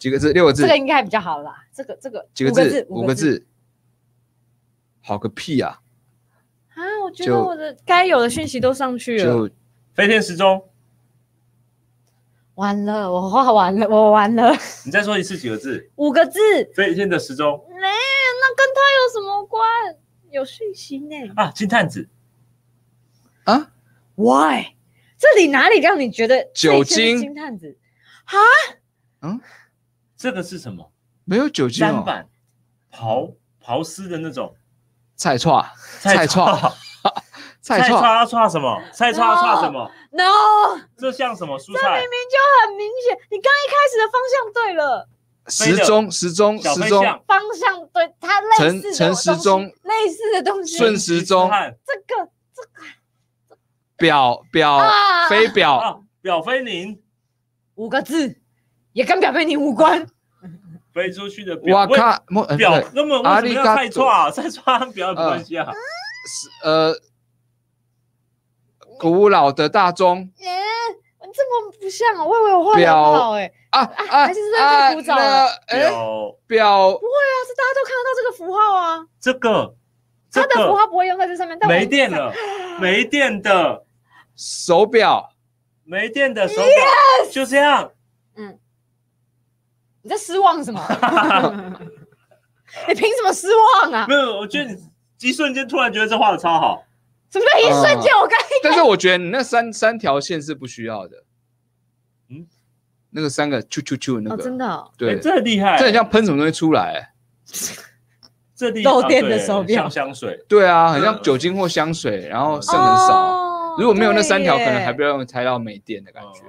[0.00, 0.32] 几个字？
[0.32, 0.68] 六个字这？
[0.68, 1.64] 个应该比较好了吧？
[1.72, 2.84] 这个这个几个字？
[2.88, 3.46] 五个字字。
[5.02, 5.80] 好个屁啊！
[6.74, 6.82] 啊！
[7.04, 9.24] 我觉得我的该有的讯息都上去了。
[9.24, 9.50] 就
[9.94, 10.68] 飞天时钟，
[12.54, 14.52] 完了，我画完了，我完了，
[14.84, 15.90] 你再说一次几个字？
[15.96, 16.38] 五个字。
[16.74, 19.62] 飞天的时钟哎，那跟他有什么关？
[20.30, 22.08] 有讯息呢啊，金探子，
[23.44, 23.72] 啊
[24.14, 24.74] ，？Why？
[25.18, 27.76] 这里哪里让你觉得酒精金探子？
[30.20, 30.92] 这个是什么？
[31.24, 32.02] 没有酒精哦。
[32.02, 32.28] 砧板，
[32.92, 33.34] 刨
[33.64, 34.54] 刨丝的那种。
[35.16, 35.64] 菜串，
[35.98, 36.46] 菜串。
[36.60, 36.72] 串，
[37.62, 38.82] 菜菜串，串什么？
[38.92, 41.58] 菜串要串什么？No，这像什么？
[41.58, 42.00] 蔬这明菜？
[42.00, 45.08] 明就很明显，你刚一开始的方向对了，
[45.46, 51.48] 时钟，时钟，时钟，方向对，它类陈似的陈时东西中类似的东西，顺时钟。
[51.50, 53.56] 这个这个。
[53.96, 55.28] 表表啊。
[55.30, 57.02] 飞表，啊，表飞宁。
[57.76, 58.39] 五个字，
[58.92, 60.06] 也跟表妹你无关。
[60.92, 64.30] 飞出去的表，哇靠，莫呃表对根本为什么要菜串啊？
[64.32, 65.72] 菜串和表有关系啊？
[66.26, 66.92] 是呃，
[68.98, 70.18] 古老的大钟。
[70.18, 75.46] 嗯，这么不像啊，我以为我画的好哎、啊啊还是是在太古早表。
[76.48, 76.90] 表。
[76.90, 79.74] 不会啊，是大家都看得到这个符号啊，这个
[80.28, 82.32] 这它的符个号不会用在这上面，但我没电了，
[82.80, 83.84] 没电的。
[84.34, 85.30] 手表。
[85.84, 87.92] 没电的手表，就这样。
[90.02, 90.80] 你在失望什么？
[92.88, 93.48] 你凭什么失
[93.82, 94.14] 望啊没？
[94.14, 94.76] 有，我觉得你
[95.20, 96.84] 一瞬间突然觉得这画的超好。
[97.30, 98.12] 什么叫一瞬间？
[98.16, 101.16] 我刚但是我觉得你那三 三条线是不需要的，
[102.28, 102.46] 嗯嗯，
[103.10, 107.12] 那个三个啾啾啾那哦，个，真的哦对，哎这很厉害，这很像喷什么东西出来，
[108.56, 110.44] 这厉漏电的啊对手表像香水。
[110.48, 113.14] 对啊，很像嗯酒精或香水，然后剩很少。
[113.14, 113.46] 哦
[113.78, 116.42] 如果没有那三条，可能还不要用猜到没电的感觉。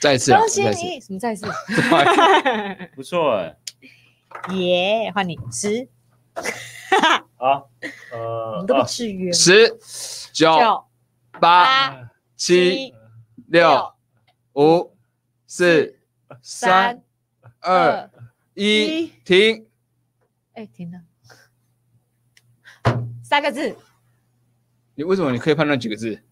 [0.00, 1.46] 再一次啊，恭喜再次，你，什么再次？
[2.94, 3.56] 不错哎。
[4.54, 5.88] 耶，换你十，
[7.38, 7.62] 啊，
[8.12, 9.32] 呃你，都不啊至于。
[9.32, 9.78] 十、
[10.32, 10.84] 九、
[11.40, 12.94] 八、七、
[13.48, 13.94] 六、
[14.54, 14.94] 五、
[15.46, 15.98] 四、
[16.42, 17.02] 三、
[17.60, 18.10] 二、
[18.54, 19.66] 一一，停。
[20.52, 21.00] 哎，停了。
[23.22, 23.76] 三个字
[24.94, 26.22] 你为什么你可以判断几个字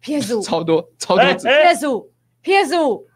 [0.00, 1.48] ？，PS 五超多，超多字。
[1.48, 3.08] 哎，PS 五，PS 五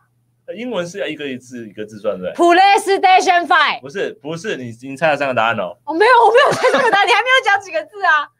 [0.55, 3.81] 英文是要一个字一个字算对不对？，PlayStation Five。
[3.81, 8.33] 不是不是，你你猜了三个答案哦，我没有，我没有猜这个答案，你还没有讲几个字啊？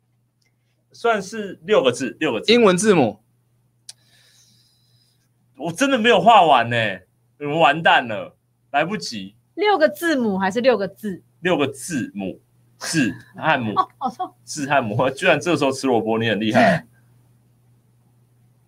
[0.92, 2.52] 算是六个字，六个字。
[2.52, 3.20] 英文字母
[5.58, 6.76] 我真的没有画完呢，
[7.38, 8.36] 你们完蛋了，
[8.70, 9.36] 来不及。
[9.54, 11.22] 六个字母还是六个字？
[11.40, 12.40] 六个字母，
[12.78, 14.34] 字汉母，哦，好痛。
[14.44, 16.86] 字汉母，居然这时候吃萝卜，你很厉害。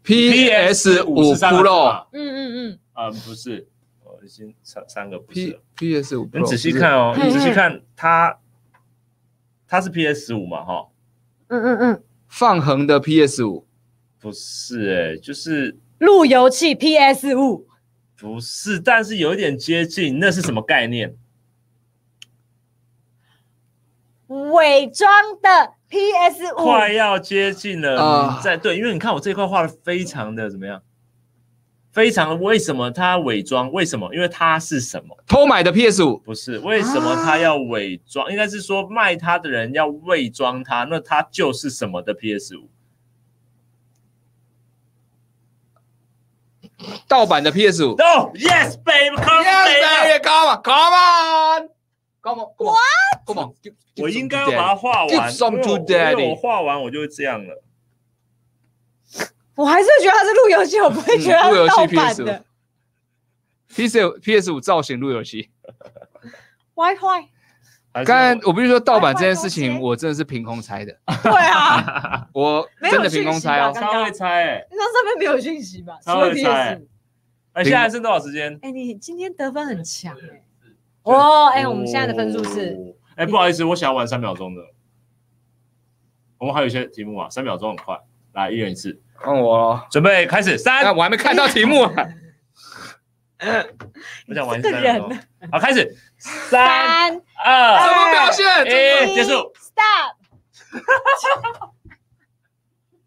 [0.08, 3.68] PS 五是三个字 Pro 嗯嗯嗯，啊，不是，
[4.02, 5.60] 我已经三三个不是。
[5.76, 8.38] PS 五你仔细看哦，你仔细看它，
[9.66, 10.88] 它是 PS 五嘛，哈，
[11.48, 13.66] 嗯嗯嗯，放横的 PS 五，
[14.18, 17.66] 不是哎、就是路由器 PS 五，
[18.18, 21.14] 不是，但是有一点接近，那是什么概念？
[24.28, 25.10] 伪装
[25.42, 30.82] 的 PS 五，快要接近了，在对，因为你看我这一块画的非常的怎么样？
[31.90, 33.72] 非常为什么他伪装？
[33.72, 34.14] 为什么？
[34.14, 35.16] 因为他是什么？
[35.26, 38.30] 偷买的 PS 五，不是为什么他要伪装？
[38.30, 42.68] 应该是说卖他的人要伪装他，那他就是什么的 PS 五？
[47.08, 47.96] 盗版的 PS 五。
[47.96, 50.18] No, yes, baby, come Yes, baby.
[50.20, 51.68] baby, come on, come on,
[52.34, 52.76] come on, come on,
[53.26, 53.54] come on.
[53.62, 57.62] give- give 我应该要把它.画完，Give some 因为 to daddy 我画完我就会这样了。
[59.54, 62.44] 我还是会觉得它是路由器，我不会觉得路由器是盗版 PS 的。
[63.74, 65.50] PS PS 五造型路由器。
[66.74, 67.28] WiFi，
[67.92, 73.72] 刚才我不是说盗版这件事情，我真的是凭空猜的，对啊， 我真的凭空猜哦。
[73.74, 75.98] 超会猜哎、那上面没有讯息吧？
[76.04, 76.80] 除超会猜。
[77.54, 78.56] 哎，现在还剩多少时间？
[78.62, 80.42] 哎，你今天得分很强哎。
[81.14, 84.62] 哦，哎，我们现在的分数是哦，哎，不好意思，我想要玩三秒钟的。
[86.38, 87.98] 我们还有一些题目啊，三秒钟很快，
[88.32, 91.92] 来一人一次，换我了，准备开始，哎，三，我还没看到题目啊。
[94.28, 95.08] 我想玩这个三秒
[95.52, 97.14] 好，开始，三
[97.44, 98.66] 二怎二么表现？
[99.10, 99.52] 一，结束。
[99.56, 100.16] ，Stop。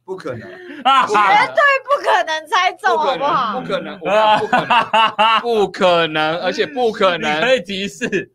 [0.04, 0.50] 不可能，
[0.84, 3.68] 啊绝对不可能猜中，不可能，好不好不？
[3.68, 4.06] 可能，不
[4.48, 7.56] 可能， 不可能，而且不可能可。
[7.56, 8.32] 以提示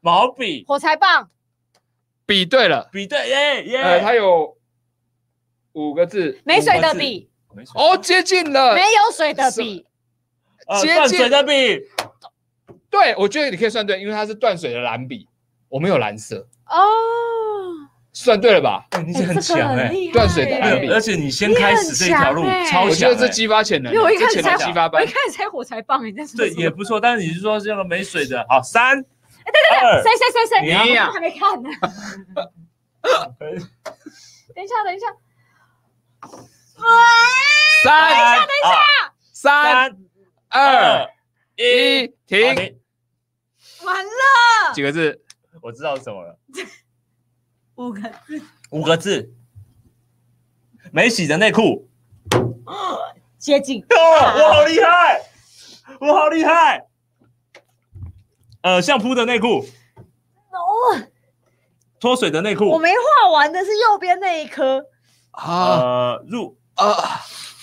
[0.00, 1.30] 毛笔火柴棒，
[2.26, 4.56] 比对了，比对耶耶，呃，它有
[5.72, 8.82] 五个字，没水的笔，没错哦，接近了没。
[8.82, 9.86] 有水的笔，
[10.68, 11.82] 呃接近断水的笔，
[12.90, 15.28] 对，我觉得你可以算对，因为它是断水的蓝笔，
[15.68, 16.80] 我们有蓝色，哦，
[18.16, 18.82] 算对了吧？
[18.92, 20.56] 哎，你哎很强哎，断水的
[20.94, 25.02] 而且你先开始这条路超强，我觉得这激发潜能，因为我一开始猜这潜能激发班。
[25.02, 25.12] 我一。
[25.12, 28.98] 开始猜火柴棒，你在说对也不错，但是你是说这个没水的，好三。
[28.98, 29.04] 哎，
[29.44, 30.02] 对对二。
[30.02, 31.68] 对，谁谁谁谁，你呀我还没看呢。
[33.38, 35.06] 等一下，等一下，
[37.84, 38.08] 三。
[38.08, 38.72] 等一下等一下
[39.30, 39.96] 三
[40.48, 41.06] 二
[41.56, 42.54] 一，停。
[42.54, 42.78] 停。
[43.84, 45.20] 完了，几个字？
[45.60, 46.38] 我知道是什么了，
[47.76, 49.32] 五个字，五个字，
[50.90, 51.88] 没洗的内裤。
[53.38, 53.82] 接近。
[53.82, 55.20] 哦，我好厉害，
[56.00, 56.86] 我好厉害。
[58.62, 59.64] 呃，相扑的内裤，
[60.50, 61.06] 哦，
[62.00, 62.66] 脱水的内裤。
[62.66, 62.90] 我裤，没
[63.22, 64.86] 画完的是右边那一颗，
[65.30, 65.78] 啊。
[65.78, 66.58] 呃，入。
[66.74, 66.86] 啊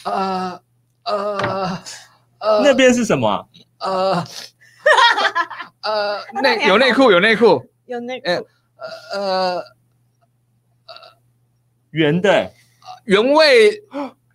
[0.03, 0.60] 啊
[1.03, 1.84] 呃
[2.40, 3.45] 呃，那边是什么啊？
[3.77, 4.26] 呃
[5.81, 8.45] 呃内有内裤有内裤，有那哎个
[9.14, 9.64] 呃
[11.94, 12.52] 圆的。
[13.06, 13.82] 原味。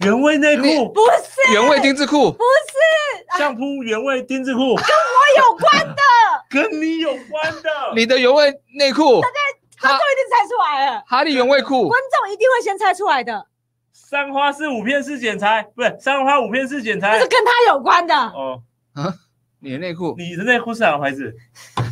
[0.05, 1.52] 原味内裤，不是。
[1.52, 3.36] 原味丁字裤，不是。
[3.36, 6.02] 相扑原味丁字裤，跟我有关的，
[6.48, 7.68] 跟你有关的。
[7.97, 8.48] 你的原味
[8.78, 9.35] 内裤，大家
[9.80, 13.47] 观众一定猜出来了，哈利原味裤，观众一定会先猜出来的，
[13.93, 17.18] 三花是五片式剪裁，不是三花五片式剪裁。
[17.18, 17.28] 这是。
[17.28, 18.14] 跟他有关的。
[18.14, 18.62] 哦。
[18.94, 19.12] 啊，
[19.59, 21.35] 你的内裤，你的内裤是哪个牌子？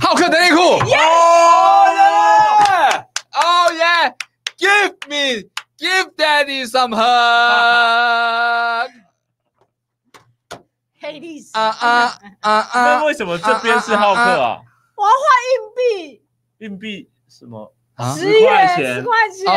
[0.01, 0.61] 浩克的内裤。
[0.61, 0.97] 哦耶！
[3.35, 3.85] 哦耶
[4.57, 5.49] ！Give me,
[5.79, 8.91] give daddy some hug。
[10.99, 14.59] 黑历史啊啊啊那啊为什么这边是浩克啊？
[14.97, 16.25] 我要换硬币，
[16.59, 17.73] 硬币什么？
[17.95, 18.13] 啊！
[18.15, 19.47] 十十块元，钱十块钱。
[19.53, 19.55] 哦，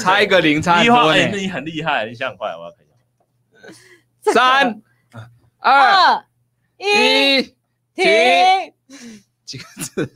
[0.00, 1.38] 差一个零，差一号，哎，多呢那。
[1.38, 2.96] 你很厉害，你想很快，我要看一下。
[4.32, 4.82] 三
[5.58, 6.24] 二
[6.76, 7.54] 一，
[7.94, 8.74] 停。
[9.44, 10.06] 几个字？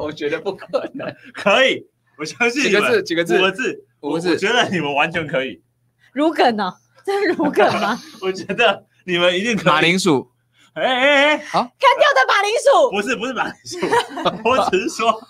[0.00, 1.14] 我觉得不可能。
[1.34, 1.86] 可以，
[2.18, 3.02] 我相信几个字？
[3.02, 3.42] 几个字五？
[3.42, 5.62] 个字，五个字我我觉得你们完全可以，
[6.12, 6.72] 如梗呢？
[7.04, 8.00] 这是如梗吗？
[8.22, 9.66] 我觉得你们一定可以。
[9.66, 10.30] 马铃薯。
[10.74, 13.78] 哎哎哎，干掉的马铃薯，不是不是马铃薯，
[14.44, 15.20] 我只是说，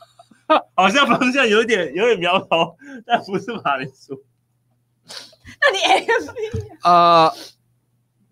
[0.74, 4.24] 好像方向有点有点苗头，但不是马铃薯。
[5.60, 7.32] 那你 A M B 呃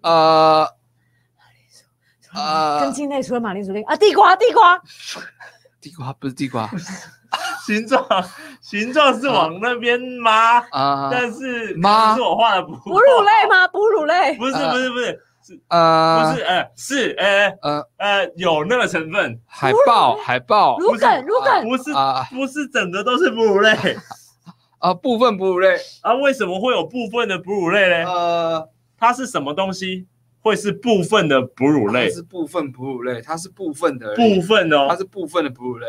[0.00, 0.68] 呃
[2.32, 4.80] 呃跟，境内除了马铃薯跟啊地瓜地瓜
[5.82, 6.70] 地瓜 不是地瓜。
[7.66, 8.04] 形状
[8.60, 10.58] 形状是往那边吗？
[10.70, 13.66] 啊但是妈是我画的不哺乳类吗？
[13.68, 14.34] 哺乳类。
[14.36, 15.20] 不是不是不是。
[15.44, 16.30] 是呃。
[16.30, 17.86] 不是呃是呃呃。
[17.98, 20.78] 呃有那个成分，海豹海豹。
[20.78, 21.68] 乳梗乳梗。
[21.68, 22.22] 不是啊。
[22.30, 23.70] 不是整个都是哺乳类。
[24.78, 25.76] 啊部分哺乳类。
[26.02, 26.12] 啊？
[26.14, 28.10] 为什么会有部分的哺乳类呢？
[28.10, 28.68] 呃。
[28.98, 30.06] 它是什么东西
[30.42, 32.08] 会是部分的哺乳类。
[32.08, 32.14] 它？
[32.14, 34.88] 是部分哺乳类，它是部分的部分哦。
[34.88, 35.86] 它哦，是部分的哺乳类，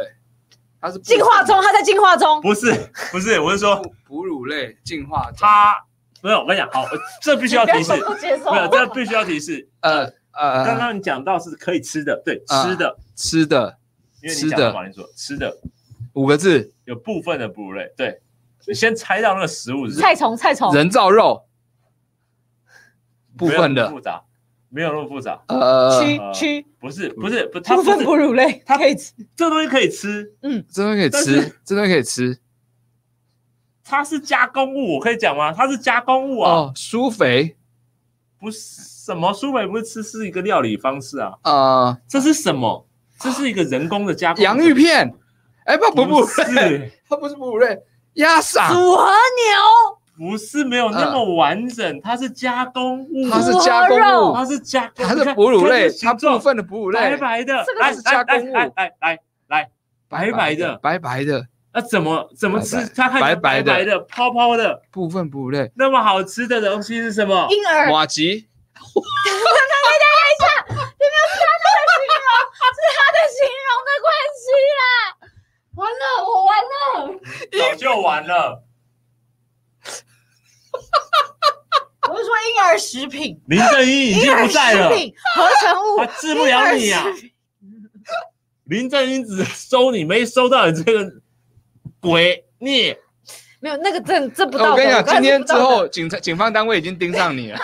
[0.79, 2.39] 它是部进化中，它在进化中。
[2.41, 2.71] 不是
[3.11, 5.39] 不是，我是说哺哺乳类进化中。
[5.41, 5.75] 它
[6.21, 6.39] 没有。
[6.39, 6.89] 我跟你讲，好，我
[7.21, 9.67] 这必须要提示，不接受没有，这必须要提示。
[9.81, 13.77] 呃刚呃刚刚你讲到是可以吃的，对，啊吃的，吃的。
[14.21, 14.73] 因为你吃的。
[14.73, 15.57] 马铃薯，吃的。
[16.13, 18.21] 五个字，有部分的哺乳类，对，
[18.67, 21.45] 你先猜到那个食物是菜虫菜虫，人造肉。
[23.35, 23.89] 部分的。
[23.89, 24.23] 复杂，
[24.73, 29.13] 没有那么复杂，呃蛆呃蛆不是不是不，它部分不是哺乳类，它可以吃。
[29.35, 30.65] 这东西可以吃，嗯。
[30.67, 32.39] 这东西可以吃这东西可以吃。
[33.83, 35.53] 它是加工物，我可以讲吗？
[35.53, 37.55] 它是加工物啊，哦，酥肥。
[38.39, 38.57] 不是
[39.05, 41.97] 什么苏肥不是吃是一个料理方式啊，啊。
[42.07, 42.87] 这是什么？
[43.19, 45.13] 这是一个人工的加工，洋芋片，
[45.65, 47.79] 哎不不不是它不是哺乳类，
[48.15, 58.53] 鸭嗓组合牛，不是没有那么完整，它是加工物，它是加工物，它是加工，它是哺乳类，它部分的哺乳白类，白白的，它是加工物。
[58.53, 59.69] 来来来
[60.07, 61.47] 白白的，白白的。
[61.73, 62.77] 那怎么怎么吃？
[62.95, 63.71] 它看白白的。
[63.71, 67.47] 白白的，泡泡的，部分哺乳类，那么好吃的东西是什么？
[67.49, 67.89] 婴儿。
[67.89, 68.47] 马吉。
[68.75, 69.33] 等一
[70.37, 71.65] 下，这没有是他的
[71.97, 72.29] 形容
[72.75, 74.07] 是他的形容的关
[74.37, 74.45] 系
[74.77, 74.83] 啦。
[75.73, 76.77] 完了，我完了，
[77.57, 78.63] 早就完了。
[82.09, 87.05] 我是说婴儿食品，林正英已经不在了合成物他，治不了你啊
[88.65, 91.09] 林正英只收你，没收到你这个
[91.99, 92.99] 鬼孽。
[93.59, 94.71] 没有那个证这不道德。
[94.71, 97.59] 我跟你讲，今天之后，警察警方单位已经盯上你了。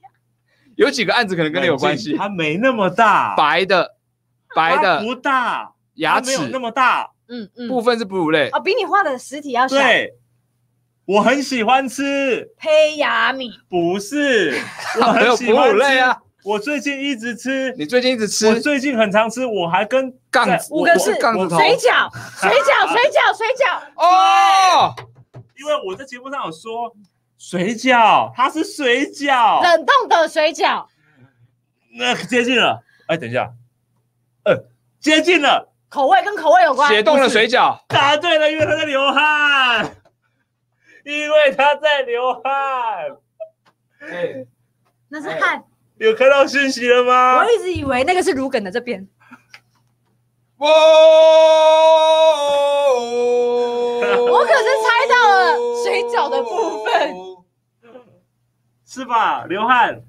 [0.76, 2.16] 有几个案子可能跟你有关系。
[2.16, 3.96] 它没那么大，白的，
[4.56, 7.10] 白的不大，牙齿没有那么大。
[7.28, 9.76] 嗯嗯，部分是哺乳类，哦，比你画的实体要小。
[9.76, 10.14] 对，
[11.08, 14.60] 我很喜欢吃，胚芽米，不是，
[15.00, 15.98] 我很喜欢吃。
[16.00, 16.18] 啊。
[16.44, 18.46] 我最近一直吃，你最近一直吃？
[18.46, 21.56] 我最近很常吃，我还跟在杠子五个是杠子头。
[21.56, 23.80] 水饺， 水饺，水饺，水饺。
[23.96, 24.94] 哦，
[25.58, 26.94] 因为我在节目上有说
[27.38, 30.84] 水饺，它是水饺，冷冻的水饺，
[31.98, 32.82] 那接近了。
[33.06, 33.50] 哎，等一下，
[34.44, 34.54] 呃，
[35.00, 36.90] 接近了，口味跟口味有关。
[36.90, 39.96] 解冻的水饺，答对了，因为他在流汗，
[41.08, 43.16] 因为他在流汗。
[44.00, 44.44] 哎，
[45.08, 45.64] 那是汗。
[45.96, 47.50] 有看到讯息了吗我？
[47.50, 49.08] 一直以为那个是如梗的这边。
[50.58, 50.68] 哇！
[54.18, 57.14] 我可是猜到了水饺的部分。
[58.86, 59.44] 是吧？
[59.44, 60.02] 流汗，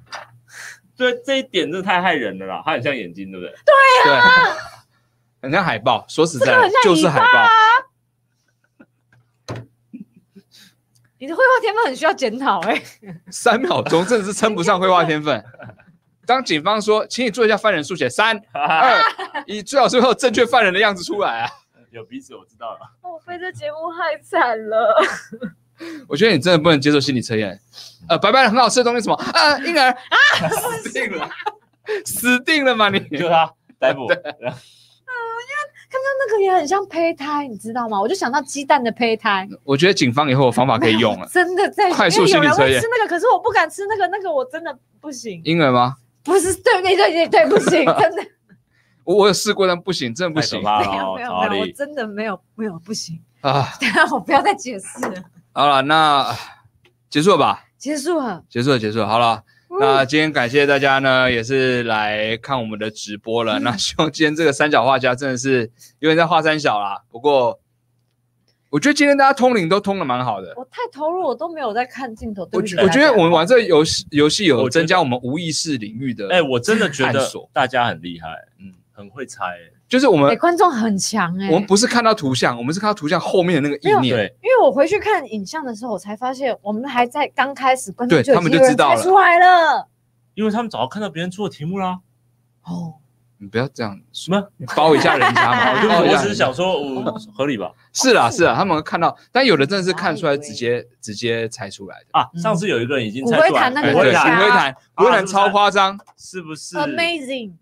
[0.97, 3.55] 对这一点真的太害人了啦，它很像眼睛，对不对？
[4.03, 4.21] 对啊，
[5.41, 6.03] 很像海报。
[6.09, 7.47] 说实在就是海报。
[11.19, 12.81] 你的绘画天分很需要检讨哎。
[13.29, 15.43] 三秒钟真的是称不上绘画天分。
[16.25, 19.01] 当警方说，请你做一下犯人速写，三 二
[19.45, 21.49] 一，最好是会有正确犯人的样子出来啊！
[21.91, 22.79] 有鼻子，我知道了。
[23.01, 24.95] 我被这节目害惨了。
[26.07, 27.59] 我觉得你真的不能接受心理测验。
[28.07, 29.15] 呃，白白的很好吃的东西什么？
[29.15, 30.49] 啊，婴儿啊，
[30.83, 31.29] 死定了，
[32.05, 32.99] 死定了嘛你！
[33.17, 34.07] 就他逮捕，
[35.91, 37.99] 刚刚那个也很像胚胎，你知道吗？
[37.99, 39.48] 我就想到鸡蛋的胚胎。
[39.64, 41.28] 我觉得警方以后有方法可以用了。
[41.34, 45.41] 真的在快速心理测验会吃那个，可是我不敢吃那个，那个我真的不行。
[45.44, 45.95] 婴儿吗？
[46.24, 48.24] 不是，对对对对对，不行， 真的
[49.03, 51.68] 我我有试过，但不行，真的不行没有哦，没有没有，我。
[51.76, 53.20] 真的没有没有不行。
[53.41, 53.70] 啊！
[53.80, 56.36] 等下我不要再解释了，好了，那
[57.10, 57.64] 结束了吧？
[57.78, 58.44] 结束了。
[58.49, 59.07] 结束了，结束了。
[59.07, 59.41] 好了，
[59.79, 63.59] 那今天感谢大家呢，也是来看我们的直播了。
[63.59, 67.03] 那希望今天这个三角画家真的是有点在画三小啦。
[67.09, 67.59] 不过
[68.71, 70.53] 我觉得今天大家通灵都通的蛮好的。
[70.57, 72.45] 我太投入，我都没有在看镜头。
[72.45, 78.27] 对不起我觉我觉得我们玩这个游戏游戏有增加我们无意识领域的，哎，我真的觉得大家很厉害，
[78.59, 79.45] 嗯嗯，很会猜。
[79.45, 79.57] 哎
[79.89, 81.49] 就是我们哎，观众很强哎。
[81.49, 84.15] 我们不是看到图像，我们是看到图像后面的那个意念。
[84.15, 89.88] 对，我回去看影像的时候，我才发现我们还在刚开始，观众对他们就知道了猜出来了。
[90.36, 91.99] 因为他们早就看到别人出的题目啦。
[92.64, 92.95] 哦，
[93.38, 94.52] 你不要这样什么？
[94.57, 97.02] 你包一下人家嘛， 就我只是想说，我
[97.34, 97.72] 合理吧？
[97.94, 102.06] 是啦是啦，他们看到，但有的真的是看出来，直接直接猜出来的。
[102.11, 107.53] 啊，上次有一个人已经猜出来，骨灰坛那个很像灰坛，骨灰坛超夸张，是不是 Amazing，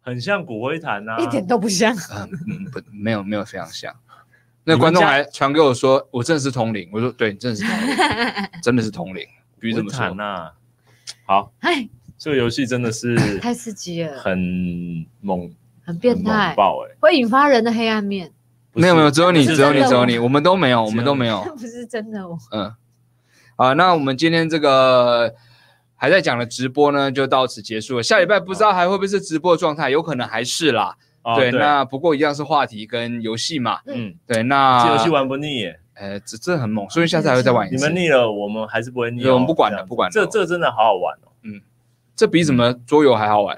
[0.00, 1.16] 很像骨灰坛呐？
[1.18, 1.94] 一点都不像。
[1.94, 3.94] 嗯嗯不，没有没有非常像。
[4.70, 6.88] 那观众还传给我说，我真的是通灵。
[6.92, 7.96] 我说对，你真的是通灵，
[8.62, 9.26] 真的是通灵，
[9.58, 10.16] 必须这么说骨灰坛。
[10.16, 10.50] 呐。
[11.26, 14.38] 好，哎，这个游戏真的是 太刺激了，很
[15.20, 15.50] 猛，
[15.84, 16.96] 很变态，爆哎！
[17.00, 18.32] 会引发人的黑暗面。
[18.72, 21.52] 没有没有，只有你，只有你，只有你，我们都没有，我们都没有那。
[21.58, 22.38] 不是真的我。
[22.52, 22.72] 嗯，
[23.56, 25.34] 好，那我们今天这个
[25.96, 28.02] 还在讲的直播呢，就到此结束了。
[28.02, 30.96] 下礼拜不知道还会不会是直播状态，有可能还是啦。
[31.22, 33.80] 哦对，那不过一样是话题跟游戏嘛。
[33.86, 37.86] 嗯，对，那这游戏玩不腻耶，呃，这这很猛，所以下次还会再玩一次你次。
[37.86, 39.24] 们腻了，我们还是不会腻哦。
[39.24, 41.28] 对我们不管了不管了这这真的好好玩哦。
[41.42, 41.60] 嗯
[42.16, 43.56] 这比什么桌游还好玩。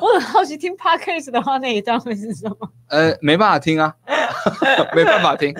[0.00, 2.70] 我很好奇，听 podcast 的话那一段会是什么？
[2.88, 3.92] 呃，没办法听啊，
[4.94, 5.52] 没办法听，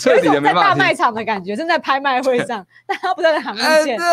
[0.00, 0.92] 彻底的没办法大卖。
[0.92, 3.96] 场的感觉，正在拍卖会上， 大家不知道在行呃，路线。
[3.96, 4.04] 这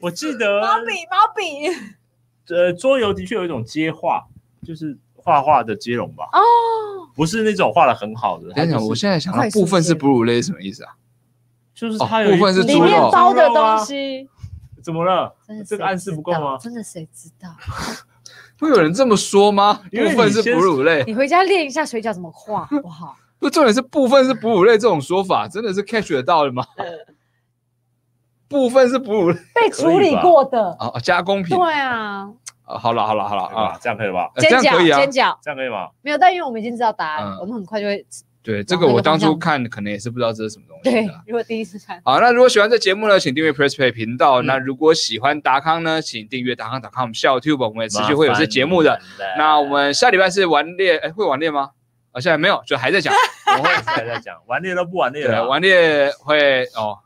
[0.00, 2.54] 我记得毛笔，毛笔。
[2.56, 4.24] 呃，桌游的确有一种接话，
[4.66, 6.40] 就是画画的接龙吧，哦，
[7.14, 8.52] 不是那种画的很好的。
[8.52, 10.92] 等一下，它就是我现在想到部分是哺乳类是什么意思啊？
[10.92, 10.96] 哦
[11.72, 14.28] 就是它有部分是里面猪肉包的东西，
[14.82, 15.34] 怎么了？
[15.46, 17.48] 真的这个暗示不够吗真的谁知道？
[18.58, 19.80] 会有人这么说吗？
[19.90, 23.16] 部分是哺乳类，你回家练一下水饺怎么画，好不好？
[23.38, 26.66] 不，重点是部分是哺乳类这种说法，真的是 catch 得到的吗？
[28.46, 30.76] 部分是哺乳类被处理过的。
[30.78, 31.56] 啊，加工品。
[31.56, 32.30] 对啊，啊
[32.78, 34.30] 好了好了好了可以吧啊，这样可以吧？
[34.34, 35.88] 呃这，样可以啊尖角这样可以吗？
[36.02, 38.04] 没有，但因为我们已经知道答案嗯，我们很快就会
[38.42, 41.12] 对，这个我当初看可能也是不知道这是什么东西对的。
[41.28, 44.40] 如果第一次看，好，那如果喜欢这节目呢，请订阅 Press Play 频道。
[44.42, 48.98] 嗯那如果喜欢达康呢，请订阅达康 .com 笑 Tube，我们也持续会有这节目的。
[49.36, 51.70] 那我们下礼拜是玩猎，哎，会玩猎吗？
[52.12, 53.14] 啊，现在没有，就还在讲。
[53.58, 55.46] 我会还在讲，玩猎都不玩猎对，了。
[55.46, 56.96] 玩猎会哦，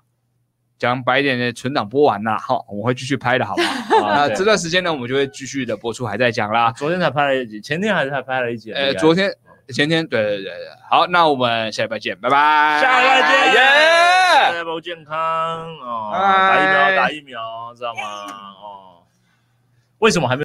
[0.84, 3.62] 讲白一点的存档播完了好我会继续拍的好不
[3.96, 4.08] 好？
[4.14, 6.70] 那这段时间呢我们就会继续的播出还在讲啦。
[6.72, 9.32] 昨天才拍了一集前天还是才拍了一集哎昨天
[9.68, 10.52] 前天对对对
[10.90, 12.80] 好那我们下礼拜见拜拜。
[12.82, 13.54] 下礼拜见。
[13.54, 13.60] 耶
[14.34, 15.16] 大家都健康
[15.78, 17.40] 哦打疫苗打疫苗
[17.74, 18.00] 知道吗？
[18.60, 19.00] 哦。
[20.00, 20.42] 为什么还没